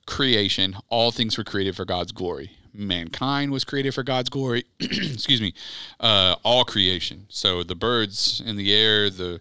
Creation, 0.06 0.76
all 0.88 1.12
things 1.12 1.38
were 1.38 1.44
created 1.44 1.76
for 1.76 1.84
God's 1.84 2.10
glory. 2.12 2.50
Mankind 2.74 3.52
was 3.52 3.64
created 3.64 3.94
for 3.94 4.02
God's 4.02 4.30
glory. 4.30 4.64
Excuse 4.80 5.40
me. 5.40 5.54
Uh, 6.00 6.36
all 6.42 6.64
creation. 6.64 7.26
So 7.28 7.62
the 7.62 7.74
birds 7.74 8.42
in 8.44 8.56
the 8.56 8.74
air, 8.74 9.10
the 9.10 9.40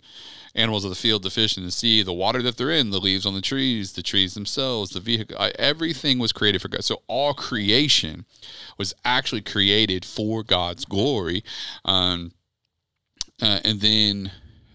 animals 0.55 0.83
of 0.83 0.89
the 0.89 0.95
field, 0.95 1.23
the 1.23 1.29
fish 1.29 1.57
in 1.57 1.63
the 1.63 1.71
sea, 1.71 2.03
the 2.03 2.13
water 2.13 2.41
that 2.41 2.57
they're 2.57 2.71
in, 2.71 2.89
the 2.89 2.99
leaves 2.99 3.25
on 3.25 3.33
the 3.33 3.41
trees, 3.41 3.93
the 3.93 4.03
trees 4.03 4.33
themselves, 4.33 4.91
the 4.91 4.99
vehicle, 4.99 5.37
everything 5.57 6.19
was 6.19 6.33
created 6.33 6.61
for 6.61 6.67
God. 6.67 6.83
So 6.83 7.01
all 7.07 7.33
creation 7.33 8.25
was 8.77 8.93
actually 9.05 9.41
created 9.41 10.03
for 10.03 10.43
God's 10.43 10.85
glory. 10.85 11.43
Um, 11.85 12.33
uh, 13.41 13.59
and 13.63 13.79
then 13.79 14.31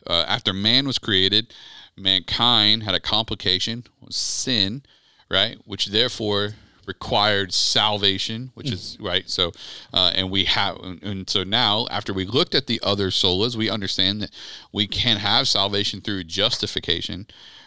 uh, 0.06 0.24
after 0.26 0.52
man 0.52 0.86
was 0.86 0.98
created, 0.98 1.52
mankind 1.96 2.82
had 2.82 2.94
a 2.94 3.00
complication, 3.00 3.84
was 4.00 4.16
sin, 4.16 4.82
right? 5.30 5.58
Which 5.66 5.86
therefore 5.86 6.54
required 6.86 7.52
salvation, 7.52 8.50
which 8.54 8.70
is 8.70 8.96
right. 9.00 9.28
So, 9.28 9.52
uh, 9.92 10.12
and 10.14 10.30
we 10.30 10.44
have, 10.44 10.76
and, 10.76 11.02
and 11.02 11.30
so 11.30 11.44
now 11.44 11.86
after 11.90 12.14
we 12.14 12.24
looked 12.24 12.54
at 12.54 12.66
the 12.66 12.80
other 12.82 13.10
solas, 13.10 13.56
we 13.56 13.68
understand 13.68 14.22
that 14.22 14.30
we 14.72 14.86
can 14.86 15.18
have 15.18 15.48
salvation 15.48 16.00
through 16.00 16.24
justification, 16.24 17.26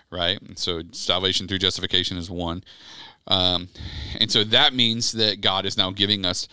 right? 0.09 0.41
And 0.41 0.57
so 0.57 0.81
salvation 0.91 1.47
through 1.47 1.59
justification 1.59 2.17
is 2.17 2.29
one. 2.29 2.63
Um, 3.27 3.69
and 4.19 4.31
so 4.31 4.43
that 4.45 4.73
means 4.73 5.11
that 5.11 5.41
God 5.41 5.65
is 5.65 5.77
now 5.77 5.91
giving 5.91 6.25
us 6.25 6.47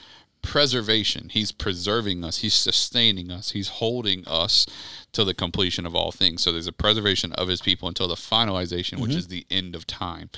preservation. 0.46 1.28
He's 1.28 1.52
preserving 1.52 2.24
us. 2.24 2.38
He's 2.38 2.54
sustaining 2.54 3.30
us. 3.30 3.50
He's 3.50 3.68
holding 3.68 4.26
us 4.26 4.64
till 5.12 5.24
the 5.24 5.35
completion 5.35 5.85
of 5.85 5.94
all 5.94 6.12
things. 6.12 6.42
So 6.42 6.52
there's 6.52 6.66
a 6.66 6.72
preservation 6.72 7.32
of 7.32 7.48
his 7.48 7.61
people 7.61 7.88
until 7.88 8.09
the 8.09 8.14
finalization, 8.14 9.00
which 9.00 9.14
is 9.14 9.28
the 9.28 9.46
end 9.50 9.74
of 9.74 9.87
time. 9.87 10.30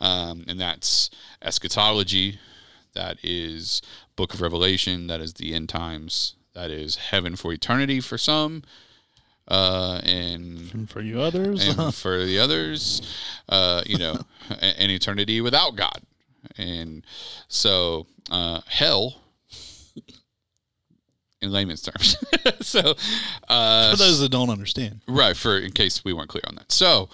Um, 0.00 0.44
and 0.48 0.58
that's 0.58 1.10
eschatology. 1.42 2.38
That 2.94 3.18
is 3.22 3.82
book 4.16 4.34
of 4.34 4.40
Revelation. 4.40 5.06
That 5.06 5.20
is 5.20 5.34
the 5.34 5.54
end 5.54 5.68
times. 5.68 6.34
That 6.54 6.70
is 6.70 6.96
heaven 6.96 7.36
for 7.36 7.52
eternity 7.52 8.00
for 8.00 8.18
some. 8.18 8.62
Uh, 9.46 10.00
and 10.04 10.72
And 10.72 10.88
for 10.88 11.00
you 11.00 11.20
others, 11.20 11.66
and 11.66 11.94
for 12.02 12.24
the 12.24 12.38
others, 12.38 13.02
uh, 13.48 13.82
you 13.84 13.98
know, 13.98 14.16
an 14.60 14.90
eternity 14.90 15.40
without 15.40 15.74
God. 15.76 16.02
And 16.56 17.04
so, 17.48 18.06
uh, 18.30 18.60
hell, 18.66 19.16
in 21.42 21.50
layman's 21.52 21.82
terms. 21.82 22.16
so, 22.60 22.94
uh, 23.48 23.90
for 23.92 23.96
those 23.96 24.20
that 24.20 24.30
don't 24.30 24.50
understand, 24.50 25.00
Right, 25.06 25.36
for 25.36 25.58
in 25.58 25.72
case 25.72 26.04
we 26.04 26.12
weren't 26.12 26.28
clear 26.28 26.42
on 26.46 26.54
that. 26.56 26.70
So, 26.72 27.08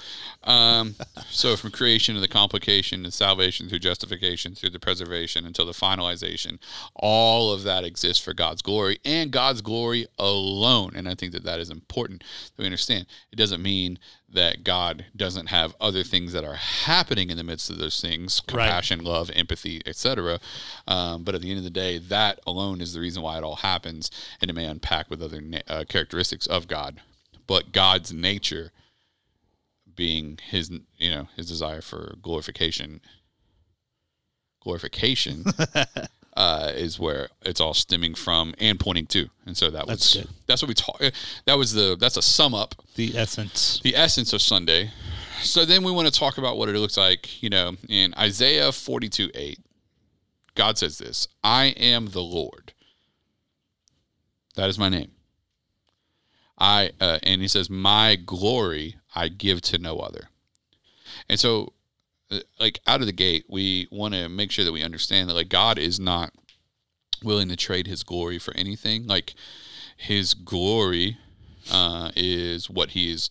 um, 0.47 0.95
so 1.29 1.57
from 1.57 1.71
creation 1.71 2.15
to 2.15 2.21
the 2.21 2.29
complication 2.29 3.03
to 3.05 3.11
salvation 3.11 3.69
through 3.69 3.81
justification 3.81 4.55
through 4.55 4.71
the 4.71 4.79
preservation 4.79 5.45
until 5.45 5.67
the 5.67 5.73
finalization, 5.73 6.59
all 6.95 7.53
of 7.53 7.63
that 7.65 7.85
exists 7.85 8.23
for 8.25 8.33
God's 8.33 8.63
glory 8.63 8.99
and 9.05 9.31
God's 9.31 9.61
glory 9.61 10.07
alone. 10.19 10.93
And 10.95 11.09
I 11.09 11.15
think 11.15 11.33
that 11.33 11.45
that 11.45 11.61
is 11.61 11.71
important 11.71 12.23
that 12.57 12.63
we 12.63 12.67
understand. 12.67 13.07
It 13.33 13.37
doesn't 13.37 13.63
mean 13.63 13.99
that 14.29 14.65
God 14.65 15.07
doesn't 15.15 15.47
have 15.47 15.75
other 15.81 16.03
things 16.03 16.33
that 16.33 16.45
are 16.45 16.55
happening 16.55 17.31
in 17.31 17.37
the 17.37 17.45
midst 17.45 17.71
of 17.71 17.79
those 17.79 18.01
things, 18.01 18.43
Right. 18.49 18.65
compassion, 18.67 19.05
love, 19.05 19.31
empathy, 19.35 19.83
etc. 19.87 20.41
Um, 20.89 21.23
but 21.25 21.35
at 21.35 21.43
the 21.43 21.49
end 21.51 21.59
of 21.59 21.65
the 21.65 21.71
day, 21.71 21.99
that 21.99 22.41
alone 22.47 22.81
is 22.81 22.93
the 22.93 23.01
reason 23.01 23.23
why 23.23 23.39
it 23.39 23.45
all 23.45 23.57
happens, 23.57 24.11
and 24.41 24.51
it 24.51 24.55
may 24.55 24.65
unpack 24.67 25.09
with 25.11 25.23
other 25.23 25.41
na- 25.41 25.61
uh, 25.69 25.85
characteristics 25.89 26.47
of 26.47 26.69
God 26.69 27.01
but 27.49 27.71
God's 27.71 28.13
nature 28.13 28.73
being 29.97 30.39
his 30.49 30.71
you 30.99 31.11
know 31.11 31.29
his 31.37 31.49
desire 31.49 31.81
for 31.81 32.15
glorification 32.23 33.01
glorification 34.61 35.45
uh, 36.37 36.73
is 36.75 36.99
where 36.99 37.29
it's 37.43 37.61
all 37.61 37.73
stemming 37.75 38.15
from 38.15 38.55
and 38.59 38.79
pointing 38.79 39.07
to 39.07 39.29
and 39.47 39.57
so 39.57 39.71
that 39.71 39.87
was 39.87 39.99
That's 39.99 40.15
good. 40.15 40.29
that's 40.47 40.63
what 40.63 40.69
we 40.69 40.75
talk 40.75 41.01
that 41.47 41.57
was 41.57 41.73
the 41.73 41.97
that's 41.99 42.17
a 42.17 42.23
sum 42.23 42.55
up 42.55 42.75
the 42.97 43.17
essence. 43.17 43.81
the 43.83 43.97
essence 43.97 44.33
of 44.33 44.43
Sunday. 44.43 44.91
So 45.43 45.67
then 45.67 45.85
we 45.85 45.93
want 45.93 46.09
to 46.13 46.19
talk 46.19 46.39
about 46.39 46.57
what 46.57 46.71
it 46.71 46.79
looks 46.79 46.97
like, 46.97 47.43
you 47.43 47.51
know, 47.51 47.77
in 47.91 48.15
Isaiah 48.19 48.73
42 48.73 49.31
8. 49.35 49.59
God 50.55 50.79
says 50.79 50.97
this 50.97 51.29
I 51.45 51.67
am 51.77 52.07
the 52.09 52.23
Lord. 52.23 52.73
That 54.57 54.71
is 54.71 54.79
my 54.79 54.89
name. 54.89 55.11
I 56.59 56.91
uh, 57.01 57.19
and 57.23 57.43
he 57.43 57.49
says, 57.49 57.69
My 57.69 58.17
glory 58.17 58.97
I 59.17 59.29
give 59.29 59.61
to 59.63 59.79
no 59.79 59.99
other. 59.99 60.29
And 61.29 61.41
so 61.41 61.73
uh, 62.31 62.41
like 62.61 62.81
out 62.87 63.01
of 63.01 63.07
the 63.07 63.13
gate, 63.13 63.47
we 63.49 63.89
want 63.91 64.15
to 64.15 64.29
make 64.29 64.51
sure 64.51 64.65
that 64.65 64.73
we 64.73 64.83
understand 64.83 65.29
that 65.29 65.35
like 65.35 65.49
God 65.49 65.79
is 65.79 65.99
not 65.99 66.33
willing 67.23 67.49
to 67.49 67.57
trade 67.57 67.87
his 67.87 68.03
glory 68.03 68.39
for 68.39 68.55
anything. 68.57 69.07
Like 69.07 69.35
his 69.97 70.35
glory 70.35 71.19
uh, 71.73 72.11
is 72.15 72.69
what 72.69 72.91
he 72.91 73.13
is 73.13 73.29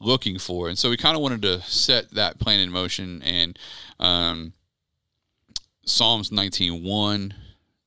looking 0.00 0.38
for. 0.38 0.68
And 0.68 0.78
so 0.78 0.90
we 0.90 0.96
kind 0.96 1.16
of 1.16 1.22
wanted 1.22 1.42
to 1.42 1.60
set 1.62 2.10
that 2.10 2.38
plan 2.38 2.60
in 2.60 2.70
motion. 2.70 3.22
And 3.22 3.58
um, 3.98 4.52
Psalms 5.84 6.30
19.1 6.30 7.32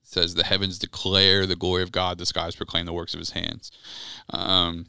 says, 0.03 0.35
The 0.35 0.43
heavens 0.43 0.79
declare 0.79 1.45
the 1.45 1.55
glory 1.55 1.83
of 1.83 1.91
God, 1.91 2.17
the 2.17 2.25
skies 2.25 2.55
proclaim 2.55 2.85
the 2.85 2.93
works 2.93 3.13
of 3.13 3.19
his 3.19 3.31
hands. 3.31 3.71
Um, 4.29 4.87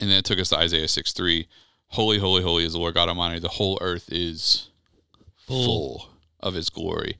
and 0.00 0.10
then 0.10 0.18
it 0.18 0.24
took 0.24 0.38
us 0.38 0.50
to 0.50 0.58
Isaiah 0.58 0.86
6.3. 0.86 1.46
Holy, 1.88 2.18
holy, 2.18 2.42
holy 2.42 2.64
is 2.64 2.72
the 2.72 2.78
Lord 2.78 2.94
God 2.94 3.08
Almighty. 3.08 3.38
The 3.38 3.48
whole 3.48 3.78
earth 3.80 4.08
is 4.10 4.70
full 5.46 6.08
of 6.40 6.54
his 6.54 6.70
glory. 6.70 7.18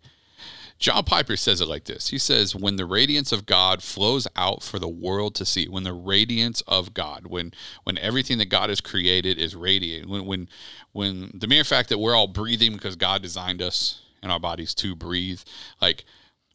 John 0.79 1.05
Piper 1.05 1.37
says 1.37 1.61
it 1.61 1.69
like 1.69 1.85
this. 1.85 2.09
He 2.09 2.19
says, 2.19 2.55
"When 2.55 2.77
the 2.77 2.85
radiance 2.85 3.33
of 3.33 3.47
God 3.47 3.83
flows 3.83 4.27
out 4.37 4.63
for 4.63 4.79
the 4.79 4.89
world 4.89 5.35
to 5.37 5.47
see, 5.47 5.67
when 5.69 5.85
the 5.85 5.95
radiance 5.95 6.61
of 6.63 6.93
God, 6.93 7.27
when 7.27 7.53
when 7.85 7.97
everything 7.99 8.39
that 8.39 8.51
God 8.51 8.69
has 8.69 8.81
created 8.81 9.39
is 9.39 9.55
radiating, 9.55 10.11
when 10.11 10.27
when 10.27 10.49
when 10.93 11.31
the 11.33 11.47
mere 11.47 11.65
fact 11.65 11.89
that 11.89 11.99
we're 11.99 12.15
all 12.15 12.27
breathing 12.27 12.73
because 12.73 12.97
God 12.97 13.23
designed 13.23 13.63
us 13.63 14.03
and 14.23 14.33
our 14.33 14.41
bodies 14.41 14.75
to 14.75 14.95
breathe, 14.95 15.41
like 15.81 16.05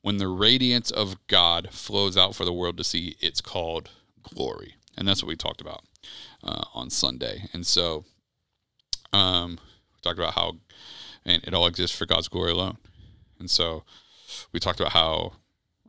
when 0.02 0.17
the 0.17 0.28
radiance 0.28 0.91
of 0.91 1.15
God 1.28 1.69
flows 1.72 2.17
out 2.17 2.36
for 2.36 2.45
the 2.45 2.54
world 2.54 2.78
to 2.78 2.84
see, 2.84 3.15
it's 3.22 3.41
called 3.41 3.89
glory, 4.22 4.76
and 4.98 5.08
that's 5.08 5.24
what 5.24 5.30
we 5.30 5.36
talked 5.38 5.62
about 5.62 5.84
uh, 6.43 6.63
on 6.73 6.89
Sunday. 6.89 7.43
And 7.54 7.65
so, 7.65 8.06
um, 9.13 9.60
we 9.93 10.02
talked 10.02 10.19
about 10.19 10.34
how, 10.36 10.58
and 11.25 11.43
it 11.43 11.54
all 11.54 11.67
exists 11.67 11.97
for 11.97 12.06
God's 12.06 12.28
glory 12.28 12.52
alone. 12.52 12.78
And 13.39 13.49
so, 13.49 13.84
we 14.52 14.60
talked 14.60 14.80
about 14.80 14.93
how. 14.93 15.34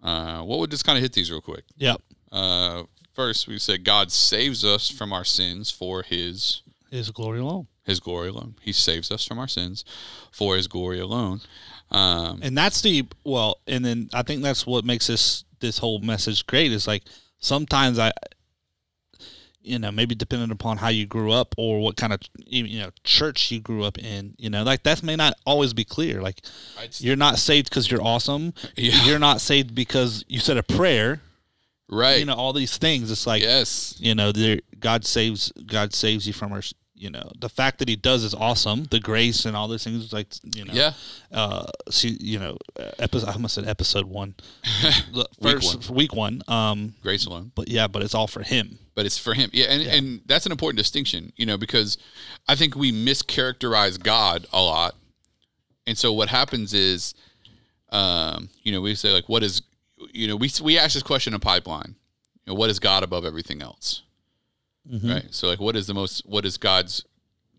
Uh, 0.03 0.43
what 0.43 0.59
would 0.59 0.71
just 0.71 0.85
kind 0.87 0.97
of 0.97 1.03
hit 1.03 1.13
these 1.13 1.31
real 1.31 1.43
quick? 1.43 1.65
Yep. 1.77 2.01
Uh, 2.33 2.85
first, 3.13 3.47
we 3.47 3.59
said 3.59 3.85
God 3.85 4.11
saves 4.11 4.65
us 4.65 4.89
from 4.89 5.13
our 5.13 5.25
sins 5.25 5.71
for 5.71 6.03
His 6.03 6.63
His 6.91 7.11
glory 7.11 7.41
alone. 7.41 7.67
His 7.85 8.01
glory 8.01 8.29
alone. 8.29 8.55
He 8.63 8.73
saves 8.73 9.11
us 9.11 9.27
from 9.27 9.39
our 9.39 9.49
sins 9.49 9.85
for 10.33 10.57
His 10.57 10.69
glory 10.69 11.01
alone. 11.01 11.43
Um, 11.91 12.41
And 12.43 12.57
that's 12.57 12.81
the 12.81 13.07
well, 13.25 13.59
and 13.67 13.85
then 13.85 14.09
I 14.15 14.23
think 14.23 14.43
that's 14.43 14.67
what 14.67 14.85
makes 14.87 15.07
this 15.09 15.45
this 15.59 15.77
whole 15.79 15.99
message 16.01 16.47
great 16.47 16.73
is 16.73 16.87
like 16.87 17.03
sometimes 17.41 17.99
I 17.99 18.13
you 19.63 19.79
know, 19.79 19.91
maybe 19.93 20.15
depending 20.15 20.51
upon 20.51 20.79
how 20.79 20.89
you 20.89 21.07
grew 21.07 21.33
up 21.33 21.55
or 21.59 21.81
what 21.81 21.97
kind 21.97 22.13
of 22.13 22.21
you 22.47 22.79
know 22.79 22.91
church 23.05 23.51
you 23.51 23.61
grew 23.61 23.85
up 23.85 23.99
in, 23.99 24.35
you 24.39 24.49
know, 24.51 24.63
like 24.63 24.83
that 24.85 25.03
may 25.03 25.17
not 25.17 25.35
always 25.47 25.73
be 25.73 25.85
clear. 25.85 26.23
Like 26.23 26.41
you're 26.99 27.17
not 27.17 27.39
saved 27.39 27.69
because 27.69 27.91
you're 27.91 28.03
awesome. 28.03 28.55
Yeah. 28.77 29.05
You're 29.05 29.19
not 29.19 29.41
saved 29.41 29.75
because 29.75 30.25
you 30.29 30.41
said 30.41 30.57
a 30.57 30.63
prayer. 30.63 31.21
right. 31.91 32.19
You 32.19 32.25
know, 32.25 32.35
all 32.35 32.53
these 32.53 32.79
things. 32.79 33.11
It's 33.11 33.27
like 33.27 33.43
yes. 33.43 33.95
you 33.99 34.15
know, 34.15 34.33
God 34.79 35.05
saves 35.05 35.53
God 35.67 35.93
saves 35.95 36.27
you 36.27 36.33
from 36.33 36.53
our 36.53 36.63
you 36.95 37.09
know 37.09 37.33
the 37.39 37.49
fact 37.49 37.79
that 37.79 37.89
he 37.89 37.97
does 37.97 38.23
is 38.25 38.35
awesome 38.35 38.85
the 38.91 39.01
grace 39.01 39.47
and 39.47 39.57
all 39.57 39.67
those 39.69 39.83
things 39.83 40.13
like 40.13 40.27
you 40.55 40.67
know 40.67 40.75
Yeah. 40.75 40.93
uh 41.33 41.65
see 41.91 42.19
you 42.21 42.39
know 42.39 42.59
episode 42.99 43.27
I 43.31 43.33
almost 43.33 43.55
said 43.55 43.67
episode 43.67 44.05
one 44.05 44.35
The 45.15 45.27
Week 45.41 45.63
first 45.63 45.89
week 45.89 46.15
one 46.15 46.43
um 46.47 46.93
Grace 47.03 47.25
alone. 47.25 47.53
but 47.55 47.69
yeah 47.71 47.87
but 47.87 48.03
it's 48.03 48.15
all 48.15 48.27
for 48.27 48.43
him 48.43 48.79
but 49.01 49.07
it's 49.07 49.17
for 49.17 49.33
him. 49.33 49.49
Yeah, 49.55 49.65
and, 49.71 49.83
and 49.85 50.21
that's 50.27 50.45
an 50.45 50.53
important 50.53 50.77
distinction, 50.77 51.33
you 51.35 51.47
know, 51.47 51.57
because 51.57 51.97
I 52.47 52.55
think 52.55 52.77
we 52.77 52.93
mischaracterize 52.93 53.99
God 53.99 54.45
a 54.53 54.61
lot. 54.61 54.95
And 55.87 55.97
so 55.97 56.13
what 56.13 56.29
happens 56.29 56.75
is, 56.75 57.15
um, 57.89 58.51
you 58.63 58.73
know, 58.73 58.83
we 58.83 58.95
say 58.95 59.11
like, 59.11 59.27
what 59.27 59.43
is, 59.43 59.63
you 60.13 60.29
know, 60.29 60.37
we 60.37 60.51
we 60.63 60.79
ask 60.79 60.93
this 60.93 61.03
question 61.03 61.33
in 61.33 61.41
pipeline, 61.41 61.95
you 62.45 62.53
know, 62.53 62.55
what 62.55 62.69
is 62.69 62.79
God 62.79 63.03
above 63.03 63.25
everything 63.25 63.63
else, 63.63 64.03
right? 65.09 65.25
So 65.31 65.47
like, 65.47 65.61
what 65.61 65.77
is 65.77 65.87
the 65.87 65.95
most, 65.95 66.27
what 66.27 66.45
is 66.45 66.59
God's 66.59 67.03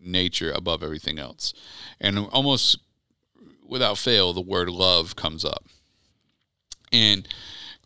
nature 0.00 0.52
above 0.52 0.84
everything 0.84 1.18
else, 1.18 1.54
and 2.00 2.20
almost 2.30 2.78
without 3.66 3.98
fail, 3.98 4.32
the 4.32 4.40
word 4.40 4.70
love 4.70 5.16
comes 5.16 5.44
up, 5.44 5.64
and 6.92 7.26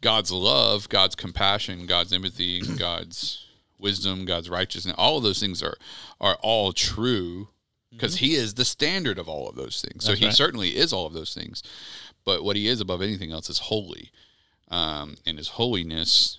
God's 0.03 0.31
love, 0.31 0.91
God's 0.91 1.15
compassion, 1.15 1.87
God's 1.87 2.13
empathy, 2.13 2.61
God's 2.79 3.46
wisdom, 3.79 4.25
God's 4.25 4.49
righteousness, 4.51 4.95
all 4.99 5.17
of 5.17 5.23
those 5.23 5.41
things 5.41 5.63
are 5.63 5.77
are 6.21 6.37
all 6.43 6.73
true 6.73 7.49
because 7.91 8.17
he 8.17 8.35
is 8.35 8.55
the 8.55 8.65
standard 8.65 9.19
of 9.19 9.29
all 9.29 9.49
of 9.49 9.57
those 9.57 9.81
things. 9.81 10.05
so 10.05 10.11
That's 10.11 10.21
he 10.21 10.27
right. 10.27 10.35
certainly 10.35 10.77
is 10.77 10.93
all 10.93 11.07
of 11.07 11.13
those 11.13 11.35
things. 11.35 11.63
But 12.25 12.45
what 12.45 12.57
he 12.57 12.69
is 12.69 12.81
above 12.81 13.01
anything 13.01 13.33
else 13.33 13.49
is 13.49 13.59
holy. 13.59 14.11
Um, 14.69 15.17
and 15.25 15.39
his 15.39 15.49
holiness 15.51 16.39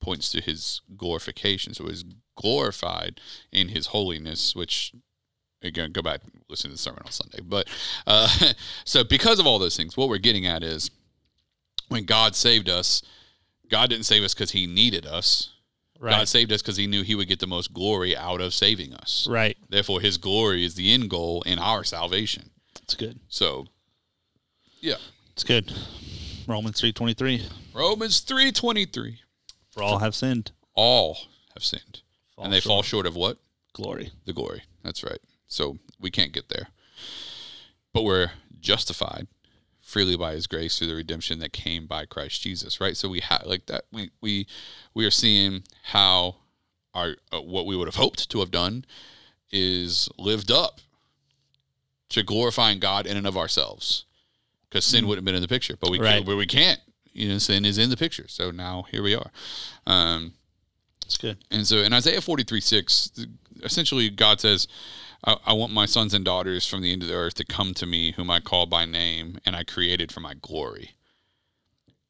points 0.00 0.30
to 0.30 0.40
his 0.40 0.80
glorification. 0.96 1.74
So 1.74 1.86
he's 1.86 2.04
glorified 2.36 3.20
in 3.50 3.68
his 3.68 3.88
holiness, 3.88 4.54
which 4.54 4.92
again 5.60 5.90
go 5.90 6.00
back 6.02 6.20
listen 6.48 6.70
to 6.70 6.74
the 6.74 6.78
sermon 6.78 7.02
on 7.04 7.10
Sunday. 7.10 7.40
But 7.42 7.68
uh, 8.06 8.28
so 8.84 9.04
because 9.04 9.38
of 9.38 9.46
all 9.46 9.58
those 9.58 9.76
things, 9.76 9.96
what 9.96 10.08
we're 10.08 10.18
getting 10.18 10.46
at 10.46 10.62
is 10.62 10.90
when 11.88 12.04
God 12.04 12.36
saved 12.36 12.68
us, 12.68 13.02
God 13.68 13.90
didn't 13.90 14.06
save 14.06 14.22
us 14.22 14.34
because 14.34 14.52
he 14.52 14.66
needed 14.66 15.04
us. 15.06 15.50
God 16.00 16.28
saved 16.28 16.52
us 16.52 16.62
because 16.62 16.76
he 16.76 16.86
knew 16.86 17.02
he 17.02 17.14
would 17.14 17.28
get 17.28 17.40
the 17.40 17.46
most 17.46 17.72
glory 17.72 18.16
out 18.16 18.40
of 18.40 18.54
saving 18.54 18.94
us. 18.94 19.26
right 19.28 19.56
Therefore, 19.68 20.00
his 20.00 20.16
glory 20.18 20.64
is 20.64 20.74
the 20.74 20.92
end 20.92 21.10
goal 21.10 21.42
in 21.42 21.58
our 21.58 21.84
salvation. 21.84 22.50
it's 22.82 22.94
good 22.94 23.18
So, 23.28 23.66
yeah. 24.80 24.96
it's 25.32 25.44
good 25.44 25.72
Romans 26.46 26.80
three 26.80 26.92
twenty 26.92 27.14
three 27.14 27.42
Romans 27.74 28.20
3.23. 28.22 29.18
for 29.70 29.82
all 29.82 29.98
have 29.98 30.14
sinned 30.14 30.50
All 30.74 31.16
have 31.54 31.62
sinned. 31.64 32.00
Fall 32.34 32.44
and 32.44 32.52
they 32.52 32.60
fall 32.60 32.82
short 32.82 33.06
of 33.06 33.14
what? 33.16 33.38
glory 33.72 34.10
The 34.24 34.32
glory. 34.32 34.62
That's 34.82 35.04
right. 35.04 35.20
So 35.46 35.78
we 36.00 36.10
can't 36.10 36.32
get 36.32 36.48
there. 36.48 36.68
But 37.92 38.02
we're 38.04 38.30
justified 38.60 39.28
freely 39.88 40.16
by 40.16 40.32
his 40.32 40.46
grace 40.46 40.76
through 40.76 40.86
the 40.86 40.94
redemption 40.94 41.38
that 41.38 41.50
came 41.50 41.86
by 41.86 42.04
Christ 42.04 42.42
Jesus, 42.42 42.78
right? 42.78 42.94
So 42.94 43.08
we 43.08 43.20
have 43.20 43.44
like 43.46 43.64
that 43.66 43.84
we 43.90 44.10
we 44.20 44.46
we 44.92 45.06
are 45.06 45.10
seeing 45.10 45.62
how 45.82 46.36
our 46.92 47.16
uh, 47.32 47.40
what 47.40 47.64
we 47.64 47.74
would 47.74 47.88
have 47.88 47.94
hoped 47.94 48.28
to 48.30 48.40
have 48.40 48.50
done 48.50 48.84
is 49.50 50.10
lived 50.18 50.50
up 50.50 50.82
to 52.10 52.22
glorifying 52.22 52.78
God 52.80 53.06
in 53.06 53.16
and 53.16 53.26
of 53.26 53.36
ourselves. 53.36 54.04
Cuz 54.70 54.84
sin 54.84 55.06
wouldn't 55.06 55.20
have 55.20 55.24
been 55.24 55.34
in 55.34 55.40
the 55.42 55.48
picture, 55.48 55.76
but 55.80 55.90
we 55.90 55.98
Right. 55.98 56.16
can't, 56.16 56.26
but 56.26 56.36
we 56.36 56.46
can't. 56.46 56.80
You 57.14 57.30
know, 57.30 57.38
sin 57.38 57.64
is 57.64 57.78
in 57.78 57.88
the 57.88 57.96
picture. 57.96 58.26
So 58.28 58.50
now 58.50 58.84
here 58.90 59.02
we 59.02 59.14
are. 59.14 59.30
Um 59.86 60.34
it's 61.06 61.16
good 61.16 61.38
and 61.50 61.66
so 61.66 61.78
in 61.78 61.94
Isaiah 61.94 62.20
43 62.20 62.60
6, 62.60 63.10
essentially 63.62 64.10
God 64.10 64.38
says, 64.42 64.68
I, 65.24 65.36
I 65.46 65.52
want 65.52 65.72
my 65.72 65.86
sons 65.86 66.14
and 66.14 66.24
daughters 66.24 66.66
from 66.66 66.82
the 66.82 66.92
end 66.92 67.02
of 67.02 67.08
the 67.08 67.14
earth 67.14 67.34
to 67.34 67.44
come 67.44 67.74
to 67.74 67.86
me, 67.86 68.12
whom 68.12 68.30
I 68.30 68.40
call 68.40 68.66
by 68.66 68.84
name 68.84 69.38
and 69.44 69.56
I 69.56 69.64
created 69.64 70.12
for 70.12 70.20
my 70.20 70.34
glory. 70.34 70.92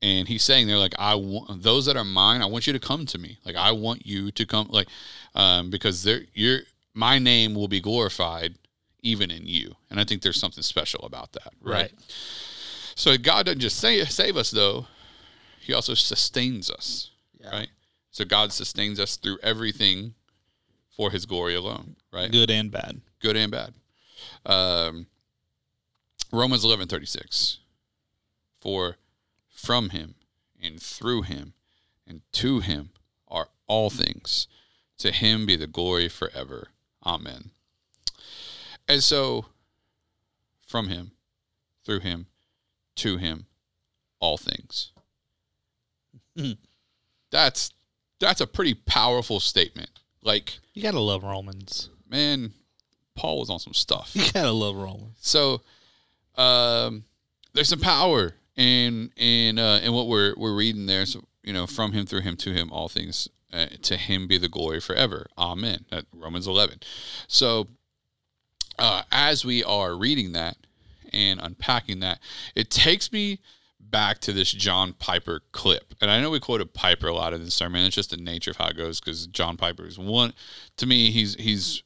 And 0.00 0.28
he's 0.28 0.44
saying 0.44 0.66
they're 0.66 0.78
like, 0.78 0.94
I 0.98 1.16
want 1.16 1.62
those 1.62 1.86
that 1.86 1.96
are 1.96 2.04
mine, 2.04 2.40
I 2.40 2.46
want 2.46 2.66
you 2.66 2.72
to 2.72 2.78
come 2.78 3.04
to 3.06 3.18
me. 3.18 3.38
Like, 3.44 3.56
I 3.56 3.72
want 3.72 4.06
you 4.06 4.30
to 4.30 4.46
come, 4.46 4.68
like, 4.70 4.86
um, 5.34 5.70
because 5.70 6.04
they're, 6.04 6.22
you're, 6.34 6.60
my 6.94 7.18
name 7.18 7.54
will 7.54 7.66
be 7.66 7.80
glorified 7.80 8.54
even 9.02 9.30
in 9.30 9.46
you. 9.46 9.74
And 9.90 9.98
I 9.98 10.04
think 10.04 10.22
there's 10.22 10.38
something 10.38 10.62
special 10.62 11.04
about 11.04 11.32
that. 11.32 11.52
Right. 11.60 11.74
Right. 11.74 11.92
So 12.94 13.16
God 13.16 13.46
doesn't 13.46 13.60
just 13.60 13.78
say, 13.78 14.04
save 14.04 14.36
us, 14.36 14.52
though, 14.52 14.86
He 15.60 15.72
also 15.72 15.94
sustains 15.94 16.70
us. 16.70 17.10
Right. 17.52 17.68
So 18.10 18.24
God 18.24 18.52
sustains 18.52 19.00
us 19.00 19.16
through 19.16 19.38
everything 19.42 20.14
for 20.98 21.10
His 21.10 21.24
glory 21.24 21.54
alone. 21.54 21.96
Right. 22.12 22.30
good 22.30 22.50
and 22.50 22.70
bad 22.70 23.00
Good 23.20 23.36
and 23.36 23.50
bad. 23.50 23.72
Um, 24.44 25.06
Romans 26.30 26.64
eleven 26.64 26.86
thirty 26.88 27.06
six. 27.06 27.58
For 28.60 28.96
from 29.48 29.90
Him 29.90 30.16
and 30.62 30.80
through 30.80 31.22
Him 31.22 31.54
and 32.06 32.20
to 32.32 32.60
Him 32.60 32.90
are 33.28 33.48
all 33.66 33.88
things. 33.88 34.46
To 34.98 35.10
Him 35.12 35.46
be 35.46 35.56
the 35.56 35.66
glory 35.66 36.08
forever. 36.08 36.68
Amen. 37.06 37.50
And 38.88 39.02
so, 39.02 39.46
from 40.66 40.88
Him, 40.88 41.12
through 41.84 42.00
Him, 42.00 42.26
to 42.96 43.16
Him, 43.18 43.46
all 44.20 44.36
things. 44.36 44.90
Mhm. 46.36 46.58
That's 47.30 47.72
that's 48.20 48.40
a 48.40 48.46
pretty 48.46 48.74
powerful 48.74 49.38
statement. 49.40 49.90
Like, 50.22 50.58
you 50.74 50.82
gotta 50.82 51.00
love 51.00 51.22
Romans 51.22 51.90
man, 52.08 52.52
Paul 53.14 53.40
was 53.40 53.50
on 53.50 53.58
some 53.58 53.74
stuff. 53.74 54.12
you 54.14 54.30
gotta 54.32 54.52
love 54.52 54.76
Romans 54.76 55.16
So, 55.20 55.62
um, 56.36 57.04
there's 57.52 57.68
some 57.68 57.80
power 57.80 58.34
in 58.56 59.10
in 59.16 59.58
uh, 59.58 59.80
in 59.82 59.92
what 59.92 60.08
we're 60.08 60.34
we're 60.36 60.54
reading 60.54 60.86
there. 60.86 61.06
So 61.06 61.24
you 61.42 61.52
know, 61.52 61.66
from 61.66 61.92
him, 61.92 62.06
through 62.06 62.22
him, 62.22 62.36
to 62.38 62.52
him, 62.52 62.70
all 62.72 62.88
things. 62.88 63.28
Uh, 63.50 63.64
to 63.80 63.96
him 63.96 64.26
be 64.26 64.36
the 64.36 64.48
glory 64.48 64.78
forever. 64.78 65.26
Amen. 65.38 65.86
That 65.90 66.04
Romans 66.12 66.46
11. 66.46 66.80
So, 67.28 67.68
uh, 68.78 69.04
as 69.10 69.42
we 69.42 69.64
are 69.64 69.96
reading 69.96 70.32
that 70.32 70.58
and 71.14 71.40
unpacking 71.40 72.00
that, 72.00 72.18
it 72.54 72.70
takes 72.70 73.10
me 73.10 73.38
back 73.90 74.18
to 74.20 74.32
this 74.32 74.52
John 74.52 74.92
Piper 74.92 75.42
clip. 75.52 75.94
And 76.00 76.10
I 76.10 76.20
know 76.20 76.30
we 76.30 76.40
quoted 76.40 76.74
Piper 76.74 77.08
a 77.08 77.14
lot 77.14 77.32
in 77.32 77.44
this 77.44 77.54
sermon. 77.54 77.84
It's 77.84 77.94
just 77.94 78.10
the 78.10 78.16
nature 78.16 78.50
of 78.50 78.56
how 78.56 78.68
it 78.68 78.76
goes 78.76 79.00
because 79.00 79.26
John 79.26 79.56
Piper 79.56 79.86
is 79.86 79.98
one, 79.98 80.32
to 80.76 80.86
me, 80.86 81.10
he's, 81.10 81.34
he's, 81.34 81.82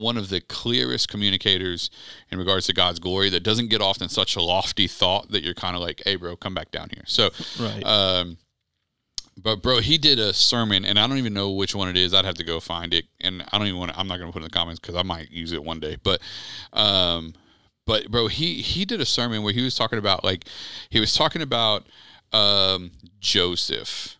one 0.00 0.16
of 0.16 0.30
the 0.30 0.40
clearest 0.40 1.08
communicators 1.08 1.90
in 2.30 2.38
regards 2.38 2.66
to 2.66 2.72
God's 2.72 2.98
glory 2.98 3.28
that 3.28 3.42
doesn't 3.42 3.68
get 3.68 3.82
off 3.82 4.00
in 4.00 4.08
such 4.08 4.34
a 4.34 4.40
lofty 4.40 4.86
thought 4.86 5.30
that 5.30 5.42
you're 5.44 5.52
kind 5.52 5.76
of 5.76 5.82
like, 5.82 6.00
hey, 6.06 6.16
bro, 6.16 6.36
come 6.36 6.54
back 6.54 6.70
down 6.70 6.88
here. 6.90 7.04
So, 7.06 7.28
right 7.60 7.82
um, 7.84 8.38
but 9.36 9.62
bro, 9.62 9.80
he 9.80 9.98
did 9.98 10.18
a 10.18 10.32
sermon, 10.32 10.84
and 10.84 10.98
I 10.98 11.06
don't 11.06 11.18
even 11.18 11.34
know 11.34 11.50
which 11.50 11.74
one 11.74 11.88
it 11.88 11.96
is. 11.96 12.14
I'd 12.14 12.24
have 12.24 12.34
to 12.36 12.44
go 12.44 12.60
find 12.60 12.92
it, 12.94 13.06
and 13.20 13.44
I 13.52 13.58
don't 13.58 13.66
even 13.66 13.78
want. 13.78 13.92
to 13.92 13.98
I'm 13.98 14.08
not 14.08 14.18
going 14.18 14.28
to 14.28 14.32
put 14.32 14.40
it 14.40 14.46
in 14.46 14.50
the 14.50 14.58
comments 14.58 14.80
because 14.80 14.96
I 14.96 15.02
might 15.02 15.30
use 15.30 15.52
it 15.52 15.62
one 15.62 15.80
day. 15.80 15.96
But, 16.02 16.20
um, 16.72 17.34
but 17.86 18.10
bro, 18.10 18.28
he 18.28 18.62
he 18.62 18.84
did 18.84 19.00
a 19.00 19.06
sermon 19.06 19.42
where 19.42 19.52
he 19.52 19.62
was 19.62 19.74
talking 19.74 19.98
about 19.98 20.24
like 20.24 20.44
he 20.88 21.00
was 21.00 21.14
talking 21.14 21.42
about 21.42 21.86
um 22.32 22.92
Joseph 23.20 24.16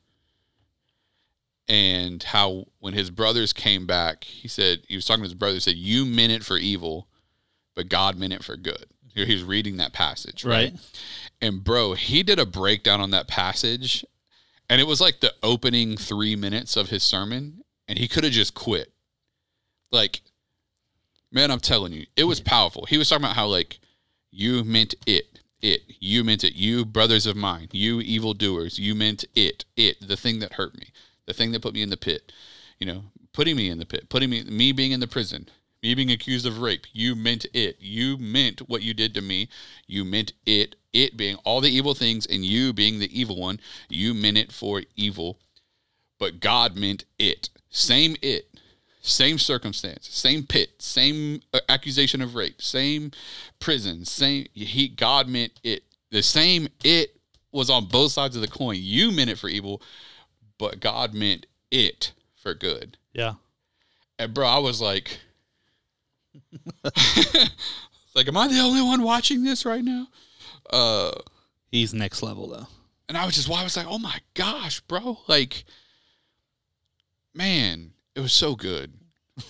and 1.69 2.23
how 2.23 2.67
when 2.81 2.95
his 2.95 3.11
brothers 3.11 3.53
came 3.53 3.87
back, 3.87 4.25
he 4.25 4.49
said 4.49 4.83
he 4.89 4.97
was 4.97 5.05
talking 5.05 5.23
to 5.23 5.29
his 5.29 5.35
brother. 5.35 5.55
He 5.55 5.61
said, 5.61 5.77
"You 5.77 6.05
meant 6.05 6.33
it 6.33 6.45
for 6.45 6.57
evil, 6.57 7.07
but 7.77 7.89
God 7.89 8.19
meant 8.19 8.33
it 8.33 8.45
for 8.45 8.57
good." 8.57 8.87
He's 9.15 9.43
reading 9.43 9.77
that 9.77 9.93
passage, 9.93 10.45
right? 10.45 10.73
Right. 10.73 11.01
And 11.41 11.65
bro, 11.65 11.95
he 11.95 12.23
did 12.23 12.39
a 12.39 12.47
breakdown 12.47 13.01
on 13.01 13.11
that 13.11 13.29
passage, 13.29 14.05
and 14.69 14.81
it 14.81 14.87
was 14.87 15.01
like 15.01 15.21
the 15.21 15.35
opening 15.43 15.97
three 15.97 16.37
minutes 16.37 16.77
of 16.77 16.91
his 16.91 17.03
sermon, 17.03 17.63
and 17.87 17.99
he 17.99 18.09
could 18.09 18.25
have 18.25 18.33
just 18.33 18.55
quit. 18.55 18.93
Like, 19.93 20.23
man, 21.33 21.51
I'm 21.51 21.61
telling 21.61 21.93
you, 21.93 22.07
it 22.17 22.25
was 22.25 22.41
powerful. 22.41 22.87
He 22.87 22.99
was 22.99 23.09
talking 23.09 23.25
about 23.25 23.37
how 23.37 23.47
like 23.47 23.79
you 24.31 24.65
meant 24.65 24.95
it. 25.07 25.41
it. 25.63 25.83
You 26.01 26.25
meant 26.25 26.45
it. 26.45 26.55
You 26.55 26.85
brothers 26.85 27.27
of 27.27 27.37
mine. 27.37 27.69
You 27.73 28.01
evildoers. 28.01 28.79
You 28.79 28.95
meant 28.95 29.25
it. 29.35 29.65
It. 29.77 30.07
The 30.07 30.17
thing 30.17 30.39
that 30.41 30.55
hurt 30.55 30.77
me. 30.77 30.89
The 31.27 31.35
thing 31.35 31.53
that 31.53 31.63
put 31.63 31.75
me 31.75 31.83
in 31.83 31.91
the 31.91 31.97
pit. 31.97 32.33
You 32.79 32.87
know, 32.87 33.05
putting 33.33 33.57
me 33.57 33.69
in 33.69 33.79
the 33.79 33.87
pit. 33.87 34.09
Putting 34.09 34.31
me. 34.31 34.45
Me 34.45 34.73
being 34.73 34.93
in 34.93 35.01
the 35.01 35.07
prison. 35.07 35.49
Me 35.83 35.95
being 35.95 36.11
accused 36.11 36.47
of 36.47 36.61
rape. 36.61 36.87
You 36.93 37.15
meant 37.15 37.47
it. 37.55 37.77
You 37.81 38.17
meant 38.19 38.69
what 38.69 38.83
you 38.83 38.95
did 38.95 39.15
to 39.15 39.23
me. 39.23 39.49
You 39.87 40.05
meant 40.05 40.33
it. 40.47 40.77
It 40.93 41.17
being 41.17 41.37
all 41.45 41.61
the 41.61 41.71
evil 41.71 41.95
things, 41.95 42.27
and 42.27 42.45
you 42.45 42.73
being 42.73 42.99
the 42.99 43.19
evil 43.19 43.39
one. 43.39 43.61
You 43.89 44.13
meant 44.13 44.39
it 44.39 44.53
for 44.53 44.83
evil. 44.97 45.39
But 46.19 46.41
God 46.41 46.77
meant 46.77 47.05
it. 47.19 47.49
Same 47.71 48.17
it 48.21 48.51
same 49.01 49.39
circumstance, 49.39 50.09
same 50.11 50.45
pit, 50.45 50.71
same 50.81 51.41
uh, 51.55 51.61
accusation 51.69 52.21
of 52.23 52.35
rape, 52.35 52.61
same 52.61 53.11
prison, 53.59 54.05
same 54.05 54.47
he 54.53 54.89
God 54.89 55.29
meant 55.29 55.53
it. 55.63 55.85
The 56.11 56.23
same 56.23 56.69
it 56.85 57.17
was 57.53 57.71
on 57.71 57.87
both 57.87 58.13
sides 58.13 58.37
of 58.37 58.43
the 58.43 58.49
coin. 58.49 58.77
You 58.79 59.11
meant 59.11 59.31
it 59.31 59.39
for 59.39 59.49
evil, 59.49 59.81
but 60.59 60.81
God 60.81 61.15
meant 61.15 61.47
it 61.71 62.13
for 62.35 62.55
good. 62.55 62.97
Yeah. 63.13 63.35
And 64.19 64.35
bro, 64.35 64.47
I 64.47 64.59
was 64.59 64.81
like 64.81 65.19
like 68.15 68.29
am 68.29 68.37
I 68.37 68.49
the 68.49 68.61
only 68.61 68.83
one 68.83 69.03
watching 69.03 69.45
this 69.45 69.65
right 69.65 69.85
now? 69.85 70.09
Uh 70.71 71.13
He's 71.71 71.95
next 71.95 72.23
level 72.23 72.49
though. 72.49 72.67
and 73.09 73.17
I 73.17 73.25
was 73.25 73.35
just 73.35 73.49
why 73.49 73.61
I 73.61 73.65
was 73.65 73.77
like, 73.77 73.87
"Oh 73.89 73.99
my 73.99 74.19
gosh, 74.35 74.81
bro." 74.81 75.19
Like 75.29 75.65
man, 77.35 77.93
it 78.15 78.21
was 78.21 78.33
so 78.33 78.55
good. 78.55 78.93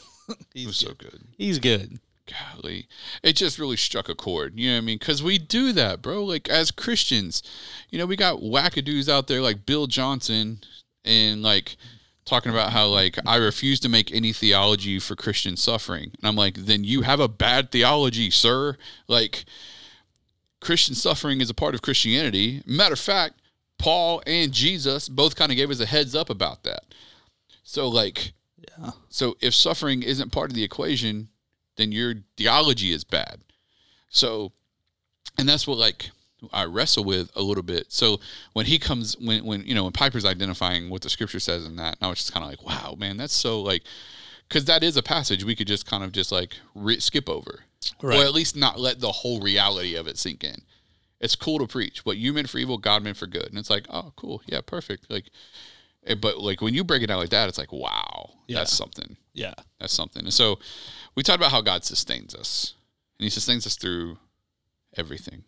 It 0.54 0.66
was 0.66 0.76
so 0.76 0.94
good. 0.94 1.22
He's 1.36 1.58
good. 1.58 1.98
golly, 2.30 2.86
it 3.22 3.34
just 3.34 3.58
really 3.58 3.76
struck 3.76 4.08
a 4.08 4.14
chord. 4.14 4.52
You 4.56 4.68
know 4.68 4.74
what 4.76 4.82
I 4.82 4.84
mean? 4.84 4.98
Because 4.98 5.22
we 5.24 5.38
do 5.38 5.72
that, 5.72 6.02
bro. 6.02 6.24
Like 6.24 6.48
as 6.48 6.70
Christians, 6.70 7.42
you 7.90 7.98
know, 7.98 8.06
we 8.06 8.14
got 8.14 8.40
wackadoos 8.40 9.08
out 9.08 9.26
there 9.26 9.40
like 9.40 9.66
Bill 9.66 9.88
Johnson 9.88 10.60
and 11.04 11.42
like 11.42 11.76
talking 12.24 12.52
about 12.52 12.70
how 12.72 12.86
like 12.86 13.18
I 13.26 13.36
refuse 13.36 13.80
to 13.80 13.88
make 13.88 14.12
any 14.12 14.32
theology 14.32 14.98
for 15.00 15.16
Christian 15.16 15.56
suffering. 15.56 16.12
And 16.18 16.28
I'm 16.28 16.36
like, 16.36 16.54
then 16.54 16.84
you 16.84 17.02
have 17.02 17.20
a 17.20 17.28
bad 17.28 17.72
theology, 17.72 18.30
sir. 18.30 18.76
Like 19.08 19.44
Christian 20.60 20.94
suffering 20.94 21.40
is 21.40 21.50
a 21.50 21.54
part 21.54 21.74
of 21.74 21.82
Christianity. 21.82 22.62
Matter 22.66 22.92
of 22.92 23.00
fact, 23.00 23.40
Paul 23.78 24.22
and 24.26 24.52
Jesus 24.52 25.08
both 25.08 25.34
kind 25.34 25.50
of 25.50 25.56
gave 25.56 25.70
us 25.70 25.80
a 25.80 25.86
heads 25.86 26.14
up 26.14 26.30
about 26.30 26.62
that. 26.62 26.84
So 27.64 27.88
like 27.88 28.32
Yeah. 28.80 28.90
so 29.08 29.36
if 29.40 29.54
suffering 29.54 30.02
isn't 30.02 30.30
part 30.32 30.50
of 30.50 30.54
the 30.54 30.64
equation, 30.64 31.28
then 31.76 31.92
your 31.92 32.14
theology 32.36 32.92
is 32.92 33.04
bad. 33.04 33.40
So, 34.10 34.52
and 35.38 35.48
that's 35.48 35.66
what 35.66 35.78
like 35.78 36.10
I 36.52 36.64
wrestle 36.64 37.04
with 37.04 37.30
a 37.36 37.42
little 37.42 37.62
bit. 37.62 37.92
So 37.92 38.20
when 38.54 38.66
he 38.66 38.78
comes, 38.78 39.16
when 39.18 39.44
when 39.44 39.64
you 39.64 39.74
know 39.74 39.84
when 39.84 39.92
Piper's 39.92 40.24
identifying 40.24 40.88
what 40.90 41.02
the 41.02 41.10
scripture 41.10 41.40
says 41.40 41.66
in 41.66 41.76
that, 41.76 41.96
and 42.00 42.06
I 42.06 42.08
was 42.08 42.18
just 42.18 42.32
kind 42.32 42.44
of 42.44 42.50
like, 42.50 42.64
wow, 42.64 42.94
man, 42.98 43.16
that's 43.16 43.34
so 43.34 43.60
like, 43.60 43.82
because 44.48 44.64
that 44.64 44.82
is 44.82 44.96
a 44.96 45.02
passage 45.02 45.44
we 45.44 45.54
could 45.54 45.66
just 45.68 45.86
kind 45.86 46.02
of 46.02 46.12
just 46.12 46.32
like 46.32 46.54
re- 46.74 46.98
skip 47.00 47.28
over, 47.28 47.60
Right. 48.02 48.18
or 48.18 48.22
at 48.24 48.32
least 48.32 48.56
not 48.56 48.80
let 48.80 49.00
the 49.00 49.12
whole 49.12 49.40
reality 49.40 49.94
of 49.94 50.06
it 50.06 50.18
sink 50.18 50.42
in. 50.42 50.62
It's 51.20 51.36
cool 51.36 51.58
to 51.58 51.66
preach 51.66 52.06
what 52.06 52.16
you 52.16 52.32
meant 52.32 52.48
for 52.48 52.56
evil, 52.56 52.78
God 52.78 53.02
meant 53.02 53.18
for 53.18 53.26
good, 53.26 53.46
and 53.50 53.58
it's 53.58 53.68
like, 53.70 53.84
oh, 53.90 54.12
cool, 54.16 54.40
yeah, 54.46 54.62
perfect. 54.64 55.10
Like, 55.10 55.26
but 56.20 56.38
like 56.38 56.60
when 56.60 56.74
you 56.74 56.84
break 56.84 57.02
it 57.02 57.10
out 57.10 57.18
like 57.18 57.30
that, 57.30 57.48
it's 57.48 57.58
like, 57.58 57.72
wow, 57.72 58.30
Yeah. 58.46 58.58
that's 58.58 58.72
something. 58.72 59.16
Yeah. 59.32 59.54
That's 59.78 59.92
something. 59.92 60.24
And 60.24 60.32
so 60.34 60.58
we 61.14 61.22
talked 61.22 61.38
about 61.38 61.50
how 61.52 61.60
God 61.60 61.84
sustains 61.84 62.34
us, 62.34 62.74
and 63.18 63.24
He 63.24 63.30
sustains 63.30 63.66
us 63.66 63.76
through 63.76 64.18
everything. 64.96 65.44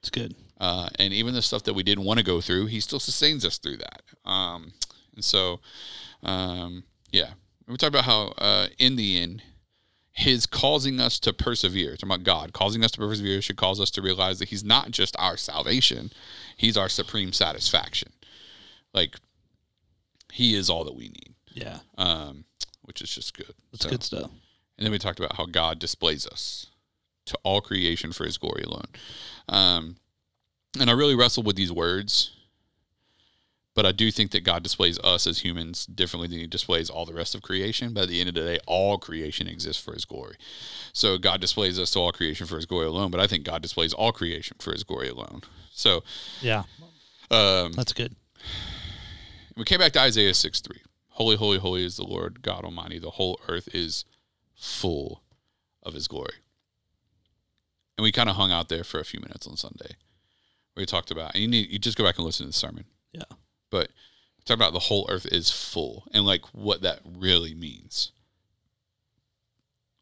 It's 0.00 0.10
good. 0.10 0.34
Uh, 0.60 0.88
and 0.98 1.12
even 1.14 1.34
the 1.34 1.42
stuff 1.42 1.62
that 1.64 1.74
we 1.74 1.82
didn't 1.82 2.04
want 2.04 2.18
to 2.18 2.24
go 2.24 2.40
through, 2.40 2.66
He 2.66 2.80
still 2.80 3.00
sustains 3.00 3.44
us 3.44 3.58
through 3.58 3.78
that. 3.78 4.02
Um, 4.24 4.72
and 5.14 5.24
so, 5.24 5.60
um, 6.22 6.84
yeah, 7.10 7.30
we 7.66 7.76
talked 7.76 7.94
about 7.94 8.04
how 8.04 8.34
uh, 8.38 8.68
in 8.78 8.96
the 8.96 9.18
end, 9.20 9.42
His 10.12 10.44
causing 10.46 11.00
us 11.00 11.18
to 11.20 11.32
persevere, 11.32 11.92
talking 11.96 12.08
about 12.10 12.24
God 12.24 12.52
causing 12.52 12.84
us 12.84 12.90
to 12.92 12.98
persevere, 12.98 13.40
should 13.40 13.56
cause 13.56 13.80
us 13.80 13.90
to 13.92 14.02
realize 14.02 14.38
that 14.40 14.48
He's 14.50 14.64
not 14.64 14.90
just 14.90 15.16
our 15.18 15.36
salvation, 15.36 16.12
He's 16.56 16.76
our 16.76 16.88
supreme 16.88 17.32
satisfaction. 17.32 18.12
Like, 18.92 19.16
He 20.34 20.54
is 20.56 20.68
all 20.68 20.82
that 20.84 20.94
we 20.96 21.04
need, 21.08 21.34
Yeah. 21.52 21.78
um, 21.96 22.44
which 22.82 23.00
is 23.00 23.14
just 23.14 23.34
good. 23.34 23.54
That's 23.72 23.84
So- 23.84 23.90
good 23.90 24.02
stuff. 24.02 24.30
and 24.76 24.84
then 24.84 24.90
we 24.90 24.98
talked 24.98 25.20
about 25.20 25.36
how 25.36 25.46
God 25.46 25.78
displays 25.78 26.26
us 26.26 26.66
to 27.26 27.38
all 27.44 27.60
creation 27.60 28.12
for 28.12 28.24
his 28.26 28.36
glory 28.36 28.64
alone. 28.64 28.88
Um, 29.48 29.96
and 30.80 30.90
I 30.90 30.92
really 30.92 31.14
wrestled 31.14 31.46
with 31.46 31.54
these 31.56 31.70
words, 31.70 32.30
but 33.74 33.86
I 33.86 33.92
do 33.92 34.10
think 34.10 34.32
that 34.32 34.40
God 34.42 34.62
displays 34.64 34.98
us 34.98 35.26
as 35.26 35.38
humans 35.38 35.86
differently 35.86 36.28
than 36.28 36.38
he 36.40 36.46
displays 36.48 36.90
all 36.90 37.06
the 37.06 37.14
rest 37.14 37.34
of 37.36 37.42
creation. 37.42 37.92
But 37.94 38.02
at 38.04 38.08
the 38.08 38.18
end 38.20 38.28
of 38.28 38.34
the 38.34 38.40
day, 38.42 38.58
all 38.66 38.98
creation 38.98 39.46
exists 39.46 39.80
for 39.82 39.94
his 39.94 40.04
glory. 40.04 40.36
So 40.92 41.16
God 41.18 41.40
displays 41.40 41.78
us 41.78 41.92
to 41.92 42.00
all 42.00 42.12
creation 42.12 42.46
for 42.46 42.56
his 42.56 42.66
glory 42.66 42.86
alone, 42.86 43.10
but 43.12 43.20
I 43.20 43.26
think 43.28 43.44
God 43.44 43.62
displays 43.62 43.92
all 43.92 44.10
creation 44.12 44.56
for 44.58 44.72
his 44.72 44.82
glory 44.82 45.08
alone. 45.08 45.42
So 45.72 46.02
Yeah. 46.42 46.64
um, 47.30 47.72
That's 47.72 47.92
good. 47.92 48.14
We 49.56 49.64
came 49.64 49.78
back 49.78 49.92
to 49.92 50.00
Isaiah 50.00 50.34
6 50.34 50.60
3. 50.60 50.76
Holy, 51.10 51.36
holy, 51.36 51.58
holy 51.58 51.84
is 51.84 51.96
the 51.96 52.04
Lord 52.04 52.42
God 52.42 52.64
Almighty. 52.64 52.98
The 52.98 53.10
whole 53.10 53.40
earth 53.48 53.68
is 53.72 54.04
full 54.54 55.22
of 55.82 55.94
his 55.94 56.08
glory. 56.08 56.34
And 57.96 58.02
we 58.02 58.10
kind 58.10 58.28
of 58.28 58.36
hung 58.36 58.50
out 58.50 58.68
there 58.68 58.82
for 58.82 58.98
a 58.98 59.04
few 59.04 59.20
minutes 59.20 59.46
on 59.46 59.56
Sunday. 59.56 59.96
We 60.76 60.86
talked 60.86 61.12
about, 61.12 61.34
and 61.34 61.42
you 61.42 61.48
need 61.48 61.70
you 61.70 61.78
just 61.78 61.96
go 61.96 62.04
back 62.04 62.16
and 62.16 62.26
listen 62.26 62.44
to 62.46 62.48
the 62.48 62.52
sermon. 62.52 62.84
Yeah. 63.12 63.22
But 63.70 63.90
talk 64.44 64.56
about 64.56 64.72
the 64.72 64.80
whole 64.80 65.06
earth 65.08 65.26
is 65.26 65.50
full 65.50 66.04
and 66.12 66.26
like 66.26 66.44
what 66.52 66.82
that 66.82 67.00
really 67.04 67.54
means. 67.54 68.10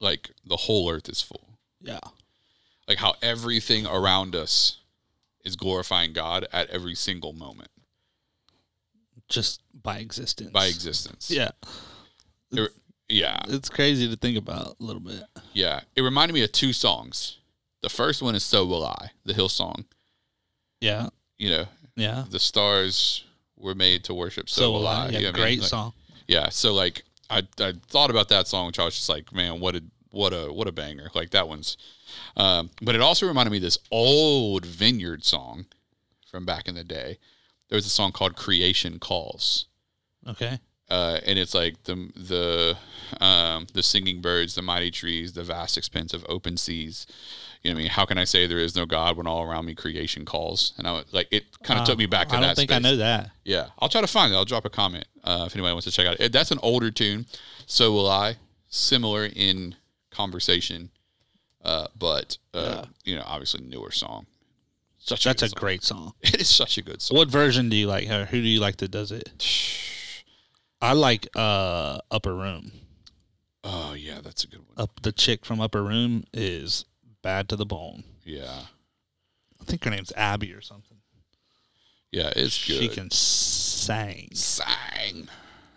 Like 0.00 0.30
the 0.46 0.56
whole 0.56 0.90
earth 0.90 1.10
is 1.10 1.20
full. 1.20 1.58
Yeah. 1.80 2.00
Like 2.88 2.98
how 2.98 3.14
everything 3.20 3.86
around 3.86 4.34
us 4.34 4.78
is 5.44 5.56
glorifying 5.56 6.14
God 6.14 6.46
at 6.52 6.70
every 6.70 6.94
single 6.94 7.34
moment 7.34 7.70
Just 9.28 9.60
by 9.82 9.98
existence. 9.98 10.50
by 10.50 10.66
existence. 10.66 11.30
Yeah. 11.30 11.50
It- 12.50 12.72
yeah. 13.08 13.40
It's 13.48 13.68
crazy 13.68 14.08
to 14.08 14.16
think 14.16 14.38
about 14.38 14.76
a 14.80 14.82
little 14.82 15.00
bit. 15.00 15.22
Yeah, 15.52 15.80
it 15.96 16.00
reminded 16.02 16.32
me 16.34 16.42
of 16.44 16.52
two 16.52 16.72
songs. 16.72 17.38
The 17.82 17.88
first 17.90 18.22
one 18.22 18.34
is 18.34 18.42
"So 18.44 18.64
Will 18.64 18.86
I," 18.86 19.10
the 19.24 19.34
Hillsong. 19.34 19.84
Yeah. 20.80 21.08
You 21.38 21.50
know, 21.50 21.64
Yeah. 21.96 22.24
the 22.30 22.38
stars 22.38 23.24
were 23.56 23.74
made 23.74 24.04
to 24.04 24.14
worship. 24.14 24.48
So, 24.48 24.62
So 24.62 24.72
will 24.72 24.86
I. 24.88 25.08
Yeah, 25.08 25.18
You 25.18 25.24
know 25.26 25.30
what 25.32 25.40
I 25.40 25.44
mean? 25.44 25.56
great 25.58 25.60
Like, 25.60 25.68
song. 25.68 25.92
Yeah, 26.28 26.48
so 26.48 26.72
like 26.72 27.04
I 27.28 27.42
I 27.58 27.74
thought 27.88 28.10
about 28.10 28.28
that 28.28 28.46
song, 28.48 28.66
which 28.68 28.78
I 28.78 28.84
was 28.84 28.94
just 28.94 29.08
like, 29.08 29.32
man, 29.34 29.60
what 29.60 29.74
a 29.76 29.82
what 30.10 30.32
a 30.32 30.52
what 30.52 30.68
a 30.68 30.72
banger! 30.72 31.10
Like 31.14 31.30
that 31.30 31.48
one's. 31.48 31.76
Um, 32.36 32.70
but 32.80 32.94
it 32.94 33.00
also 33.00 33.26
reminded 33.26 33.50
me 33.50 33.56
of 33.58 33.62
this 33.62 33.78
old 33.90 34.64
Vineyard 34.64 35.24
song 35.24 35.66
from 36.30 36.44
back 36.46 36.68
in 36.68 36.74
the 36.76 36.84
day. 36.84 37.18
There 37.72 37.78
was 37.78 37.86
a 37.86 37.88
song 37.88 38.12
called 38.12 38.36
"Creation 38.36 38.98
Calls." 38.98 39.64
Okay. 40.28 40.58
uh, 40.90 41.20
and 41.24 41.38
it's 41.38 41.54
like 41.54 41.84
the 41.84 41.94
the 42.14 42.76
um, 43.24 43.66
the 43.72 43.82
singing 43.82 44.20
birds, 44.20 44.54
the 44.54 44.60
mighty 44.60 44.90
trees, 44.90 45.32
the 45.32 45.42
vast 45.42 45.78
expanse 45.78 46.12
of 46.12 46.22
open 46.28 46.58
seas. 46.58 47.06
You 47.62 47.70
know, 47.70 47.76
what 47.76 47.78
I 47.78 47.82
mean, 47.84 47.90
how 47.92 48.04
can 48.04 48.18
I 48.18 48.24
say 48.24 48.46
there 48.46 48.58
is 48.58 48.76
no 48.76 48.84
God 48.84 49.16
when 49.16 49.26
all 49.26 49.42
around 49.42 49.64
me 49.64 49.74
creation 49.74 50.26
calls? 50.26 50.74
And 50.76 50.86
I 50.86 50.92
was 50.92 51.06
like, 51.12 51.28
it 51.30 51.44
kind 51.62 51.80
of 51.80 51.86
took 51.86 51.96
me 51.96 52.04
back 52.04 52.28
to 52.28 52.36
I 52.36 52.40
that. 52.40 52.46
don't 52.48 52.56
think 52.56 52.70
I 52.72 52.74
space. 52.74 52.82
know 52.82 52.96
that. 52.96 53.30
Yeah, 53.42 53.68
I'll 53.78 53.88
try 53.88 54.02
to 54.02 54.06
find 54.06 54.34
it. 54.34 54.36
I'll 54.36 54.44
drop 54.44 54.66
a 54.66 54.70
comment 54.70 55.06
uh, 55.24 55.44
if 55.46 55.56
anybody 55.56 55.72
wants 55.72 55.86
to 55.86 55.92
check 55.92 56.04
it 56.04 56.08
out. 56.10 56.20
It. 56.20 56.30
That's 56.30 56.50
an 56.50 56.58
older 56.62 56.90
tune. 56.90 57.24
So 57.64 57.90
will 57.90 58.10
I. 58.10 58.36
Similar 58.68 59.30
in 59.34 59.76
conversation, 60.10 60.90
uh, 61.64 61.86
but 61.98 62.36
uh, 62.52 62.84
you 63.04 63.16
know, 63.16 63.22
obviously 63.24 63.62
newer 63.64 63.92
song. 63.92 64.26
Such 65.04 65.24
That's 65.24 65.42
a, 65.42 65.46
a 65.46 65.48
great 65.50 65.82
song. 65.82 66.12
It 66.22 66.40
is 66.40 66.48
such 66.48 66.78
a 66.78 66.82
good 66.82 67.02
song. 67.02 67.16
What 67.16 67.28
version 67.28 67.68
do 67.68 67.76
you 67.76 67.88
like? 67.88 68.08
Or 68.08 68.24
who 68.26 68.40
do 68.40 68.46
you 68.48 68.60
like 68.60 68.76
that 68.76 68.90
does 68.92 69.10
it? 69.10 69.30
I 70.80 70.92
like 70.94 71.28
uh 71.36 71.98
Upper 72.10 72.34
Room. 72.34 72.72
Oh 73.64 73.94
yeah, 73.94 74.20
that's 74.22 74.44
a 74.44 74.48
good 74.48 74.60
one. 74.60 74.74
Up 74.76 75.00
the 75.02 75.12
chick 75.12 75.44
from 75.44 75.60
Upper 75.60 75.82
Room 75.82 76.24
is 76.32 76.84
bad 77.22 77.48
to 77.50 77.56
the 77.56 77.66
bone. 77.66 78.04
Yeah, 78.24 78.62
I 79.60 79.64
think 79.64 79.84
her 79.84 79.90
name's 79.90 80.12
Abby 80.16 80.52
or 80.52 80.60
something. 80.60 80.98
yeah, 82.10 82.30
it's 82.34 82.64
good. 82.66 82.78
She 82.78 82.88
can 82.88 83.10
sing. 83.10 84.28
Sing. 84.34 85.28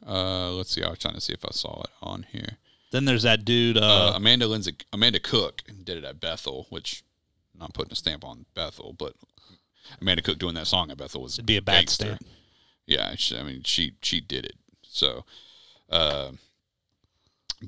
Uh, 0.08 0.52
let's 0.52 0.72
see. 0.72 0.84
I 0.84 0.90
was 0.90 1.00
trying 1.00 1.16
to 1.16 1.22
see 1.22 1.34
if 1.34 1.46
I 1.46 1.50
saw 1.52 1.82
it 1.82 1.90
on 2.02 2.26
here. 2.32 2.58
Then 2.92 3.06
there's 3.06 3.24
that 3.24 3.44
dude. 3.46 3.78
Uh, 3.78 4.12
Uh, 4.12 4.14
Amanda 4.16 4.48
Lindsay, 4.48 4.76
Amanda 4.94 5.20
Cook 5.20 5.64
did 5.84 5.98
it 5.98 6.04
at 6.04 6.20
Bethel, 6.20 6.68
which 6.70 7.04
not 7.60 7.74
putting 7.74 7.92
a 7.92 7.96
stamp 7.96 8.24
on 8.24 8.46
Bethel, 8.56 8.94
but 8.98 9.14
Amanda 10.02 10.22
Cook 10.22 10.40
doing 10.40 10.56
that 10.56 10.68
song 10.68 10.92
at 10.92 10.98
Bethel 10.98 11.22
was 11.22 11.36
it'd 11.36 11.46
be 11.46 11.58
a 11.58 11.62
bad 11.62 11.82
gangster. 11.82 12.06
stamp. 12.06 12.26
Yeah, 12.86 13.16
she, 13.16 13.38
I 13.38 13.44
mean 13.44 13.62
she 13.64 13.94
she 14.02 14.22
did 14.22 14.46
it. 14.46 14.56
So, 14.84 15.26
uh, 15.90 16.32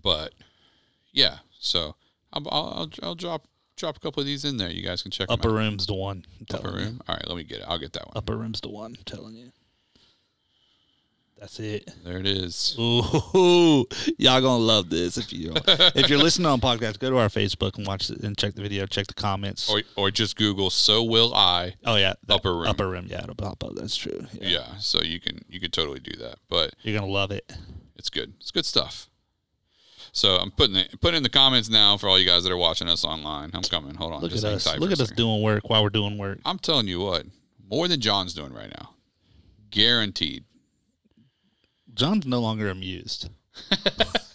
but 0.01 0.33
yeah, 1.11 1.37
so 1.59 1.95
I'll, 2.33 2.47
I'll 2.49 2.89
I'll 3.01 3.15
drop 3.15 3.45
drop 3.75 3.97
a 3.97 3.99
couple 3.99 4.21
of 4.21 4.27
these 4.27 4.45
in 4.45 4.57
there. 4.57 4.69
You 4.69 4.83
guys 4.83 5.01
can 5.01 5.11
check 5.11 5.27
Upper 5.29 5.51
room's 5.51 5.85
the 5.85 5.93
one. 5.93 6.25
Upper 6.49 6.61
telling 6.63 6.79
you. 6.79 6.85
room. 6.85 7.01
All 7.07 7.15
right, 7.15 7.27
let 7.27 7.37
me 7.37 7.43
get 7.43 7.59
it. 7.59 7.65
I'll 7.67 7.79
get 7.79 7.93
that 7.93 8.07
one. 8.07 8.13
Upper 8.17 8.35
room's 8.37 8.61
the 8.61 8.69
one. 8.69 8.95
I'm 8.97 9.03
telling 9.05 9.35
you. 9.35 9.51
That's 11.39 11.59
it. 11.59 11.91
There 12.03 12.17
it 12.17 12.25
is. 12.25 12.75
Ooh, 12.79 13.85
y'all 14.17 14.41
gonna 14.41 14.57
love 14.57 14.89
this 14.89 15.17
if 15.17 15.31
you 15.31 15.53
if 15.67 16.09
you're 16.09 16.17
listening 16.17 16.47
on 16.47 16.59
podcast. 16.59 16.97
Go 16.99 17.11
to 17.11 17.17
our 17.17 17.27
Facebook 17.29 17.77
and 17.77 17.85
watch 17.85 18.09
it 18.09 18.21
and 18.21 18.35
check 18.35 18.55
the 18.55 18.61
video. 18.63 18.87
Check 18.87 19.07
the 19.07 19.13
comments. 19.13 19.69
Or 19.69 19.83
or 19.95 20.09
just 20.09 20.35
Google 20.35 20.71
"So 20.71 21.03
will 21.03 21.33
I." 21.35 21.75
oh 21.85 21.95
yeah, 21.95 22.13
Upper 22.27 22.55
room. 22.55 22.67
Upper 22.67 22.89
room. 22.89 23.05
Yeah, 23.07 23.23
it'll 23.23 23.35
pop 23.35 23.63
up. 23.63 23.75
That's 23.75 23.95
true. 23.95 24.25
Yeah. 24.33 24.47
Yeah, 24.49 24.77
so 24.79 25.01
you 25.01 25.19
can 25.19 25.41
you 25.47 25.59
can 25.59 25.69
totally 25.69 25.99
do 25.99 26.17
that. 26.17 26.39
But 26.49 26.73
you're 26.81 26.99
gonna 26.99 27.11
love 27.11 27.31
it. 27.31 27.51
It's 27.95 28.09
good. 28.09 28.33
It's 28.39 28.51
good 28.51 28.65
stuff. 28.65 29.07
So 30.11 30.37
I'm 30.37 30.49
putting 30.49 30.77
it 30.77 30.99
putting 31.01 31.17
in 31.17 31.23
the 31.23 31.29
comments 31.29 31.69
now 31.69 31.97
for 31.97 32.09
all 32.09 32.17
you 32.17 32.25
guys 32.25 32.43
that 32.45 32.51
are 32.51 32.57
watching 32.57 32.89
us 32.89 33.05
online. 33.05 33.51
I'm 33.53 33.61
coming. 33.61 33.93
Hold 33.93 34.13
on. 34.13 34.21
Look 34.21 34.31
at 34.31 34.43
us. 34.43 34.77
Look 34.79 34.91
at 34.91 34.99
us 34.99 35.11
doing 35.11 35.43
work 35.43 35.69
while 35.69 35.83
we're 35.83 35.89
doing 35.91 36.17
work. 36.17 36.39
I'm 36.45 36.57
telling 36.57 36.87
you 36.87 37.01
what, 37.01 37.25
more 37.69 37.87
than 37.87 38.01
John's 38.01 38.33
doing 38.33 38.53
right 38.53 38.71
now. 38.75 38.95
Guaranteed. 39.69 40.45
John's 41.97 42.25
no 42.25 42.39
longer 42.39 42.69
amused. 42.69 43.29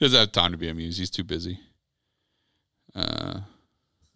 He 0.00 0.06
doesn't 0.06 0.18
have 0.18 0.32
time 0.32 0.52
to 0.52 0.56
be 0.56 0.70
amused. 0.70 0.98
He's 0.98 1.10
too 1.10 1.24
busy. 1.24 1.60
Uh, 2.94 3.40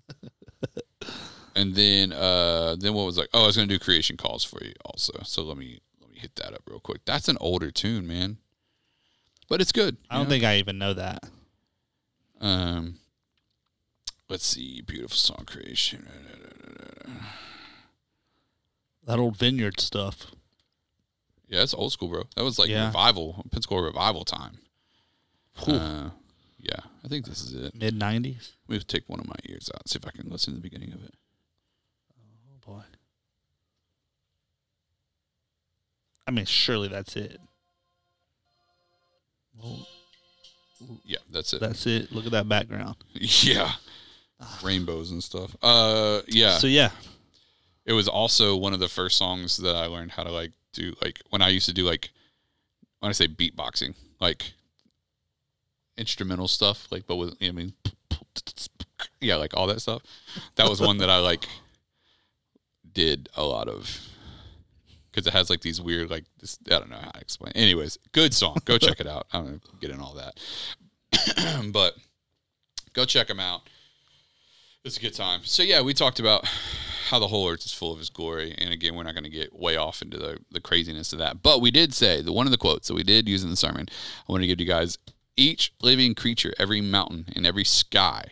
and 1.54 1.74
then 1.74 2.10
uh, 2.10 2.74
then 2.78 2.94
what 2.94 3.04
was 3.04 3.18
like? 3.18 3.28
Oh, 3.34 3.42
I 3.42 3.46
was 3.48 3.56
gonna 3.56 3.68
do 3.68 3.78
creation 3.78 4.16
calls 4.16 4.42
for 4.42 4.64
you 4.64 4.72
also. 4.86 5.12
So 5.24 5.42
let 5.42 5.58
me 5.58 5.80
let 6.00 6.10
me 6.10 6.18
hit 6.18 6.36
that 6.36 6.54
up 6.54 6.62
real 6.66 6.80
quick. 6.80 7.04
That's 7.04 7.28
an 7.28 7.36
older 7.38 7.70
tune, 7.70 8.06
man, 8.06 8.38
but 9.46 9.60
it's 9.60 9.72
good. 9.72 9.98
I 10.08 10.16
don't 10.16 10.24
know? 10.24 10.30
think 10.30 10.44
I 10.44 10.56
even 10.56 10.78
know 10.78 10.94
that. 10.94 11.24
Um, 12.40 12.94
let's 14.30 14.46
see, 14.46 14.80
beautiful 14.80 15.18
song 15.18 15.44
creation. 15.46 16.08
That 19.06 19.18
old 19.18 19.36
vineyard 19.36 19.80
stuff. 19.80 20.28
Yeah, 21.48 21.62
it's 21.62 21.74
old 21.74 21.92
school, 21.92 22.08
bro. 22.08 22.24
That 22.36 22.44
was 22.44 22.58
like 22.58 22.68
Yeah. 22.70 22.86
revival, 22.86 23.44
Pensacola 23.50 23.82
revival 23.82 24.24
time. 24.24 24.58
Whew. 25.64 25.74
Uh, 25.74 26.10
yeah, 26.58 26.80
I 27.04 27.08
think 27.08 27.26
this 27.26 27.42
is 27.42 27.52
it. 27.54 27.74
Mid 27.74 27.94
nineties. 27.94 28.52
Let 28.66 28.72
me 28.72 28.76
just 28.78 28.88
take 28.88 29.08
one 29.08 29.20
of 29.20 29.26
my 29.26 29.36
ears 29.44 29.70
out, 29.74 29.88
see 29.88 29.98
if 29.98 30.06
I 30.06 30.10
can 30.10 30.30
listen 30.30 30.54
to 30.54 30.56
the 30.60 30.62
beginning 30.62 30.92
of 30.92 31.04
it. 31.04 31.14
Oh 32.48 32.58
boy. 32.72 32.82
I 36.26 36.30
mean, 36.30 36.46
surely 36.46 36.88
that's 36.88 37.16
it. 37.16 37.38
Well, 39.62 39.86
Yeah, 41.04 41.18
that's 41.30 41.52
it. 41.52 41.60
that's 41.60 41.86
it. 41.86 42.10
Look 42.12 42.24
at 42.26 42.32
that 42.32 42.48
background. 42.48 42.96
yeah, 43.14 43.72
rainbows 44.62 45.10
and 45.10 45.22
stuff. 45.22 45.54
Uh, 45.62 46.22
yeah, 46.26 46.58
So 46.58 46.66
yeah, 46.66 46.90
it 47.84 47.92
was 47.92 48.08
also 48.08 48.56
one 48.56 48.72
of 48.72 48.80
the 48.80 48.88
first 48.88 49.18
songs 49.18 49.58
that 49.58 49.76
I 49.76 49.86
learned 49.86 50.12
how 50.12 50.24
to 50.24 50.32
like 50.32 50.52
do. 50.74 50.94
Like 51.02 51.20
when 51.30 51.42
I 51.42 51.48
used 51.48 51.66
to 51.66 51.74
do 51.74 51.84
like 51.84 52.10
when 53.00 53.10
I 53.10 53.12
say 53.12 53.28
beatboxing, 53.28 53.94
like 54.20 54.52
instrumental 55.96 56.48
stuff, 56.48 56.86
like 56.90 57.06
but 57.06 57.16
with 57.16 57.34
I 57.42 57.50
mean, 57.50 57.72
yeah, 59.20 59.36
like 59.36 59.54
all 59.56 59.66
that 59.68 59.80
stuff. 59.80 60.02
That 60.56 60.68
was 60.68 60.80
one 60.80 60.98
that 60.98 61.10
I 61.10 61.18
like 61.18 61.46
did 62.92 63.28
a 63.36 63.44
lot 63.44 63.68
of 63.68 64.00
because 65.10 65.26
it 65.26 65.32
has 65.32 65.50
like 65.50 65.60
these 65.60 65.80
weird 65.80 66.10
like 66.10 66.24
this. 66.40 66.58
I 66.66 66.78
don't 66.78 66.90
know 66.90 66.96
how 66.96 67.10
to 67.10 67.20
explain. 67.20 67.52
Anyways, 67.54 67.98
good 68.12 68.34
song. 68.34 68.56
Go 68.64 68.78
check 68.78 69.00
it 69.00 69.06
out. 69.06 69.26
I'm 69.32 69.44
gonna 69.44 69.60
get 69.80 69.90
in 69.90 70.00
all 70.00 70.14
that, 70.14 71.70
but 71.72 71.94
go 72.92 73.04
check 73.04 73.28
them 73.28 73.40
out. 73.40 73.62
It's 74.84 74.98
a 74.98 75.00
good 75.00 75.14
time. 75.14 75.40
So 75.44 75.62
yeah, 75.62 75.80
we 75.80 75.94
talked 75.94 76.20
about 76.20 76.46
how 77.04 77.18
the 77.18 77.28
whole 77.28 77.48
earth 77.48 77.64
is 77.64 77.72
full 77.72 77.92
of 77.92 77.98
his 77.98 78.10
glory, 78.10 78.54
and 78.56 78.72
again, 78.72 78.94
we're 78.94 79.02
not 79.02 79.14
going 79.14 79.24
to 79.24 79.30
get 79.30 79.52
way 79.52 79.76
off 79.76 80.00
into 80.00 80.16
the, 80.16 80.38
the 80.50 80.60
craziness 80.60 81.12
of 81.12 81.18
that. 81.18 81.42
But 81.42 81.60
we 81.60 81.70
did 81.70 81.92
say 81.92 82.22
the 82.22 82.32
one 82.32 82.46
of 82.46 82.50
the 82.50 82.58
quotes 82.58 82.88
that 82.88 82.94
we 82.94 83.02
did 83.02 83.28
use 83.28 83.44
in 83.44 83.50
the 83.50 83.56
sermon. 83.56 83.86
I 84.28 84.32
want 84.32 84.42
to 84.42 84.46
give 84.46 84.60
you 84.60 84.66
guys 84.66 84.98
each 85.36 85.72
living 85.82 86.14
creature, 86.14 86.54
every 86.58 86.80
mountain, 86.80 87.26
and 87.34 87.46
every 87.46 87.64
sky 87.64 88.30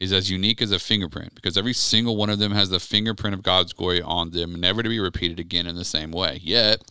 is 0.00 0.12
as 0.12 0.30
unique 0.30 0.62
as 0.62 0.72
a 0.72 0.78
fingerprint 0.78 1.34
because 1.34 1.56
every 1.56 1.72
single 1.72 2.16
one 2.16 2.30
of 2.30 2.38
them 2.38 2.52
has 2.52 2.70
the 2.70 2.80
fingerprint 2.80 3.34
of 3.34 3.42
God's 3.42 3.72
glory 3.72 4.02
on 4.02 4.30
them, 4.30 4.54
never 4.54 4.82
to 4.82 4.88
be 4.88 5.00
repeated 5.00 5.38
again 5.38 5.66
in 5.66 5.76
the 5.76 5.84
same 5.84 6.10
way. 6.10 6.40
Yet, 6.42 6.82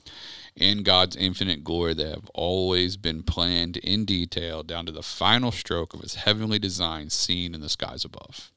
in 0.56 0.84
God's 0.84 1.15
infinite 1.15 1.63
glory, 1.63 1.96
they 1.96 2.10
have 2.10 2.30
always 2.34 2.96
been 2.96 3.24
planned 3.24 3.78
in 3.78 4.06
detail 4.06 4.62
down 4.62 4.86
to 4.86 4.91
the 4.91 5.02
final 5.02 5.52
stroke 5.52 5.93
of 5.93 6.02
his 6.02 6.15
heavenly 6.15 6.60
design 6.60 7.10
seen 7.10 7.56
in 7.56 7.62
the 7.62 7.69
skies 7.69 8.06
above. 8.06 8.52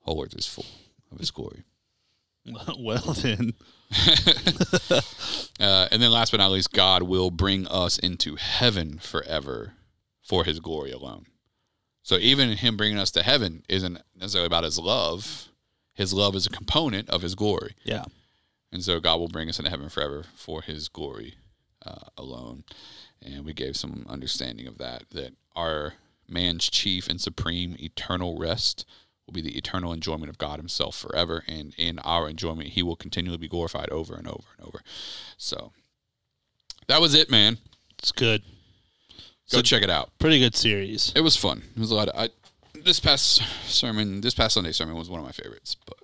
Whole 0.00 0.24
earth 0.24 0.34
is 0.34 0.46
full 0.46 0.66
of 1.14 1.20
his 1.20 1.30
glory. 1.30 1.64
well 2.78 3.14
then, 3.14 3.54
Uh, 5.60 5.86
and 5.92 6.02
then 6.02 6.10
last 6.10 6.32
but 6.32 6.38
not 6.38 6.50
least, 6.50 6.72
God 6.72 7.04
will 7.04 7.30
bring 7.30 7.66
us 7.68 7.96
into 7.98 8.34
heaven 8.34 8.98
forever 8.98 9.74
for 10.20 10.44
his 10.44 10.58
glory 10.58 10.90
alone. 10.90 11.26
So 12.02 12.16
even 12.16 12.50
him 12.56 12.76
bringing 12.76 12.98
us 12.98 13.12
to 13.12 13.22
heaven 13.22 13.62
isn't 13.68 13.98
necessarily 14.16 14.48
about 14.48 14.64
his 14.64 14.78
love. 14.78 15.48
His 15.94 16.12
love 16.12 16.34
is 16.34 16.46
a 16.46 16.50
component 16.50 17.08
of 17.08 17.22
his 17.22 17.34
glory. 17.34 17.76
yeah. 17.84 18.04
And 18.72 18.82
so 18.82 18.98
God 18.98 19.20
will 19.20 19.28
bring 19.28 19.48
us 19.48 19.60
into 19.60 19.70
heaven 19.70 19.88
forever 19.88 20.24
for 20.34 20.60
his 20.60 20.88
glory 20.88 21.34
uh, 21.86 22.08
alone. 22.18 22.64
And 23.22 23.44
we 23.44 23.52
gave 23.52 23.76
some 23.76 24.04
understanding 24.08 24.66
of 24.66 24.78
that, 24.78 25.04
that 25.12 25.34
our 25.54 25.94
man's 26.28 26.68
chief 26.68 27.08
and 27.08 27.20
supreme 27.20 27.76
eternal 27.78 28.36
rest 28.36 28.84
will 29.26 29.32
be 29.34 29.40
the 29.42 29.56
eternal 29.56 29.92
enjoyment 29.92 30.28
of 30.30 30.38
God 30.38 30.58
himself 30.58 30.96
forever. 30.96 31.44
And 31.48 31.74
in 31.78 31.98
our 32.00 32.28
enjoyment, 32.28 32.70
he 32.70 32.82
will 32.82 32.96
continually 32.96 33.38
be 33.38 33.48
glorified 33.48 33.88
over 33.90 34.14
and 34.14 34.26
over 34.28 34.44
and 34.58 34.66
over. 34.66 34.80
So 35.38 35.72
that 36.88 37.00
was 37.00 37.14
it, 37.14 37.30
man. 37.30 37.58
It's 37.98 38.12
good. 38.12 38.42
Go 39.50 39.58
So- 39.58 39.62
check 39.62 39.82
it 39.82 39.90
out. 39.90 40.10
Pretty 40.18 40.38
good 40.38 40.54
series. 40.56 41.12
It 41.14 41.20
was 41.22 41.36
fun. 41.36 41.62
It 41.74 41.80
was 41.80 41.90
a 41.90 41.94
lot 41.94 42.08
of, 42.08 42.18
I, 42.20 42.28
this 42.84 43.00
past 43.00 43.42
sermon, 43.66 44.20
this 44.20 44.34
past 44.34 44.54
Sunday 44.54 44.72
sermon 44.72 44.94
was 44.96 45.08
one 45.08 45.20
of 45.20 45.26
my 45.26 45.32
favorites, 45.32 45.76
but 45.86 45.96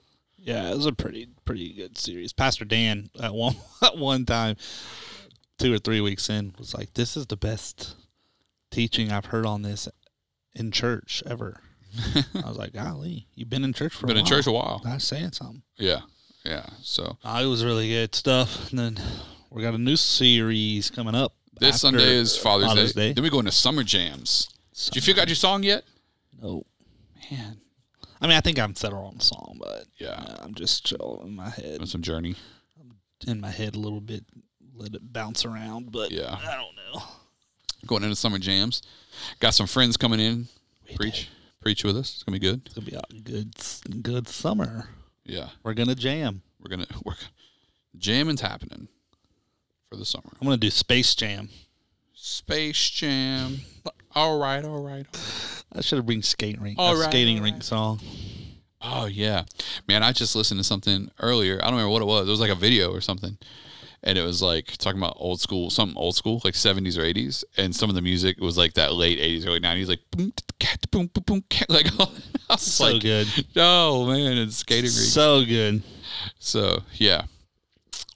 Yeah, 0.43 0.71
it 0.71 0.77
was 0.77 0.87
a 0.87 0.93
pretty 0.93 1.29
pretty 1.45 1.75
good 1.75 1.99
series. 1.99 2.33
Pastor 2.33 2.65
Dan 2.65 3.11
at 3.23 3.35
one 3.35 3.57
at 3.83 3.99
one 3.99 4.25
time, 4.25 4.57
two 5.59 5.75
or 5.75 5.79
three 5.79 6.01
weeks 6.01 6.31
in, 6.31 6.55
was 6.59 6.73
like, 6.73 6.95
"This 6.95 7.15
is 7.15 7.27
the 7.27 7.37
best 7.37 7.95
teaching 8.71 9.13
I've 9.13 9.27
heard 9.27 9.45
on 9.45 9.61
this 9.61 9.87
in 10.55 10.71
church 10.71 11.23
ever." 11.27 11.61
I 12.35 12.49
was 12.49 12.57
like, 12.57 12.73
"Golly, 12.73 13.27
you've 13.35 13.51
been 13.51 13.65
in 13.65 13.73
church 13.73 13.95
for 13.95 14.07
been 14.07 14.17
a 14.17 14.21
in 14.21 14.25
while. 14.25 14.31
church 14.31 14.47
a 14.47 14.53
while. 14.53 14.81
That's 14.85 15.05
saying 15.05 15.33
something." 15.33 15.63
Yeah. 15.77 16.01
Yeah. 16.45 16.67
So 16.83 17.19
Uh, 17.25 17.41
it 17.43 17.47
was 17.47 17.65
really 17.65 17.89
good 17.89 18.15
stuff. 18.15 18.71
And 18.71 18.79
then 18.79 19.01
we 19.51 19.63
got 19.63 19.75
a 19.75 19.79
new 19.79 19.97
series 19.97 20.91
coming 20.91 21.15
up. 21.15 21.35
this 21.61 21.81
Sunday 21.83 22.15
is 22.15 22.37
Father's, 22.39 22.69
Father's 22.69 22.93
Day. 22.95 23.09
Day. 23.09 23.13
Then 23.15 23.25
we 23.25 23.31
go 23.31 23.41
into 23.41 23.53
summer 23.53 23.83
jams. 23.83 24.49
Did 24.87 24.97
you 24.97 25.03
figure 25.03 25.21
out 25.21 25.29
your 25.29 25.35
song 25.35 25.63
yet? 25.63 25.85
No, 26.41 26.65
Man. 27.31 27.61
I 28.23 28.27
mean 28.27 28.37
I 28.37 28.41
think 28.41 28.59
I'm 28.59 28.75
settled 28.75 29.05
on 29.05 29.19
the 29.19 29.25
song, 29.25 29.59
but 29.61 29.85
Yeah. 29.99 30.11
uh, 30.13 30.37
I'm 30.43 30.55
just 30.55 30.87
chill 30.87 31.21
in 31.25 31.35
my 31.37 31.51
head, 31.51 31.77
Doing 31.77 31.87
some 31.87 32.01
journey. 32.03 32.35
I'm 32.81 32.97
in 33.29 33.41
my 33.41 33.51
head 33.51 33.75
a 33.75 33.79
little 33.79 34.01
bit, 34.01 34.25
let 34.75 34.95
it 34.95 35.13
bounce 35.13 35.45
around. 35.45 35.93
But 35.93 36.11
Yeah. 36.11 36.35
I 36.41 36.57
don't 36.57 36.75
know. 36.95 37.03
Going 37.87 38.03
into 38.03 38.17
summer 38.17 38.39
jams. 38.39 38.81
Got 39.41 39.53
some 39.55 39.67
friends 39.67 39.97
coming 39.99 40.21
in. 40.21 40.49
Preach. 40.97 41.29
Preach 41.61 41.85
with 41.85 41.97
us. 41.97 42.15
It's 42.15 42.23
gonna 42.23 42.39
be 42.39 42.47
good. 42.47 42.63
It's 42.65 42.75
gonna 42.75 42.87
be 42.87 42.97
a 42.97 43.21
good 43.21 44.03
good 44.03 44.29
summer. 44.29 44.89
Yeah. 45.25 45.49
We're 45.63 45.75
gonna 45.75 45.95
jam. 45.95 46.43
We're 46.61 46.71
gonna 46.71 46.87
work 47.05 47.19
jamming's 47.97 48.41
happening 48.41 48.89
for 49.89 49.97
the 49.97 50.05
summer. 50.05 50.31
I'm 50.41 50.47
gonna 50.47 50.57
do 50.57 50.71
Space 50.71 51.15
Jam. 51.15 51.49
Space 52.15 52.91
Jam. 52.91 53.61
All 54.15 54.41
right, 54.41 54.65
all 54.65 54.83
right. 54.83 55.07
I 55.73 55.83
should 55.83 55.99
have 55.99 56.07
bring 56.07 56.23
skate 56.23 56.61
rink. 56.61 56.81
All 56.81 56.97
a 56.97 56.99
right, 56.99 57.09
skating 57.09 57.39
all 57.39 57.45
rink 57.45 57.63
song. 57.63 58.01
Oh 58.81 59.07
yeah, 59.07 59.45
man! 59.87 60.03
I 60.03 60.11
just 60.11 60.35
listened 60.35 60.59
to 60.59 60.65
something 60.65 61.09
earlier. 61.21 61.61
I 61.63 61.67
don't 61.67 61.75
remember 61.75 61.93
what 61.93 62.03
it 62.03 62.07
was. 62.07 62.27
It 62.27 62.31
was 62.33 62.41
like 62.41 62.51
a 62.51 62.57
video 62.57 62.91
or 62.91 63.01
something, 63.01 63.39
and 64.03 64.17
it 64.19 64.23
was 64.23 64.41
like 64.43 64.77
talking 64.79 64.99
about 65.01 65.15
old 65.17 65.41
school, 65.41 65.71
something 65.71 65.97
old 65.97 66.17
school, 66.17 66.41
like 66.45 66.55
seventies 66.55 66.97
or 66.97 67.03
eighties, 67.03 67.45
and 67.57 67.75
some 67.75 67.89
of 67.91 67.95
the 67.97 68.03
music 68.03 68.41
was 68.41 68.57
like 68.59 68.75
that 68.75 68.93
late 68.95 69.19
eighties, 69.19 69.47
early 69.47 69.61
nineties, 69.61 69.89
like 69.89 70.01
boom, 70.11 70.33
cat, 70.59 70.91
boom, 70.91 71.07
boom, 71.13 71.25
boom, 71.27 71.45
cat, 71.49 71.69
like 71.71 71.87
I 72.01 72.07
was 72.51 72.63
So 72.63 72.85
like, 72.85 73.03
good. 73.03 73.29
oh 73.57 74.07
man, 74.07 74.39
it's 74.39 74.57
skating. 74.57 74.91
So 74.91 75.45
good. 75.45 75.83
So 76.39 76.83
yeah. 76.95 77.23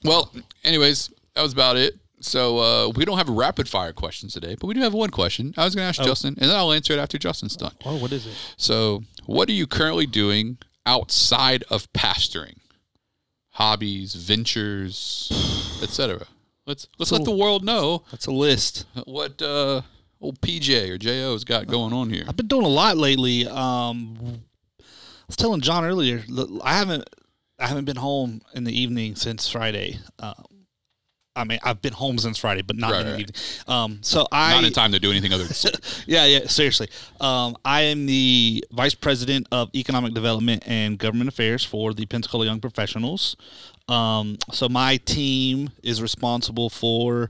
Well, 0.03 0.31
anyways, 0.63 1.09
that 1.33 1.41
was 1.41 1.53
about 1.53 1.77
it. 1.77 1.95
So 2.19 2.57
uh, 2.59 2.89
we 2.95 3.05
don't 3.05 3.17
have 3.17 3.29
rapid 3.29 3.67
fire 3.69 3.93
questions 3.93 4.33
today, 4.33 4.55
but 4.59 4.65
we 4.67 4.73
do 4.73 4.81
have 4.81 4.93
one 4.93 5.09
question. 5.11 5.53
I 5.57 5.65
was 5.65 5.75
going 5.75 5.83
to 5.83 5.89
ask 5.89 6.01
Justin, 6.01 6.35
and 6.39 6.49
then 6.49 6.55
I'll 6.57 6.71
answer 6.71 6.93
it 6.93 6.99
after 6.99 7.17
Justin's 7.19 7.55
done. 7.55 7.73
Oh, 7.85 7.97
what 7.97 8.11
is 8.11 8.25
it? 8.25 8.33
So, 8.57 9.03
what 9.27 9.47
are 9.47 9.51
you 9.51 9.67
currently 9.67 10.07
doing 10.07 10.57
outside 10.87 11.63
of 11.69 11.91
pastoring? 11.93 12.55
Hobbies, 13.55 14.15
ventures, 14.15 15.29
etc. 15.81 16.27
Let's 16.65 16.87
let's 16.97 17.11
let 17.11 17.23
the 17.23 17.31
world 17.31 17.63
know 17.63 18.03
That's 18.11 18.25
a 18.25 18.31
list. 18.31 18.85
what 19.05 19.41
uh, 19.41 19.81
old 20.19 20.41
PJ 20.41 20.89
or 20.89 20.97
JO's 20.97 21.45
got 21.45 21.65
going 21.67 21.93
on 21.93 22.09
here? 22.09 22.25
I've 22.27 22.35
been 22.35 22.47
doing 22.47 22.65
a 22.65 22.69
lot 22.69 22.97
lately. 22.97 23.47
Um, 23.47 24.41
I 24.79 24.83
was 25.27 25.37
telling 25.37 25.61
John 25.61 25.85
earlier, 25.85 26.23
I 26.63 26.73
haven't 26.77 27.09
I 27.57 27.67
haven't 27.67 27.85
been 27.85 27.95
home 27.95 28.41
in 28.53 28.65
the 28.65 28.77
evening 28.77 29.15
since 29.15 29.47
Friday. 29.49 29.99
Um, 30.19 30.43
I 31.35 31.43
mean, 31.43 31.59
I've 31.63 31.81
been 31.81 31.93
home 31.93 32.17
since 32.17 32.37
Friday, 32.37 32.61
but 32.61 32.77
not 32.77 32.91
Right, 32.91 33.01
in 33.01 33.05
the 33.07 33.11
right. 33.13 33.21
evening. 33.21 33.35
Um, 33.67 33.99
so 34.01 34.25
I 34.31 34.53
Not 34.53 34.63
in 34.63 34.73
time 34.73 34.91
to 34.93 34.99
do 34.99 35.11
anything 35.11 35.33
other 35.33 35.43
than 35.43 35.53
sleep. 35.53 35.75
yeah, 36.07 36.25
yeah, 36.25 36.47
seriously. 36.47 36.89
Um, 37.19 37.57
I 37.65 37.81
am 37.81 38.05
the 38.05 38.63
vice 38.71 38.95
president 38.95 39.47
of 39.51 39.69
economic 39.75 40.13
development 40.13 40.63
and 40.65 40.97
government 40.97 41.27
affairs 41.27 41.63
for 41.63 41.93
the 41.93 42.05
Pensacola 42.05 42.45
Young 42.45 42.61
Professionals. 42.61 43.35
Um, 43.89 44.37
so 44.51 44.69
my 44.69 44.97
team 44.97 45.71
is 45.83 46.01
responsible 46.01 46.69
for 46.69 47.29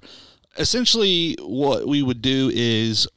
essentially 0.57 1.35
what 1.41 1.87
we 1.87 2.01
would 2.03 2.21
do 2.21 2.51
is 2.53 3.07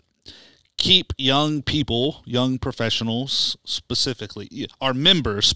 keep 0.78 1.12
young 1.18 1.62
people, 1.62 2.22
young 2.24 2.58
professionals 2.58 3.56
specifically, 3.64 4.66
our 4.80 4.94
members, 4.94 5.54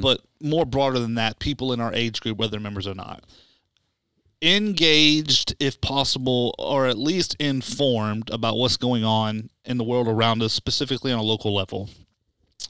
but 0.00 0.22
more 0.42 0.64
broader 0.66 0.98
than 0.98 1.14
that, 1.14 1.38
people 1.38 1.72
in 1.72 1.80
our 1.80 1.92
age 1.94 2.20
group, 2.20 2.38
whether 2.38 2.58
members 2.58 2.86
or 2.86 2.94
not 2.94 3.22
engaged 4.42 5.54
if 5.58 5.80
possible 5.80 6.54
or 6.58 6.86
at 6.86 6.98
least 6.98 7.34
informed 7.40 8.30
about 8.30 8.56
what's 8.56 8.76
going 8.76 9.04
on 9.04 9.48
in 9.64 9.78
the 9.78 9.84
world 9.84 10.08
around 10.08 10.42
us 10.42 10.52
specifically 10.52 11.12
on 11.12 11.18
a 11.18 11.22
local 11.22 11.54
level. 11.54 11.88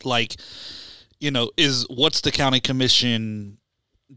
Like 0.04 0.36
you 1.20 1.30
know 1.30 1.50
is 1.56 1.86
what's 1.88 2.20
the 2.20 2.32
county 2.32 2.60
commission 2.60 3.58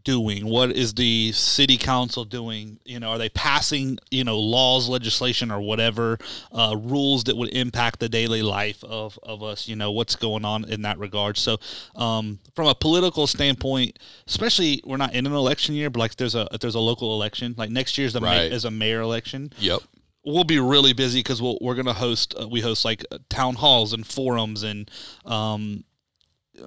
doing? 0.04 0.46
What 0.46 0.72
is 0.72 0.94
the 0.94 1.32
city 1.32 1.78
council 1.78 2.24
doing? 2.26 2.80
You 2.86 3.00
know 3.00 3.10
are 3.12 3.18
they 3.18 3.30
passing 3.30 3.98
you 4.12 4.24
know 4.24 4.38
laws 4.40 4.88
legislation 4.90 5.52
or 5.52 5.60
whatever 5.62 6.18
uh, 6.52 6.76
rules 6.78 7.24
that 7.26 7.36
would 7.38 7.50
impact 7.50 8.00
the 8.00 8.10
daily 8.10 8.42
life 8.42 8.84
of, 8.84 9.18
of 9.24 9.42
us? 9.44 9.68
You 9.68 9.76
know 9.76 9.92
what's 9.92 10.16
going 10.16 10.46
on 10.46 10.66
in 10.66 10.84
that 10.84 11.00
regard? 11.00 11.38
So 11.38 11.58
um, 11.96 12.40
from 12.56 12.68
a 12.68 12.76
political 12.76 13.28
standpoint 13.28 13.98
especially 14.28 14.82
we're 14.86 14.98
not 14.98 15.14
in 15.14 15.26
an 15.26 15.34
election 15.34 15.74
year 15.76 15.90
but 15.90 16.00
like 16.00 16.16
there's 16.18 16.36
a 16.36 16.48
if 16.52 16.60
there's 16.62 16.76
a 16.76 16.80
local 16.80 17.14
election. 17.16 17.56
Like 17.58 17.70
next 17.70 17.98
year's 17.98 18.14
the 18.14 18.22
Right. 18.22 18.50
ma- 18.50 18.56
is 18.56 18.66
a 18.66 18.72
mayor 18.72 19.02
election. 19.02 19.52
Yep. 19.60 19.80
we'll 20.26 20.44
be 20.44 20.60
really 20.60 20.94
busy 20.94 21.20
because 21.20 21.42
we'll, 21.42 21.58
we're 21.62 21.74
going 21.76 21.86
to 21.88 21.94
host 21.94 22.36
uh, 22.40 22.48
we 22.48 22.62
host 22.62 22.86
like 22.86 23.04
uh, 23.12 23.18
town 23.30 23.56
halls 23.56 23.94
and 23.94 24.06
forums 24.06 24.64
and 24.64 24.92
um, 25.26 25.84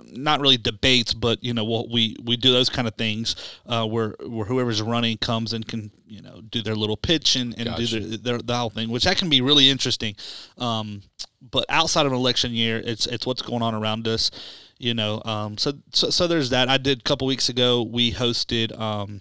not 0.06 0.40
really 0.40 0.56
debates 0.56 1.14
but 1.14 1.42
you 1.42 1.54
know 1.54 1.64
we'll, 1.64 1.88
we 1.88 2.16
we 2.24 2.36
do 2.36 2.52
those 2.52 2.68
kind 2.68 2.88
of 2.88 2.94
things 2.94 3.36
uh, 3.66 3.86
where 3.86 4.14
where 4.26 4.46
whoever's 4.46 4.82
running 4.82 5.16
comes 5.18 5.52
and 5.52 5.66
can 5.66 5.90
you 6.06 6.22
know 6.22 6.40
do 6.50 6.62
their 6.62 6.74
little 6.74 6.96
pitch 6.96 7.36
and, 7.36 7.54
and 7.58 7.66
Gotcha. 7.66 7.86
do 7.86 8.00
their, 8.00 8.18
their 8.18 8.38
the 8.38 8.56
whole 8.56 8.70
thing 8.70 8.88
which 8.88 9.04
that 9.04 9.16
can 9.16 9.28
be 9.28 9.40
really 9.40 9.70
interesting 9.70 10.14
um, 10.58 11.02
but 11.50 11.64
outside 11.68 12.06
of 12.06 12.12
an 12.12 12.18
election 12.18 12.52
year 12.52 12.82
it's 12.84 13.06
it's 13.06 13.26
what's 13.26 13.42
going 13.42 13.62
on 13.62 13.74
around 13.74 14.06
us 14.08 14.30
you 14.78 14.94
know 14.94 15.22
um, 15.24 15.58
so, 15.58 15.72
so 15.92 16.10
so 16.10 16.26
there's 16.26 16.50
that 16.50 16.68
i 16.68 16.78
did 16.78 17.00
a 17.00 17.02
couple 17.02 17.26
weeks 17.26 17.48
ago 17.48 17.82
we 17.82 18.12
hosted 18.12 18.78
um, 18.78 19.20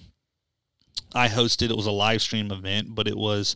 I 1.13 1.27
hosted. 1.27 1.69
It 1.69 1.75
was 1.75 1.85
a 1.85 1.91
live 1.91 2.21
stream 2.21 2.51
event, 2.51 2.95
but 2.95 3.07
it 3.07 3.17
was 3.17 3.55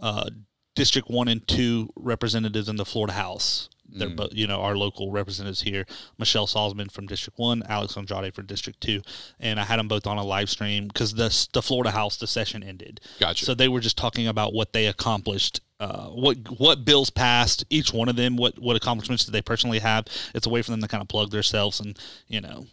uh, 0.00 0.28
District 0.74 1.08
One 1.08 1.28
and 1.28 1.46
Two 1.46 1.90
representatives 1.96 2.68
in 2.68 2.76
the 2.76 2.84
Florida 2.84 3.14
House. 3.14 3.68
They're 3.98 4.10
both, 4.10 4.30
you 4.32 4.46
know, 4.46 4.60
our 4.60 4.76
local 4.76 5.10
representatives 5.10 5.62
here. 5.62 5.86
Michelle 6.18 6.46
Salzman 6.46 6.90
from 6.90 7.06
District 7.06 7.38
One, 7.38 7.62
Alex 7.68 7.96
Andrade 7.96 8.34
from 8.34 8.46
District 8.46 8.80
Two, 8.80 9.02
and 9.40 9.58
I 9.58 9.64
had 9.64 9.78
them 9.78 9.88
both 9.88 10.06
on 10.06 10.18
a 10.18 10.24
live 10.24 10.50
stream 10.50 10.88
because 10.88 11.14
the 11.14 11.48
the 11.52 11.62
Florida 11.62 11.90
House 11.90 12.16
the 12.16 12.26
session 12.26 12.62
ended. 12.62 13.00
Gotcha. 13.18 13.44
So 13.44 13.54
they 13.54 13.68
were 13.68 13.80
just 13.80 13.96
talking 13.96 14.26
about 14.26 14.52
what 14.52 14.72
they 14.72 14.86
accomplished, 14.86 15.60
uh, 15.80 16.08
what 16.08 16.36
what 16.58 16.84
bills 16.84 17.10
passed, 17.10 17.64
each 17.70 17.92
one 17.92 18.08
of 18.08 18.16
them, 18.16 18.36
what 18.36 18.58
what 18.58 18.76
accomplishments 18.76 19.24
did 19.24 19.32
they 19.32 19.42
personally 19.42 19.78
have. 19.78 20.06
It's 20.34 20.46
a 20.46 20.50
way 20.50 20.62
for 20.62 20.70
them 20.70 20.80
to 20.82 20.88
kind 20.88 21.02
of 21.02 21.08
plug 21.08 21.30
themselves 21.30 21.80
and 21.80 21.98
you 22.28 22.40
know 22.40 22.66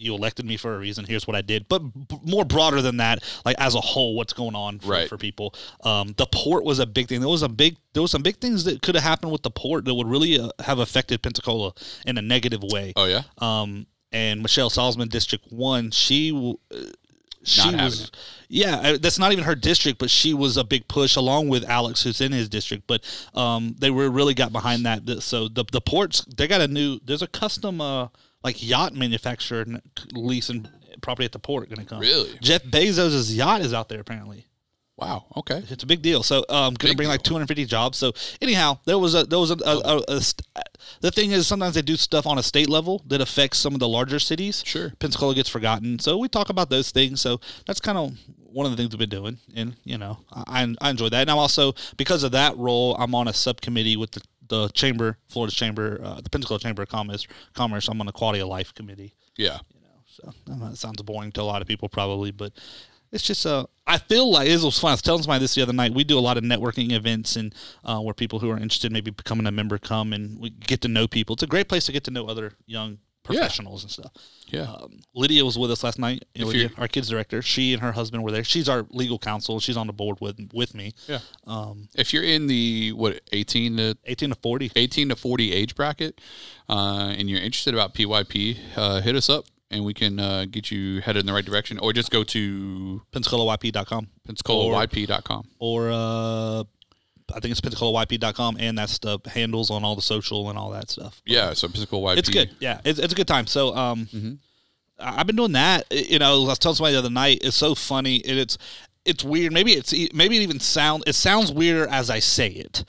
you 0.00 0.14
elected 0.14 0.46
me 0.46 0.56
for 0.56 0.74
a 0.74 0.78
reason. 0.78 1.04
Here's 1.04 1.26
what 1.26 1.36
I 1.36 1.42
did. 1.42 1.68
But 1.68 1.80
b- 1.80 2.18
more 2.24 2.44
broader 2.44 2.80
than 2.80 2.96
that, 2.96 3.22
like 3.44 3.56
as 3.58 3.74
a 3.74 3.80
whole, 3.80 4.14
what's 4.16 4.32
going 4.32 4.54
on 4.54 4.78
for, 4.78 4.88
Right. 4.88 5.08
for 5.08 5.18
people. 5.18 5.54
Um, 5.84 6.14
the 6.16 6.26
port 6.26 6.64
was 6.64 6.78
a 6.78 6.86
big 6.86 7.08
thing. 7.08 7.20
There 7.20 7.28
was 7.28 7.42
a 7.42 7.48
big, 7.48 7.76
there 7.92 8.02
was 8.02 8.10
some 8.10 8.22
big 8.22 8.38
things 8.38 8.64
that 8.64 8.82
could 8.82 8.94
have 8.94 9.04
happened 9.04 9.30
with 9.32 9.42
the 9.42 9.50
port 9.50 9.84
that 9.84 9.94
would 9.94 10.06
really 10.08 10.40
uh, 10.40 10.50
have 10.60 10.78
affected 10.78 11.22
Pensacola 11.22 11.72
in 12.06 12.16
a 12.18 12.22
negative 12.22 12.62
way. 12.62 12.92
Oh 12.96 13.04
yeah. 13.06 13.22
Um, 13.38 13.86
and 14.12 14.42
Michelle 14.42 14.70
Salzman, 14.70 15.08
District 15.10 15.44
One, 15.52 15.90
she. 15.90 16.30
w- 16.30 16.58
Uh, 16.74 16.76
she 17.42 17.74
was, 17.74 18.02
it. 18.04 18.10
yeah, 18.50 18.96
that's 19.00 19.18
not 19.18 19.32
even 19.32 19.44
her 19.44 19.54
district, 19.54 19.98
but 19.98 20.10
she 20.10 20.34
was 20.34 20.58
a 20.58 20.64
big 20.64 20.86
push 20.88 21.16
along 21.16 21.48
with 21.48 21.64
Alex, 21.64 22.02
who's 22.02 22.20
in 22.20 22.32
his 22.32 22.50
district. 22.50 22.86
But 22.86 23.02
um, 23.34 23.74
they 23.78 23.90
were 23.90 24.10
really 24.10 24.34
got 24.34 24.52
behind 24.52 24.84
that. 24.84 25.22
So 25.22 25.48
the 25.48 25.64
the 25.72 25.80
ports, 25.80 26.22
they 26.26 26.46
got 26.46 26.60
a 26.60 26.68
new. 26.68 27.00
There's 27.02 27.22
a 27.22 27.26
custom 27.26 27.80
uh 27.80 28.08
like 28.42 28.62
yacht 28.66 28.94
manufacturer 28.94 29.64
leasing 30.12 30.68
property 31.02 31.24
at 31.24 31.32
the 31.32 31.38
port 31.38 31.68
going 31.68 31.80
to 31.80 31.86
come. 31.86 32.00
Really? 32.00 32.38
Jeff 32.40 32.62
Bezos' 32.64 33.34
yacht 33.34 33.60
is 33.60 33.72
out 33.74 33.88
there 33.88 34.00
apparently. 34.00 34.46
Wow. 35.00 35.24
Okay. 35.34 35.62
It's 35.70 35.82
a 35.82 35.86
big 35.86 36.02
deal. 36.02 36.22
So 36.22 36.44
um, 36.50 36.74
going 36.74 36.92
to 36.92 36.96
bring 36.96 37.08
like 37.08 37.22
250 37.22 37.64
jobs. 37.64 37.96
So 37.96 38.12
anyhow, 38.42 38.78
there 38.84 38.98
was 38.98 39.14
a 39.14 39.24
there 39.24 39.38
was 39.38 39.50
a, 39.50 39.56
a, 39.64 39.78
a, 39.78 40.04
a 40.08 40.20
st- 40.20 40.46
the 41.00 41.10
thing 41.10 41.30
is 41.30 41.46
sometimes 41.46 41.74
they 41.74 41.82
do 41.82 41.96
stuff 41.96 42.26
on 42.26 42.36
a 42.36 42.42
state 42.42 42.68
level 42.68 43.02
that 43.06 43.22
affects 43.22 43.58
some 43.58 43.72
of 43.72 43.80
the 43.80 43.88
larger 43.88 44.18
cities. 44.18 44.62
Sure. 44.66 44.92
Pensacola 44.98 45.34
gets 45.34 45.48
forgotten. 45.48 45.98
So 45.98 46.18
we 46.18 46.28
talk 46.28 46.50
about 46.50 46.68
those 46.68 46.90
things. 46.90 47.22
So 47.22 47.40
that's 47.66 47.80
kind 47.80 47.96
of 47.96 48.12
one 48.36 48.66
of 48.66 48.72
the 48.72 48.76
things 48.76 48.90
we've 48.90 48.98
been 48.98 49.08
doing, 49.08 49.38
and 49.54 49.76
you 49.84 49.96
know 49.96 50.18
I 50.32 50.74
I 50.80 50.90
enjoy 50.90 51.08
that. 51.08 51.22
And 51.22 51.30
I'm 51.30 51.38
also 51.38 51.74
because 51.96 52.22
of 52.22 52.32
that 52.32 52.56
role, 52.58 52.94
I'm 52.98 53.14
on 53.14 53.26
a 53.26 53.32
subcommittee 53.32 53.96
with 53.96 54.10
the 54.10 54.22
the 54.50 54.68
chamber, 54.70 55.16
Florida's 55.28 55.54
chamber, 55.54 55.98
uh, 56.02 56.20
the 56.20 56.28
Pensacola 56.28 56.60
Chamber 56.60 56.82
of 56.82 56.88
Commerce. 56.88 57.26
Commerce. 57.54 57.88
I'm 57.88 58.00
on 58.00 58.06
the 58.06 58.12
quality 58.12 58.40
of 58.40 58.48
life 58.48 58.74
committee. 58.74 59.14
Yeah. 59.36 59.58
You 59.72 59.80
know, 59.80 60.02
so 60.06 60.34
I 60.52 60.56
know 60.56 60.68
that 60.68 60.76
sounds 60.76 61.00
boring 61.02 61.32
to 61.32 61.40
a 61.40 61.42
lot 61.42 61.62
of 61.62 61.68
people 61.68 61.88
probably, 61.88 62.30
but 62.32 62.52
it's 63.12 63.24
just 63.24 63.46
uh 63.46 63.66
I 63.86 63.98
feel 63.98 64.30
like 64.30 64.48
it 64.48 64.62
was 64.62 64.78
fun. 64.78 64.90
I 64.90 64.94
was 64.94 65.02
telling 65.02 65.22
somebody 65.22 65.40
this 65.40 65.54
the 65.54 65.62
other 65.62 65.72
night. 65.72 65.94
We 65.94 66.04
do 66.04 66.18
a 66.18 66.20
lot 66.20 66.36
of 66.36 66.44
networking 66.44 66.92
events 66.92 67.36
and 67.36 67.54
uh, 67.84 68.00
where 68.00 68.14
people 68.14 68.38
who 68.38 68.50
are 68.50 68.56
interested 68.56 68.88
in 68.88 68.92
maybe 68.92 69.10
becoming 69.10 69.46
a 69.46 69.50
member 69.50 69.78
come 69.78 70.12
and 70.12 70.38
we 70.38 70.50
get 70.50 70.80
to 70.82 70.88
know 70.88 71.08
people. 71.08 71.34
It's 71.34 71.42
a 71.42 71.48
great 71.48 71.68
place 71.68 71.86
to 71.86 71.92
get 71.92 72.04
to 72.04 72.10
know 72.10 72.26
other 72.26 72.52
young 72.66 72.98
professionals 73.22 73.82
and 73.82 73.90
stuff. 73.92 74.12
Yeah. 74.48 74.62
Um, 74.62 75.00
Lydia 75.14 75.44
was 75.44 75.56
with 75.58 75.70
us 75.70 75.84
last 75.84 75.98
night. 75.98 76.24
Lydia, 76.36 76.70
our 76.78 76.88
kids 76.88 77.08
director. 77.08 77.42
She 77.42 77.72
and 77.72 77.82
her 77.82 77.92
husband 77.92 78.22
were 78.24 78.32
there. 78.32 78.42
She's 78.44 78.68
our 78.68 78.86
legal 78.90 79.18
counsel. 79.18 79.60
She's 79.60 79.76
on 79.76 79.86
the 79.86 79.92
board 79.92 80.18
with 80.20 80.38
with 80.52 80.74
me. 80.74 80.92
yeah. 81.06 81.20
Um, 81.46 81.88
If 81.94 82.12
you're 82.12 82.24
in 82.24 82.46
the 82.46 82.92
what 82.92 83.20
18 83.32 83.76
to 83.76 83.96
18 84.06 84.30
to 84.30 84.34
40. 84.36 84.72
18 84.74 85.08
to 85.10 85.16
40 85.16 85.52
age 85.52 85.74
bracket, 85.74 86.20
uh, 86.68 87.14
and 87.16 87.28
you're 87.30 87.40
interested 87.40 87.74
about 87.74 87.94
PYP, 87.94 88.58
uh, 88.76 89.00
hit 89.00 89.14
us 89.14 89.28
up 89.28 89.44
and 89.70 89.84
we 89.84 89.94
can 89.94 90.18
uh, 90.18 90.46
get 90.50 90.70
you 90.72 91.00
headed 91.00 91.20
in 91.20 91.26
the 91.26 91.32
right 91.32 91.44
direction, 91.44 91.78
or 91.78 91.92
just 91.92 92.10
go 92.10 92.24
to 92.24 93.00
PensacolaYP.com. 93.12 94.08
PensacolaYP.com. 94.28 95.46
or 95.58 95.90
uh, 95.92 96.64
I 97.34 97.40
think 97.40 97.52
it's 97.52 97.60
PensacolaYP.com, 97.60 98.56
and 98.60 98.76
that's 98.76 98.98
the 98.98 99.18
handles 99.26 99.70
on 99.70 99.84
all 99.84 99.96
the 99.96 100.02
social 100.02 100.48
and 100.50 100.58
all 100.58 100.70
that 100.70 100.90
stuff. 100.90 101.22
Yeah, 101.24 101.52
so 101.54 101.68
Pensacola 101.68 102.14
YP. 102.14 102.18
It's 102.18 102.28
good. 102.28 102.50
Yeah, 102.60 102.80
it's, 102.84 102.98
it's 102.98 103.12
a 103.12 103.16
good 103.16 103.28
time. 103.28 103.46
So, 103.46 103.74
um, 103.76 104.06
Mm-hmm. 104.06 104.34
I've 105.02 105.26
been 105.26 105.36
doing 105.36 105.52
that. 105.52 105.86
You 105.90 106.18
know, 106.18 106.44
I 106.44 106.48
was 106.48 106.58
telling 106.58 106.76
somebody 106.76 106.92
the 106.92 106.98
other 106.98 107.08
night. 107.10 107.38
It's 107.42 107.56
so 107.56 107.74
funny, 107.74 108.22
and 108.24 108.38
it's 108.38 108.58
it's 109.06 109.24
weird. 109.24 109.52
Maybe 109.52 109.72
it's 109.72 109.94
maybe 110.12 110.36
it 110.36 110.42
even 110.42 110.60
sound 110.60 111.04
it 111.06 111.14
sounds 111.14 111.50
weirder 111.50 111.88
as 111.88 112.10
I 112.10 112.18
say 112.18 112.48
it, 112.48 112.84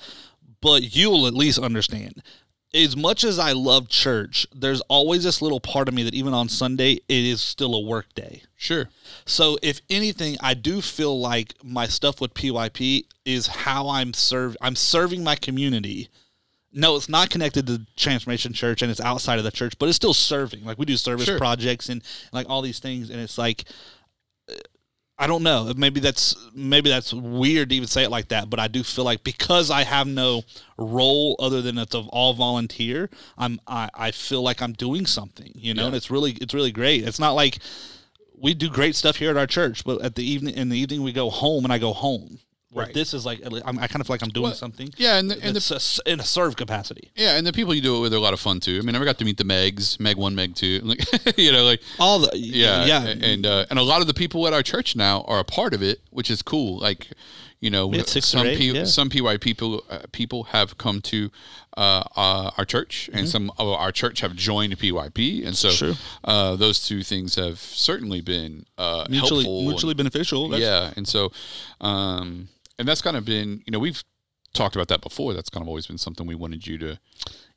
but 0.60 0.94
you'll 0.96 1.26
at 1.26 1.34
least 1.34 1.58
understand. 1.58 2.22
As 2.74 2.96
much 2.96 3.26
as 3.26 3.38
I 3.38 3.52
love 3.52 3.90
church, 3.90 4.48
there's 4.56 4.80
always 4.82 5.26
this 5.26 5.42
little 5.42 5.60
part 5.60 5.90
of 5.90 5.94
me 5.94 6.04
that 6.04 6.14
even 6.14 6.34
on 6.34 6.48
Sunday 6.48 6.94
it 6.94 7.04
is 7.10 7.42
still 7.42 7.76
a 7.76 7.82
work 7.82 8.14
day. 8.16 8.44
Sure. 8.56 8.88
So 9.26 9.58
if 9.62 9.82
anything, 9.90 10.38
I 10.40 10.54
do 10.54 10.82
feel 10.82 11.20
like 11.20 11.54
my 11.64 11.88
stuff 11.88 12.22
with 12.22 12.34
PYP 12.34 13.06
is 13.26 13.48
how 13.48 13.90
I'm 13.90 14.14
serve 14.14 14.56
I'm 14.62 14.78
serving 14.78 15.22
my 15.24 15.36
community. 15.36 16.08
No, 16.74 16.96
it's 16.96 17.10
not 17.10 17.30
connected 17.30 17.68
to 17.68 17.82
Transformation 17.98 18.54
Church 18.54 18.82
and 18.82 18.90
it's 18.90 19.02
outside 19.02 19.38
of 19.38 19.44
the 19.44 19.52
church, 19.52 19.74
but 19.78 19.90
it's 19.90 19.98
still 19.98 20.14
serving. 20.14 20.64
Like 20.64 20.78
we 20.78 20.86
do 20.86 20.96
service 20.96 21.26
Sure. 21.26 21.38
projects 21.38 21.90
and 21.90 22.02
like 22.32 22.50
all 22.50 22.62
these 22.62 22.80
things 22.80 23.10
and 23.10 23.20
it's 23.20 23.38
like 23.38 23.66
I 25.22 25.28
don't 25.28 25.44
know. 25.44 25.72
Maybe 25.78 26.00
that's 26.00 26.36
maybe 26.56 26.90
that's 26.90 27.14
weird 27.14 27.70
to 27.70 27.76
even 27.76 27.88
say 27.88 28.04
it 28.04 28.10
like 28.10 28.30
that, 28.30 28.50
but 28.50 28.60
I 28.60 28.68
do 28.68 28.82
feel 28.84 29.06
like 29.06 29.24
because 29.24 29.70
I 29.70 29.84
have 29.84 30.08
no 30.08 30.42
role 30.80 31.36
other 31.38 31.62
than 31.62 31.78
it's 31.78 31.94
of 31.94 32.08
all 32.08 32.34
volunteer, 32.34 33.08
I'm 33.38 33.62
I, 33.68 33.90
I 33.94 34.10
feel 34.12 34.42
like 34.42 34.64
I'm 34.64 34.74
doing 34.74 35.06
something, 35.06 35.52
you 35.54 35.76
know, 35.76 35.84
Yeah. 35.84 35.88
and 35.90 35.96
it's 35.96 36.10
really 36.10 36.32
it's 36.42 36.56
really 36.56 36.72
great. 36.72 37.08
It's 37.08 37.20
not 37.20 37.34
like 37.34 37.60
we 38.36 38.56
do 38.56 38.68
great 38.68 38.96
stuff 38.96 39.18
here 39.18 39.30
at 39.30 39.38
our 39.38 39.46
church, 39.46 39.84
but 39.86 40.02
at 40.02 40.16
the 40.16 40.24
evening 40.24 40.56
in 40.56 40.70
the 40.70 40.80
evening 40.80 41.04
we 41.04 41.12
go 41.12 41.30
home 41.30 41.66
and 41.66 41.72
I 41.72 41.78
go 41.78 41.94
home. 41.94 42.40
Where 42.72 42.86
Right. 42.86 42.94
This 42.94 43.14
is 43.14 43.26
like 43.26 43.42
I'm, 43.46 43.78
I 43.80 43.88
kind 43.88 44.00
of 44.02 44.08
feel 44.08 44.14
like 44.14 44.24
I'm 44.24 44.30
doing 44.30 44.44
Well, 44.44 44.54
something. 44.54 44.90
Yeah, 44.98 45.18
and 45.18 45.30
the, 45.30 45.36
and 45.44 45.56
the 45.56 45.58
it's 45.58 46.00
a 46.06 46.10
in 46.12 46.20
a 46.20 46.24
serve 46.24 46.56
capacity. 46.56 47.12
yeah, 47.16 47.36
and 47.38 47.46
the 47.46 47.52
people 47.52 47.74
you 47.74 47.82
do 47.82 47.98
it 47.98 48.00
with 48.00 48.14
are 48.14 48.18
a 48.18 48.20
lot 48.22 48.34
of 48.34 48.40
fun 48.40 48.60
too. 48.62 48.78
I 48.78 48.82
mean, 48.82 48.90
I 48.90 48.92
never 48.94 49.06
got 49.06 49.18
to 49.20 49.26
meet 49.26 49.38
the 49.38 49.44
Megs, 49.44 50.00
Meg 50.00 50.16
one, 50.18 50.36
Meg 50.36 50.56
two, 50.56 50.80
like 50.84 51.02
you 51.38 51.52
know, 51.52 51.66
like 51.66 51.82
All 52.00 52.20
the 52.20 52.32
yeah, 52.34 52.86
yeah, 52.86 53.08
and 53.08 53.46
uh, 53.46 53.66
and 53.70 53.78
a 53.78 53.84
lot 53.84 54.00
of 54.02 54.08
the 54.08 54.14
people 54.14 54.48
at 54.48 54.54
our 54.54 54.64
church 54.64 54.96
now 54.96 55.22
are 55.28 55.40
a 55.40 55.44
part 55.44 55.74
of 55.74 55.84
it, 55.84 56.00
which 56.12 56.30
is 56.32 56.42
cool. 56.42 56.80
Like, 56.80 57.08
You 57.60 57.70
know, 57.70 57.92
some 58.06 58.48
eight, 58.48 58.58
people, 58.58 58.78
yeah. 58.80 58.86
some 58.86 59.10
PY 59.10 59.38
people 59.38 59.84
uh, 59.90 60.00
people 60.12 60.46
have 60.46 60.78
come 60.78 61.00
to 61.02 61.30
uh, 61.78 62.04
uh, 62.16 62.52
our 62.58 62.66
church, 62.66 63.10
and 63.14 63.28
some 63.30 63.52
of 63.60 63.68
our 63.68 63.92
church 63.92 64.22
have 64.22 64.34
joined 64.36 64.78
PYP, 64.80 65.46
and 65.46 65.56
so 65.56 65.94
uh, 66.24 66.56
those 66.56 66.88
two 66.88 67.04
things 67.04 67.36
have 67.36 67.60
certainly 67.60 68.22
been 68.22 68.66
uh, 68.78 69.06
mutually 69.10 69.44
helpful. 69.44 69.68
mutually 69.70 69.94
beneficial. 69.94 70.50
That's, 70.50 70.64
yeah, 70.64 70.94
and 70.98 71.06
so, 71.08 71.32
um, 71.82 72.48
and 72.82 72.88
that's 72.90 73.02
kind 73.02 73.16
of 73.16 73.24
been, 73.26 73.62
you 73.66 73.72
know, 73.72 73.80
we've 73.80 74.04
talked 74.54 74.76
about 74.76 74.90
that 74.90 75.02
before. 75.02 75.34
That's 75.34 75.50
kind 75.50 75.64
of 75.64 75.68
always 75.70 75.88
been 75.88 75.98
something 75.98 76.28
we 76.28 76.36
wanted 76.36 76.68
you 76.68 76.78
to 76.80 77.00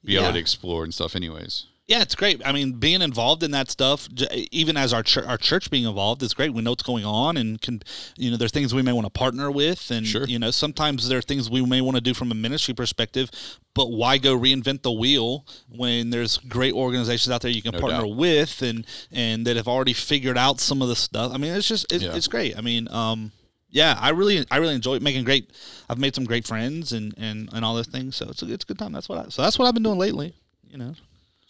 be 0.04 0.12
Yeah. 0.12 0.20
able 0.22 0.34
to 0.34 0.38
explore 0.38 0.84
and 0.84 0.94
stuff. 0.94 1.16
Anyways, 1.16 1.66
Yeah, 1.86 2.00
it's 2.00 2.14
great. 2.14 2.40
I 2.46 2.52
mean, 2.52 2.72
being 2.78 3.02
involved 3.02 3.42
in 3.42 3.50
that 3.50 3.70
stuff, 3.70 4.08
even 4.50 4.74
as 4.78 4.94
our 4.94 5.02
church, 5.02 5.26
our 5.26 5.36
church 5.36 5.70
being 5.70 5.84
involved, 5.84 6.22
is 6.22 6.32
great. 6.32 6.54
We 6.54 6.62
know 6.62 6.70
what's 6.70 6.82
going 6.82 7.04
on, 7.04 7.36
and 7.36 7.60
can, 7.60 7.82
you 8.16 8.30
know, 8.30 8.38
there's 8.38 8.52
things 8.52 8.72
we 8.72 8.80
may 8.80 8.92
want 8.92 9.04
to 9.04 9.10
partner 9.10 9.50
with, 9.50 9.90
and 9.90 10.06
Sure. 10.06 10.24
you 10.26 10.38
know, 10.38 10.50
sometimes 10.50 11.08
there 11.08 11.18
are 11.18 11.22
things 11.22 11.50
we 11.50 11.60
may 11.66 11.82
want 11.82 11.96
to 11.96 12.00
do 12.00 12.14
from 12.14 12.30
a 12.30 12.34
ministry 12.34 12.72
perspective. 12.72 13.28
But 13.74 13.90
why 13.90 14.16
go 14.16 14.34
reinvent 14.34 14.80
the 14.80 14.92
wheel 14.92 15.44
when 15.68 16.08
there's 16.08 16.38
great 16.38 16.72
organizations 16.72 17.30
out 17.30 17.42
there 17.42 17.50
you 17.50 17.60
can 17.60 17.72
No 17.72 17.80
partner 17.80 18.06
doubt. 18.06 18.16
with, 18.16 18.62
and 18.62 18.86
and 19.12 19.46
that 19.46 19.56
have 19.56 19.68
already 19.68 19.92
figured 19.92 20.38
out 20.38 20.60
some 20.60 20.80
of 20.80 20.88
the 20.88 20.96
stuff. 20.96 21.32
I 21.34 21.36
mean, 21.36 21.52
it's 21.52 21.68
just 21.68 21.84
it's, 21.92 22.02
Yeah. 22.04 22.14
it's 22.16 22.28
great. 22.28 22.56
I 22.56 22.62
mean, 22.62 22.88
um, 22.88 23.32
yeah, 23.74 23.98
I 24.00 24.10
really 24.10 24.46
I 24.50 24.56
really 24.56 24.74
enjoy 24.74 24.98
making 25.00 25.24
great. 25.24 25.50
I've 25.90 25.98
made 25.98 26.14
some 26.14 26.24
great 26.24 26.46
friends 26.46 26.92
and 26.92 27.12
and 27.18 27.50
and 27.52 27.64
all 27.64 27.74
those 27.74 27.88
things. 27.88 28.16
So 28.16 28.26
it's 28.30 28.42
a, 28.42 28.50
it's 28.52 28.64
a 28.64 28.66
good 28.66 28.78
time. 28.78 28.92
That's 28.92 29.08
what 29.08 29.18
I, 29.18 29.28
so 29.28 29.42
that's 29.42 29.58
what 29.58 29.66
I've 29.66 29.74
been 29.74 29.82
doing 29.82 29.98
lately. 29.98 30.32
You 30.70 30.78
know 30.78 30.94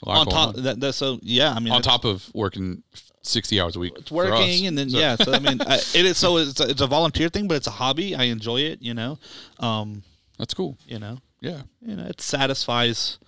on 0.07 0.27
top 0.27 0.57
on. 0.57 0.62
that, 0.62 0.81
that 0.81 0.93
so 0.93 1.18
yeah 1.22 1.51
i 1.55 1.59
mean 1.61 1.72
on 1.72 1.81
top 1.81 2.05
of 2.05 2.29
working 2.35 2.83
sixty 3.22 3.59
hours 3.59 3.75
a 3.75 3.79
week. 3.79 3.95
it's 3.97 4.11
for 4.11 4.25
us. 4.27 4.31
working 4.33 4.66
and 4.66 4.77
then 4.77 4.91
So- 4.91 4.99
yeah 4.99 5.16
so 5.16 5.33
i 5.33 5.39
mean 5.39 5.62
I, 5.62 5.77
it 5.95 6.05
is 6.05 6.18
so 6.18 6.37
it's 6.37 6.61
a, 6.61 6.68
it's 6.68 6.83
a 6.83 6.87
volunteer 6.87 7.31
thing 7.31 7.49
but 7.49 7.55
it's 7.55 7.66
a 7.66 7.70
hobby 7.70 8.14
i 8.14 8.25
enjoy 8.25 8.59
it 8.61 8.83
you 8.83 8.93
know 8.93 9.18
um 9.61 10.03
that's 10.39 10.53
cool. 10.53 10.77
you 10.87 10.99
know 10.99 11.16
Yeah, 11.41 11.62
you 11.81 11.97
know 11.97 12.05
it 12.05 12.20
satisfies 12.20 13.18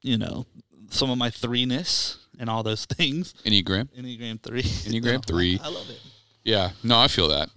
you 0.00 0.16
know 0.16 0.46
some 0.88 1.10
of 1.10 1.18
my 1.18 1.28
threeness 1.28 2.16
and 2.38 2.48
all 2.48 2.62
those 2.62 2.86
things 2.96 3.34
Enneagram. 3.44 3.88
enneagram 3.98 4.40
three 4.42 4.62
Enneagram 4.62 5.22
three. 5.30 5.60
i 5.62 5.68
love 5.68 5.90
it 5.90 6.00
Yeah, 6.42 6.70
no, 6.82 6.98
I 6.98 7.08
feel 7.08 7.28
that. 7.28 7.50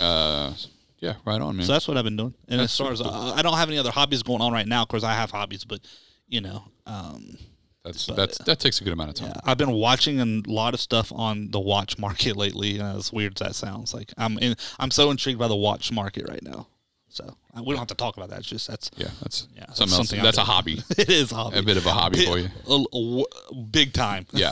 Uh, 0.00 0.52
yeah, 0.98 1.14
right 1.24 1.40
on, 1.40 1.56
man. 1.56 1.66
so 1.66 1.72
that's 1.72 1.86
what 1.86 1.96
i've 1.96 2.04
been 2.04 2.16
doing 2.16 2.34
and 2.48 2.60
That's 2.60 2.72
as 2.72 2.78
far 2.78 2.92
as 2.92 3.00
uh, 3.00 3.34
i 3.36 3.42
don't 3.42 3.56
have 3.56 3.68
any 3.68 3.78
other 3.78 3.90
hobbies 3.90 4.22
going 4.22 4.40
on 4.40 4.52
right 4.52 4.66
now 4.66 4.82
of 4.82 4.88
course 4.88 5.04
i 5.04 5.12
have 5.14 5.30
hobbies 5.30 5.64
but 5.64 5.80
you 6.26 6.40
know 6.40 6.64
um 6.86 7.36
that's 7.84 8.06
but- 8.06 8.16
that's 8.16 8.38
that 8.38 8.58
takes 8.58 8.80
a 8.80 8.84
good 8.84 8.92
amount 8.94 9.10
of 9.10 9.14
time. 9.14 9.28
Yeah, 9.28 9.40
I've 9.44 9.58
been 9.58 9.70
watching 9.70 10.18
a 10.20 10.50
lot 10.50 10.74
of 10.74 10.80
stuff 10.80 11.12
on 11.14 11.52
the 11.52 11.60
watch 11.60 11.98
market 11.98 12.36
lately. 12.44 12.80
Uh, 12.80 12.96
as 12.96 13.12
weird 13.12 13.40
as 13.40 13.46
that 13.46 13.54
sounds, 13.54 13.94
like 13.94 14.12
I'm 14.18 14.38
in, 14.38 14.56
I'm 14.80 14.90
so 14.90 15.12
intrigued 15.12 15.38
by 15.38 15.46
the 15.46 15.54
watch 15.54 15.92
market 15.92 16.28
right 16.28 16.42
now. 16.42 16.66
So 17.10 17.24
uh, 17.56 17.62
we 17.62 17.70
don't 17.70 17.78
have 17.78 17.86
to 17.86 17.94
talk 17.94 18.16
about 18.16 18.30
that. 18.30 18.40
It's 18.40 18.48
just 18.48 18.66
that's 18.66 18.90
Yeah, 18.96 19.06
that's 19.22 19.46
Yeah, 19.54 19.66
that's 19.68 19.88
something 19.92 20.20
That's 20.20 20.36
a 20.38 20.42
hobby, 20.42 20.82
it 20.98 21.08
is 21.08 21.30
a 21.30 21.36
hobby. 21.36 21.58
a 21.58 21.62
bit 21.62 21.76
of 21.76 21.86
a 21.86 21.92
hobby 21.92 22.26
for 22.26 22.38
you. 22.38 22.48
A- 22.68 22.84
a- 22.92 23.22
a- 23.52 23.54
big 23.70 23.92
time. 23.92 24.26
Yeah, 24.32 24.50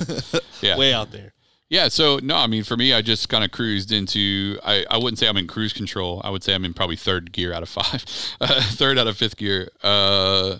yeah. 0.63 0.79
way 0.79 0.95
out 0.95 1.11
there. 1.11 1.33
Yeah, 1.71 1.89
so 1.89 2.19
no, 2.23 2.37
I 2.37 2.47
mean 2.47 2.63
for 2.63 2.77
me, 2.77 2.93
I 2.93 3.01
just 3.01 3.29
kind 3.29 3.43
of 3.43 3.51
cruised 3.51 3.91
into. 3.91 4.59
I, 4.65 4.85
I 4.91 4.99
wouldn't 4.99 5.19
say 5.19 5.29
I'm 5.29 5.37
in 5.37 5.47
cruise 5.47 5.73
control. 5.73 6.21
I 6.23 6.31
would 6.31 6.45
say 6.45 6.55
I'm 6.55 6.65
in 6.65 6.75
probably 6.75 6.97
third 6.97 7.33
gear 7.33 7.53
out 7.53 7.63
of 7.63 7.69
five, 7.69 8.05
uh, 8.41 8.63
third 8.63 8.99
out 8.99 9.07
of 9.07 9.17
fifth 9.17 9.37
gear. 9.37 9.71
Uh, 9.83 10.59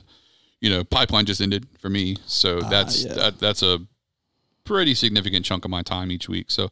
you 0.61 0.71
know, 0.71 0.83
pipeline 0.83 1.27
just 1.27 1.43
ended 1.43 1.67
for 1.79 1.91
me, 1.91 2.17
so 2.25 2.61
that's 2.61 3.05
yeah. 3.05 3.15
that, 3.15 3.39
that's 3.39 3.63
a 3.63 3.81
pretty 4.65 4.95
significant 4.95 5.45
chunk 5.45 5.67
of 5.67 5.71
my 5.71 5.83
time 5.83 6.11
each 6.11 6.29
week. 6.29 6.51
So, 6.51 6.71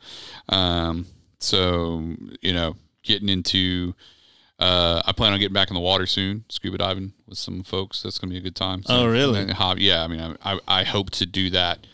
um, 0.49 1.07
so 1.39 2.03
you 2.41 2.53
know, 2.53 2.76
getting 3.03 3.28
into. 3.28 3.95
Uh, 4.59 5.03
I 5.05 5.11
plan 5.11 5.33
on 5.33 5.41
getting 5.41 5.55
back 5.55 5.70
in 5.70 5.74
the 5.74 5.80
water 5.80 6.07
soon, 6.07 6.45
scuba 6.49 6.78
diving 6.78 7.14
with 7.26 7.37
some 7.37 7.64
folks. 7.64 8.03
That's 8.03 8.18
gonna 8.18 8.30
be 8.30 8.39
a 8.39 8.43
good 8.43 8.55
time. 8.55 8.85
So, 8.85 8.95
Oh, 8.95 9.07
really? 9.07 9.45
then 9.45 9.57
Yeah, 9.78 10.05
I 10.05 10.07
mean, 10.07 10.20
I, 10.20 10.53
I 10.55 10.61
I 10.68 10.85
hope 10.85 11.11
to 11.11 11.26
do 11.26 11.51
that 11.51 11.85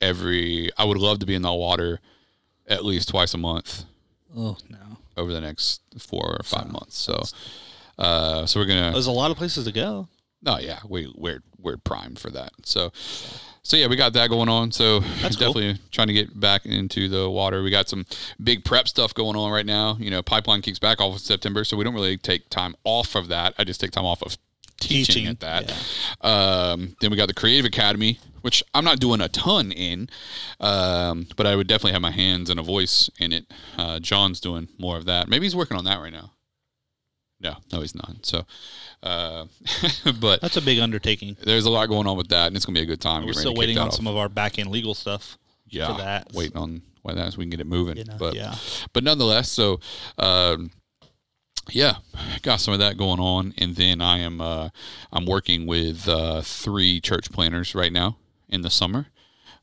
every. 0.00 0.70
I 0.78 0.84
would 0.84 0.98
love 0.98 1.18
to 1.20 1.26
be 1.26 1.34
in 1.34 1.42
the 1.42 1.52
water 1.52 2.00
at 2.68 2.84
least 2.84 3.08
twice 3.08 3.32
a 3.32 3.38
month 3.38 3.84
Oh 4.36 4.56
no, 4.68 4.98
over 5.16 5.32
the 5.32 5.40
next 5.40 5.80
four 5.98 6.36
or 6.38 6.42
five 6.44 6.70
months. 6.70 6.98
So, 6.98 7.22
uh, 7.98 8.44
so 8.46 8.60
we're 8.60 8.66
gonna. 8.66 8.92
there's 8.92 9.06
a 9.06 9.12
lot 9.12 9.30
of 9.30 9.36
places 9.36 9.64
to 9.64 9.72
go. 9.72 10.08
Oh 10.44 10.58
yeah, 10.58 10.80
we 10.88 11.12
we're 11.16 11.42
we're 11.58 11.78
primed 11.78 12.18
for 12.18 12.30
that. 12.30 12.52
So, 12.64 12.92
so 13.62 13.76
yeah, 13.76 13.86
we 13.86 13.96
got 13.96 14.12
that 14.12 14.28
going 14.28 14.48
on. 14.48 14.72
So 14.72 15.00
That's 15.00 15.36
cool. 15.36 15.52
definitely 15.54 15.80
trying 15.90 16.08
to 16.08 16.12
get 16.12 16.38
back 16.38 16.66
into 16.66 17.08
the 17.08 17.30
water. 17.30 17.62
We 17.62 17.70
got 17.70 17.88
some 17.88 18.04
big 18.42 18.64
prep 18.64 18.88
stuff 18.88 19.14
going 19.14 19.36
on 19.36 19.50
right 19.50 19.64
now. 19.66 19.96
You 19.98 20.10
know, 20.10 20.22
pipeline 20.22 20.60
kicks 20.60 20.78
back 20.78 21.00
off 21.00 21.14
in 21.14 21.18
September, 21.18 21.64
so 21.64 21.76
we 21.76 21.84
don't 21.84 21.94
really 21.94 22.18
take 22.18 22.50
time 22.50 22.76
off 22.84 23.14
of 23.14 23.28
that. 23.28 23.54
I 23.58 23.64
just 23.64 23.80
take 23.80 23.92
time 23.92 24.04
off 24.04 24.22
of 24.22 24.36
teaching, 24.78 25.24
Teaching, 25.24 25.26
at 25.28 25.40
that. 25.40 25.72
Um, 26.20 26.94
then 27.00 27.10
we 27.10 27.16
got 27.16 27.28
the 27.28 27.34
Creative 27.34 27.64
Academy, 27.64 28.20
which 28.46 28.62
I'm 28.72 28.84
not 28.84 29.00
doing 29.00 29.20
a 29.20 29.26
ton 29.26 29.72
in, 29.72 30.08
um, 30.60 31.26
but 31.34 31.48
I 31.48 31.56
would 31.56 31.66
definitely 31.66 31.94
have 31.94 32.00
my 32.00 32.12
hands 32.12 32.48
and 32.48 32.60
a 32.60 32.62
voice 32.62 33.10
in 33.18 33.32
it. 33.32 33.52
Uh, 33.76 33.98
John's 33.98 34.38
doing 34.38 34.68
more 34.78 34.96
of 34.96 35.06
that. 35.06 35.26
Maybe 35.26 35.46
he's 35.46 35.56
working 35.56 35.76
on 35.76 35.84
that 35.86 35.98
right 35.98 36.12
now. 36.12 36.30
No, 37.40 37.56
no, 37.72 37.80
he's 37.80 37.96
not. 37.96 38.24
So, 38.24 38.46
uh, 39.02 39.46
but 40.20 40.42
That's 40.42 40.56
a 40.56 40.62
big 40.62 40.78
undertaking. 40.78 41.36
there's 41.42 41.64
a 41.64 41.70
lot 41.70 41.88
going 41.88 42.06
on 42.06 42.16
with 42.16 42.28
that, 42.28 42.46
and 42.46 42.54
it's 42.54 42.64
gonna 42.64 42.78
be 42.78 42.82
a 42.82 42.86
good 42.86 43.00
time. 43.00 43.26
We're 43.26 43.32
still 43.32 43.52
waiting 43.52 43.78
on 43.78 43.88
off. 43.88 43.94
some 43.94 44.06
of 44.06 44.16
our 44.16 44.28
back 44.28 44.60
end 44.60 44.70
legal 44.70 44.94
stuff. 44.94 45.38
yeah, 45.66 45.88
for 45.88 46.00
that. 46.00 46.32
waiting 46.32 46.56
on 46.56 46.82
why 47.02 47.14
that 47.14 47.32
so 47.32 47.38
we 47.38 47.46
can 47.46 47.50
get 47.50 47.60
it 47.60 47.66
moving. 47.66 47.96
You 47.96 48.04
know, 48.04 48.16
but 48.16 48.36
yeah. 48.36 48.54
but 48.92 49.02
nonetheless, 49.02 49.50
so 49.50 49.80
um, 50.18 50.70
yeah, 51.72 51.96
got 52.42 52.60
some 52.60 52.74
of 52.74 52.78
that 52.78 52.96
going 52.96 53.18
on, 53.18 53.54
and 53.58 53.74
then 53.74 54.00
I 54.00 54.18
am 54.18 54.40
uh, 54.40 54.68
I'm 55.12 55.26
working 55.26 55.66
with 55.66 56.06
uh, 56.06 56.42
three 56.42 57.00
church 57.00 57.32
planners 57.32 57.74
right 57.74 57.92
now 57.92 58.18
in 58.48 58.62
the 58.62 58.70
summer, 58.70 59.06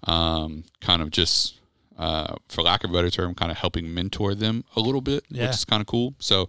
um, 0.04 0.64
kind 0.82 1.02
of 1.02 1.10
just. 1.12 1.60
Uh, 1.96 2.36
for 2.50 2.64
lack 2.64 2.84
of 2.84 2.90
a 2.90 2.94
better 2.94 3.12
term, 3.12 3.36
kind 3.36 3.52
of 3.52 3.58
helping 3.58 3.94
mentor 3.94 4.34
them 4.34 4.64
a 4.76 4.80
little 4.80 5.00
bit, 5.00 5.24
Yeah. 5.30 5.46
which 5.46 5.58
is 5.58 5.64
kind 5.64 5.80
of 5.80 5.86
cool. 5.86 6.16
So, 6.18 6.48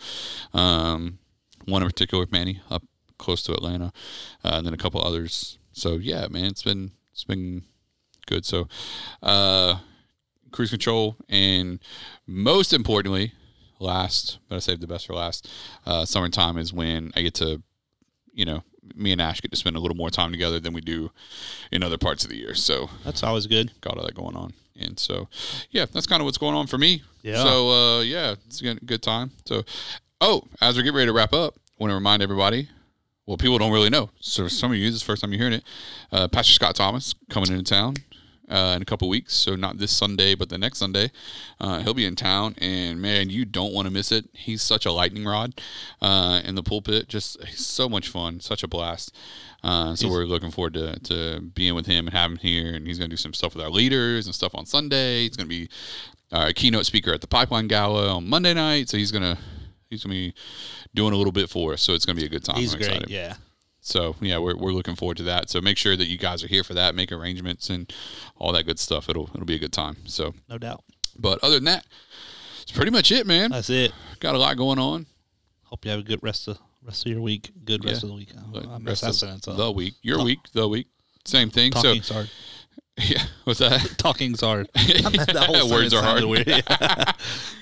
um, 0.55 1.18
one 1.66 1.82
in 1.82 1.89
particular, 1.89 2.26
Manny, 2.32 2.62
up 2.70 2.82
close 3.18 3.43
to 3.43 3.53
Atlanta, 3.53 3.93
uh, 4.43 4.53
and 4.55 4.66
then 4.66 4.72
a 4.72 4.78
couple 4.78 5.03
others. 5.03 5.59
So 5.72 5.97
yeah, 5.97 6.28
man, 6.30 6.47
it's 6.47 6.62
been 6.62 6.93
it's 7.12 7.24
been 7.24 7.62
good. 8.26 8.47
So, 8.47 8.68
uh, 9.22 9.80
cruise 10.51 10.70
control, 10.70 11.16
and 11.28 11.78
most 12.26 12.72
importantly, 12.72 13.35
last, 13.78 14.39
but 14.49 14.57
I 14.57 14.61
saved 14.61 14.80
the 14.80 14.87
best 14.87 15.07
for 15.07 15.12
last. 15.12 15.47
Uh, 15.85 16.07
summertime 16.07 16.57
is 16.57 16.72
when 16.72 17.12
I 17.16 17.20
get 17.20 17.35
to, 17.35 17.62
you 18.32 18.47
know, 18.47 18.62
me 18.95 19.12
and 19.12 19.20
Ash 19.20 19.41
get 19.41 19.51
to 19.51 19.57
spend 19.57 19.76
a 19.76 19.80
little 19.80 19.97
more 19.97 20.11
time 20.11 20.30
together 20.30 20.61
than 20.61 20.72
we 20.72 20.80
do 20.80 21.11
in 21.72 21.82
other 21.82 21.99
parts 21.99 22.24
of 22.24 22.30
the 22.30 22.37
year. 22.37 22.55
So 22.55 22.91
That's 23.05 23.22
always 23.22 23.47
good. 23.47 23.72
got 23.80 23.97
all 23.99 24.05
that 24.05 24.14
going 24.14 24.37
on. 24.37 24.53
And 24.78 24.99
so, 24.99 25.28
yeah, 25.70 25.87
that's 25.87 26.07
kind 26.07 26.20
of 26.20 26.24
what's 26.24 26.39
going 26.39 26.55
on 26.57 26.66
for 26.66 26.78
me. 26.78 27.03
Yeah. 27.22 27.43
So, 27.45 27.70
uh, 27.70 28.01
yeah, 28.01 28.35
it's 28.47 28.61
a 28.61 28.74
good 28.74 29.03
time. 29.03 29.30
So, 29.47 29.62
oh, 30.20 30.43
as 30.61 30.76
we 30.76 30.82
get 30.82 30.95
ready 30.95 31.07
to 31.07 31.12
wrap 31.12 31.32
up, 31.32 31.55
want 31.78 31.91
to 31.91 31.95
remind 31.95 32.22
everybody. 32.22 32.68
Well, 33.24 33.37
people 33.37 33.57
don't 33.59 33.72
really 33.72 33.89
know. 33.89 34.11
So, 34.20 34.49
some 34.49 34.72
of 34.72 34.76
you, 34.76 34.87
this 34.87 34.97
is 34.97 35.01
the 35.03 35.07
first 35.07 35.22
time 35.22 35.30
you're 35.32 35.39
hearing 35.39 35.55
it. 35.55 35.64
Uh, 36.11 36.26
Pastor 36.28 36.53
Scott 36.53 36.74
Thomas 36.74 37.14
coming 37.30 37.53
into 37.53 37.62
town 37.64 37.95
uh, 38.49 38.74
in 38.76 38.82
a 38.82 38.84
couple 38.84 39.09
weeks. 39.09 39.34
So, 39.34 39.57
not 39.57 39.78
this 39.78 39.90
Sunday, 39.90 40.34
but 40.34 40.49
the 40.49 40.59
next 40.59 40.78
Sunday. 40.78 41.11
Uh, 41.61 41.80
he'll 41.80 41.95
be 41.95 42.05
in 42.05 42.16
town. 42.16 42.55
And 42.59 43.01
man, 43.01 43.30
you 43.30 43.45
don't 43.45 43.72
want 43.72 43.86
to 43.86 43.92
miss 43.92 44.12
it. 44.12 44.28
He's 44.32 44.62
such 44.62 44.86
a 44.86 44.92
lightning 44.92 45.24
rod 45.24 45.61
uh, 46.01 46.40
in 46.45 46.55
the 46.55 46.62
pulpit. 46.62 47.09
Just 47.09 47.42
he's 47.45 47.66
so 47.66 47.88
much 47.88 48.09
fun, 48.09 48.40
such 48.40 48.62
a 48.62 48.68
blast. 48.68 49.14
Uh, 49.62 49.97
so 49.97 50.11
we're 50.11 50.26
looking 50.26 50.51
forward 50.51 50.74
to, 50.74 50.99
to 51.01 51.40
being 51.40 51.74
with 51.74 51.86
him 51.86 52.07
and 52.07 52.14
having 52.14 52.36
him 52.36 52.40
here. 52.42 52.74
And 52.74 52.86
he's 52.86 52.99
going 52.99 53.09
to 53.09 53.12
do 53.12 53.20
some 53.20 53.32
stuff 53.32 53.55
with 53.55 53.64
our 53.64 53.70
leaders 53.70 54.26
and 54.26 54.34
stuff 54.34 54.55
on 54.55 54.66
Sunday. 54.66 55.22
He's 55.22 55.36
going 55.36 55.49
to 55.49 55.57
be 55.57 55.70
our 56.32 56.53
keynote 56.53 56.84
speaker 56.84 57.14
at 57.14 57.22
the 57.22 57.26
Pipeline 57.26 57.66
Gala 57.66 58.14
on 58.14 58.28
Monday 58.28 58.53
night. 58.53 58.90
So 58.90 58.99
he's 58.99 59.11
going 59.11 59.22
to 59.22 59.38
he's 59.88 60.05
going 60.05 60.14
to 60.14 60.32
be 60.32 60.34
doing 60.95 61.14
a 61.14 61.16
little 61.16 61.32
bit 61.32 61.49
for 61.49 61.72
us. 61.72 61.82
So 61.82 61.95
it's 61.95 62.05
going 62.05 62.16
to 62.16 62.20
be 62.20 62.26
a 62.26 62.30
good 62.30 62.45
time. 62.45 62.57
He's 62.57 62.74
I'm 62.74 62.80
great. 62.80 62.90
excited. 62.90 63.11
Yeah. 63.11 63.34
So 63.87 64.16
yeah, 64.20 64.39
we're, 64.39 64.57
we're 64.57 64.72
looking 64.72 64.97
forward 64.97 65.18
to 65.18 65.22
that. 65.24 65.51
So 65.51 65.61
make 65.61 65.76
sure 65.76 65.95
that 65.95 66.07
you 66.07 66.16
guys 66.16 66.43
are 66.43 66.49
here 66.49 66.64
for 66.64 66.72
that. 66.72 66.95
Make 66.95 67.12
arrangements 67.12 67.68
and 67.68 67.93
all 68.39 68.51
that 68.53 68.64
good 68.64 68.78
stuff. 68.78 69.11
It'll 69.11 69.28
it'll 69.35 69.45
be 69.45 69.57
a 69.57 69.59
good 69.59 69.74
time. 69.74 69.99
So, 70.07 70.32
No 70.49 70.57
doubt. 70.57 70.82
but 71.18 71.39
other 71.45 71.57
than 71.57 71.64
that, 71.64 71.85
it's 72.62 72.72
pretty 72.72 72.91
much 72.91 73.12
it, 73.12 73.26
man. 73.26 73.51
That's 73.51 73.68
it. 73.68 73.93
Got 74.20 74.35
a 74.35 74.39
lot 74.39 74.57
going 74.57 74.78
on. 74.78 75.05
Hope 75.64 75.85
you 75.85 75.91
have 75.91 76.01
a 76.01 76.05
good 76.05 76.22
rest 76.22 76.49
of 76.49 76.59
rest 76.82 77.05
of 77.05 77.12
your 77.12 77.20
week. 77.20 77.51
Good 77.66 77.85
rest 77.85 78.03
Yeah. 78.03 78.07
of 78.07 78.12
the 78.12 78.16
week. 78.16 78.28
I 78.35 78.78
rest 78.82 79.03
of 79.20 79.57
the 79.57 79.70
week, 79.70 79.95
your 80.01 80.24
week, 80.24 80.39
the 80.55 80.66
week, 80.66 80.87
same 81.26 81.51
thing. 81.51 81.72
Talking's 81.72 82.07
so 82.07 82.14
hard. 82.14 82.30
yeah, 83.09 83.22
what's 83.45 83.59
that? 83.59 83.80
Talking's 83.99 84.40
hard. 84.40 84.68
Words 85.70 85.92
are 85.95 86.03
hard. 86.03 86.24
Weird. 86.24 86.47
Yeah. 86.47 86.61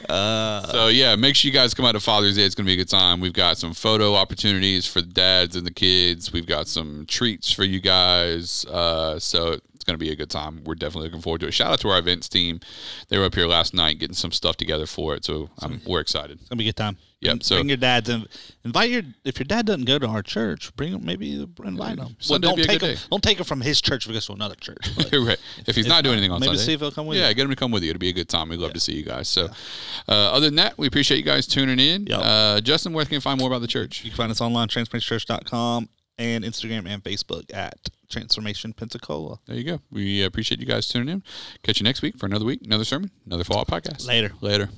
Uh, 0.08 0.66
So 0.66 0.88
yeah, 0.88 1.16
make 1.16 1.36
sure 1.36 1.48
you 1.48 1.54
guys 1.54 1.72
come 1.74 1.86
out 1.86 1.92
to 1.92 2.00
Father's 2.00 2.36
Day. 2.36 2.42
It's 2.42 2.54
gonna 2.54 2.66
be 2.66 2.74
a 2.74 2.76
good 2.76 2.88
time. 2.88 3.20
We've 3.20 3.32
got 3.32 3.56
some 3.56 3.72
photo 3.72 4.14
opportunities 4.14 4.86
for 4.86 5.00
the 5.00 5.08
dads 5.08 5.56
and 5.56 5.66
the 5.66 5.72
kids. 5.72 6.32
We've 6.32 6.46
got 6.46 6.68
some 6.68 7.06
treats 7.06 7.50
for 7.50 7.64
you 7.64 7.80
guys. 7.80 8.66
Uh, 8.66 9.18
so 9.18 9.52
it's 9.74 9.84
gonna 9.84 9.96
be 9.98 10.10
a 10.10 10.16
good 10.16 10.30
time. 10.30 10.62
We're 10.64 10.74
definitely 10.74 11.08
looking 11.08 11.22
forward 11.22 11.40
to 11.42 11.46
it. 11.48 11.54
Shout 11.54 11.72
out 11.72 11.80
to 11.80 11.88
our 11.88 11.98
events 11.98 12.28
team. 12.28 12.60
They 13.08 13.18
were 13.18 13.24
up 13.24 13.34
here 13.34 13.46
last 13.46 13.72
night 13.74 13.98
getting 13.98 14.14
some 14.14 14.32
stuff 14.32 14.56
together 14.58 14.86
for 14.86 15.14
it. 15.14 15.24
So 15.24 15.48
um, 15.62 15.80
we're 15.86 16.00
excited. 16.00 16.40
It's 16.40 16.48
gonna 16.50 16.58
be 16.58 16.64
a 16.64 16.68
good 16.68 16.76
time. 16.76 16.98
Yep. 17.22 17.42
So 17.44 17.56
bring 17.56 17.68
your 17.68 17.76
dads 17.76 18.08
and 18.08 18.26
invite 18.64 18.90
your 18.90 19.02
if 19.24 19.38
your 19.38 19.44
dad 19.44 19.66
doesn't 19.66 19.84
go 19.84 19.98
to 19.98 20.08
our 20.08 20.22
church, 20.22 20.74
bring 20.74 20.92
him 20.92 21.04
maybe 21.04 21.46
invite 21.64 21.98
him. 21.98 22.16
Don't 22.20 22.56
be 22.56 22.62
a 22.62 22.66
take 22.66 22.80
good 22.80 22.88
him. 22.88 22.94
day. 22.96 23.00
Don't 23.10 23.22
take 23.22 23.38
him 23.38 23.44
from 23.44 23.60
his 23.60 23.80
church 23.80 24.08
because 24.08 24.26
to 24.26 24.32
another 24.32 24.56
church. 24.56 24.84
right. 25.12 25.38
If 25.66 25.76
he's 25.76 25.86
not 25.86 26.02
doing 26.02 26.14
anything 26.14 26.32
on 26.32 26.40
maybe 26.40 26.56
Sunday, 26.56 26.64
see 26.64 26.72
if 26.72 26.80
he'll 26.80 26.90
come 26.90 27.06
with 27.06 27.18
yeah, 27.18 27.28
you. 27.28 27.34
get 27.34 27.44
him 27.44 27.50
to 27.50 27.56
come 27.56 27.70
with 27.70 27.84
you. 27.84 27.90
It'll 27.90 28.00
be 28.00 28.08
a 28.08 28.12
good 28.12 28.28
time. 28.28 28.48
We'd 28.48 28.58
love 28.58 28.72
to 28.72 28.80
see 28.80 28.94
you 28.94 29.04
guys. 29.04 29.28
So, 29.28 29.46
uh, 30.08 30.12
other 30.12 30.46
than 30.46 30.56
that, 30.56 30.76
we 30.76 30.88
appreciate 30.88 31.18
you 31.18 31.24
guys 31.24 31.46
tuning 31.46 31.78
in. 31.78 32.06
Yep. 32.06 32.20
Uh, 32.22 32.60
Justin, 32.60 32.92
where 32.92 33.04
can 33.04 33.14
you 33.14 33.20
find 33.20 33.38
more 33.38 33.48
about 33.48 33.60
the 33.60 33.68
church? 33.68 34.04
You 34.04 34.10
can 34.10 34.16
find 34.16 34.30
us 34.32 34.40
online, 34.40 34.68
transformationchurch.com 34.68 35.88
and 36.18 36.44
Instagram 36.44 36.86
and 36.86 37.02
Facebook 37.02 37.54
at 37.54 37.88
Transformation 38.10 38.72
Pensacola. 38.72 39.38
There 39.46 39.56
you 39.56 39.64
go. 39.64 39.80
We 39.90 40.22
appreciate 40.22 40.60
you 40.60 40.66
guys 40.66 40.88
tuning 40.88 41.08
in. 41.08 41.22
Catch 41.62 41.80
you 41.80 41.84
next 41.84 42.02
week 42.02 42.18
for 42.18 42.26
another 42.26 42.44
week, 42.44 42.60
another 42.64 42.84
sermon, 42.84 43.10
another 43.26 43.44
follow-up 43.44 43.68
podcast. 43.68 44.06
Later. 44.06 44.32
Later. 44.40 44.68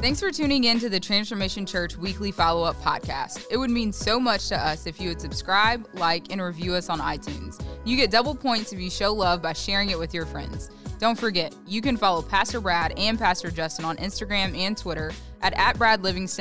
Thanks 0.00 0.18
for 0.18 0.30
tuning 0.30 0.64
in 0.64 0.78
to 0.80 0.88
the 0.88 0.98
Transformation 0.98 1.66
Church 1.66 1.94
Weekly 1.94 2.32
Follow 2.32 2.64
Up 2.64 2.74
Podcast. 2.76 3.44
It 3.50 3.58
would 3.58 3.70
mean 3.70 3.92
so 3.92 4.18
much 4.18 4.48
to 4.48 4.56
us 4.56 4.86
if 4.86 4.98
you 4.98 5.10
would 5.10 5.20
subscribe, 5.20 5.86
like, 5.92 6.32
and 6.32 6.40
review 6.40 6.72
us 6.72 6.88
on 6.88 7.00
iTunes. 7.00 7.62
You 7.84 7.98
get 7.98 8.10
double 8.10 8.34
points 8.34 8.72
if 8.72 8.80
you 8.80 8.88
show 8.88 9.12
love 9.12 9.42
by 9.42 9.52
sharing 9.52 9.90
it 9.90 9.98
with 9.98 10.14
your 10.14 10.24
friends. 10.24 10.70
Don't 10.98 11.18
forget, 11.18 11.54
you 11.66 11.82
can 11.82 11.98
follow 11.98 12.22
Pastor 12.22 12.62
Brad 12.62 12.98
and 12.98 13.18
Pastor 13.18 13.50
Justin 13.50 13.84
on 13.84 13.98
Instagram 13.98 14.56
and 14.56 14.74
Twitter 14.74 15.12
at, 15.42 15.52
at 15.52 15.78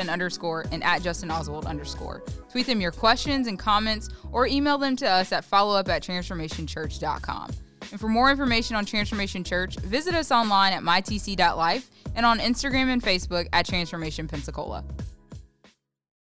underscore 0.10 0.66
and 0.72 0.82
at 0.82 1.02
Justin 1.02 1.30
Oswald 1.30 1.66
underscore. 1.66 2.24
Tweet 2.50 2.66
them 2.66 2.80
your 2.80 2.94
questions 2.94 3.48
and 3.48 3.60
comments 3.60 4.10
or 4.32 4.48
email 4.48 4.78
them 4.78 4.96
to 4.96 5.06
us 5.06 5.34
at 5.34 5.46
followup 5.46 5.90
at 5.90 6.02
transformationchurch.com. 6.02 7.52
And 7.92 8.00
for 8.00 8.08
more 8.08 8.30
information 8.30 8.76
on 8.76 8.86
Transformation 8.86 9.44
Church, 9.44 9.78
visit 9.78 10.14
us 10.16 10.32
online 10.32 10.74
at 10.74 10.84
mytc.life 10.84 11.90
and 12.16 12.26
on 12.26 12.40
Instagram 12.40 12.92
and 12.92 13.02
Facebook 13.02 13.48
at 13.54 13.66
Transformation 13.66 14.28
Pensacola. 14.28 14.84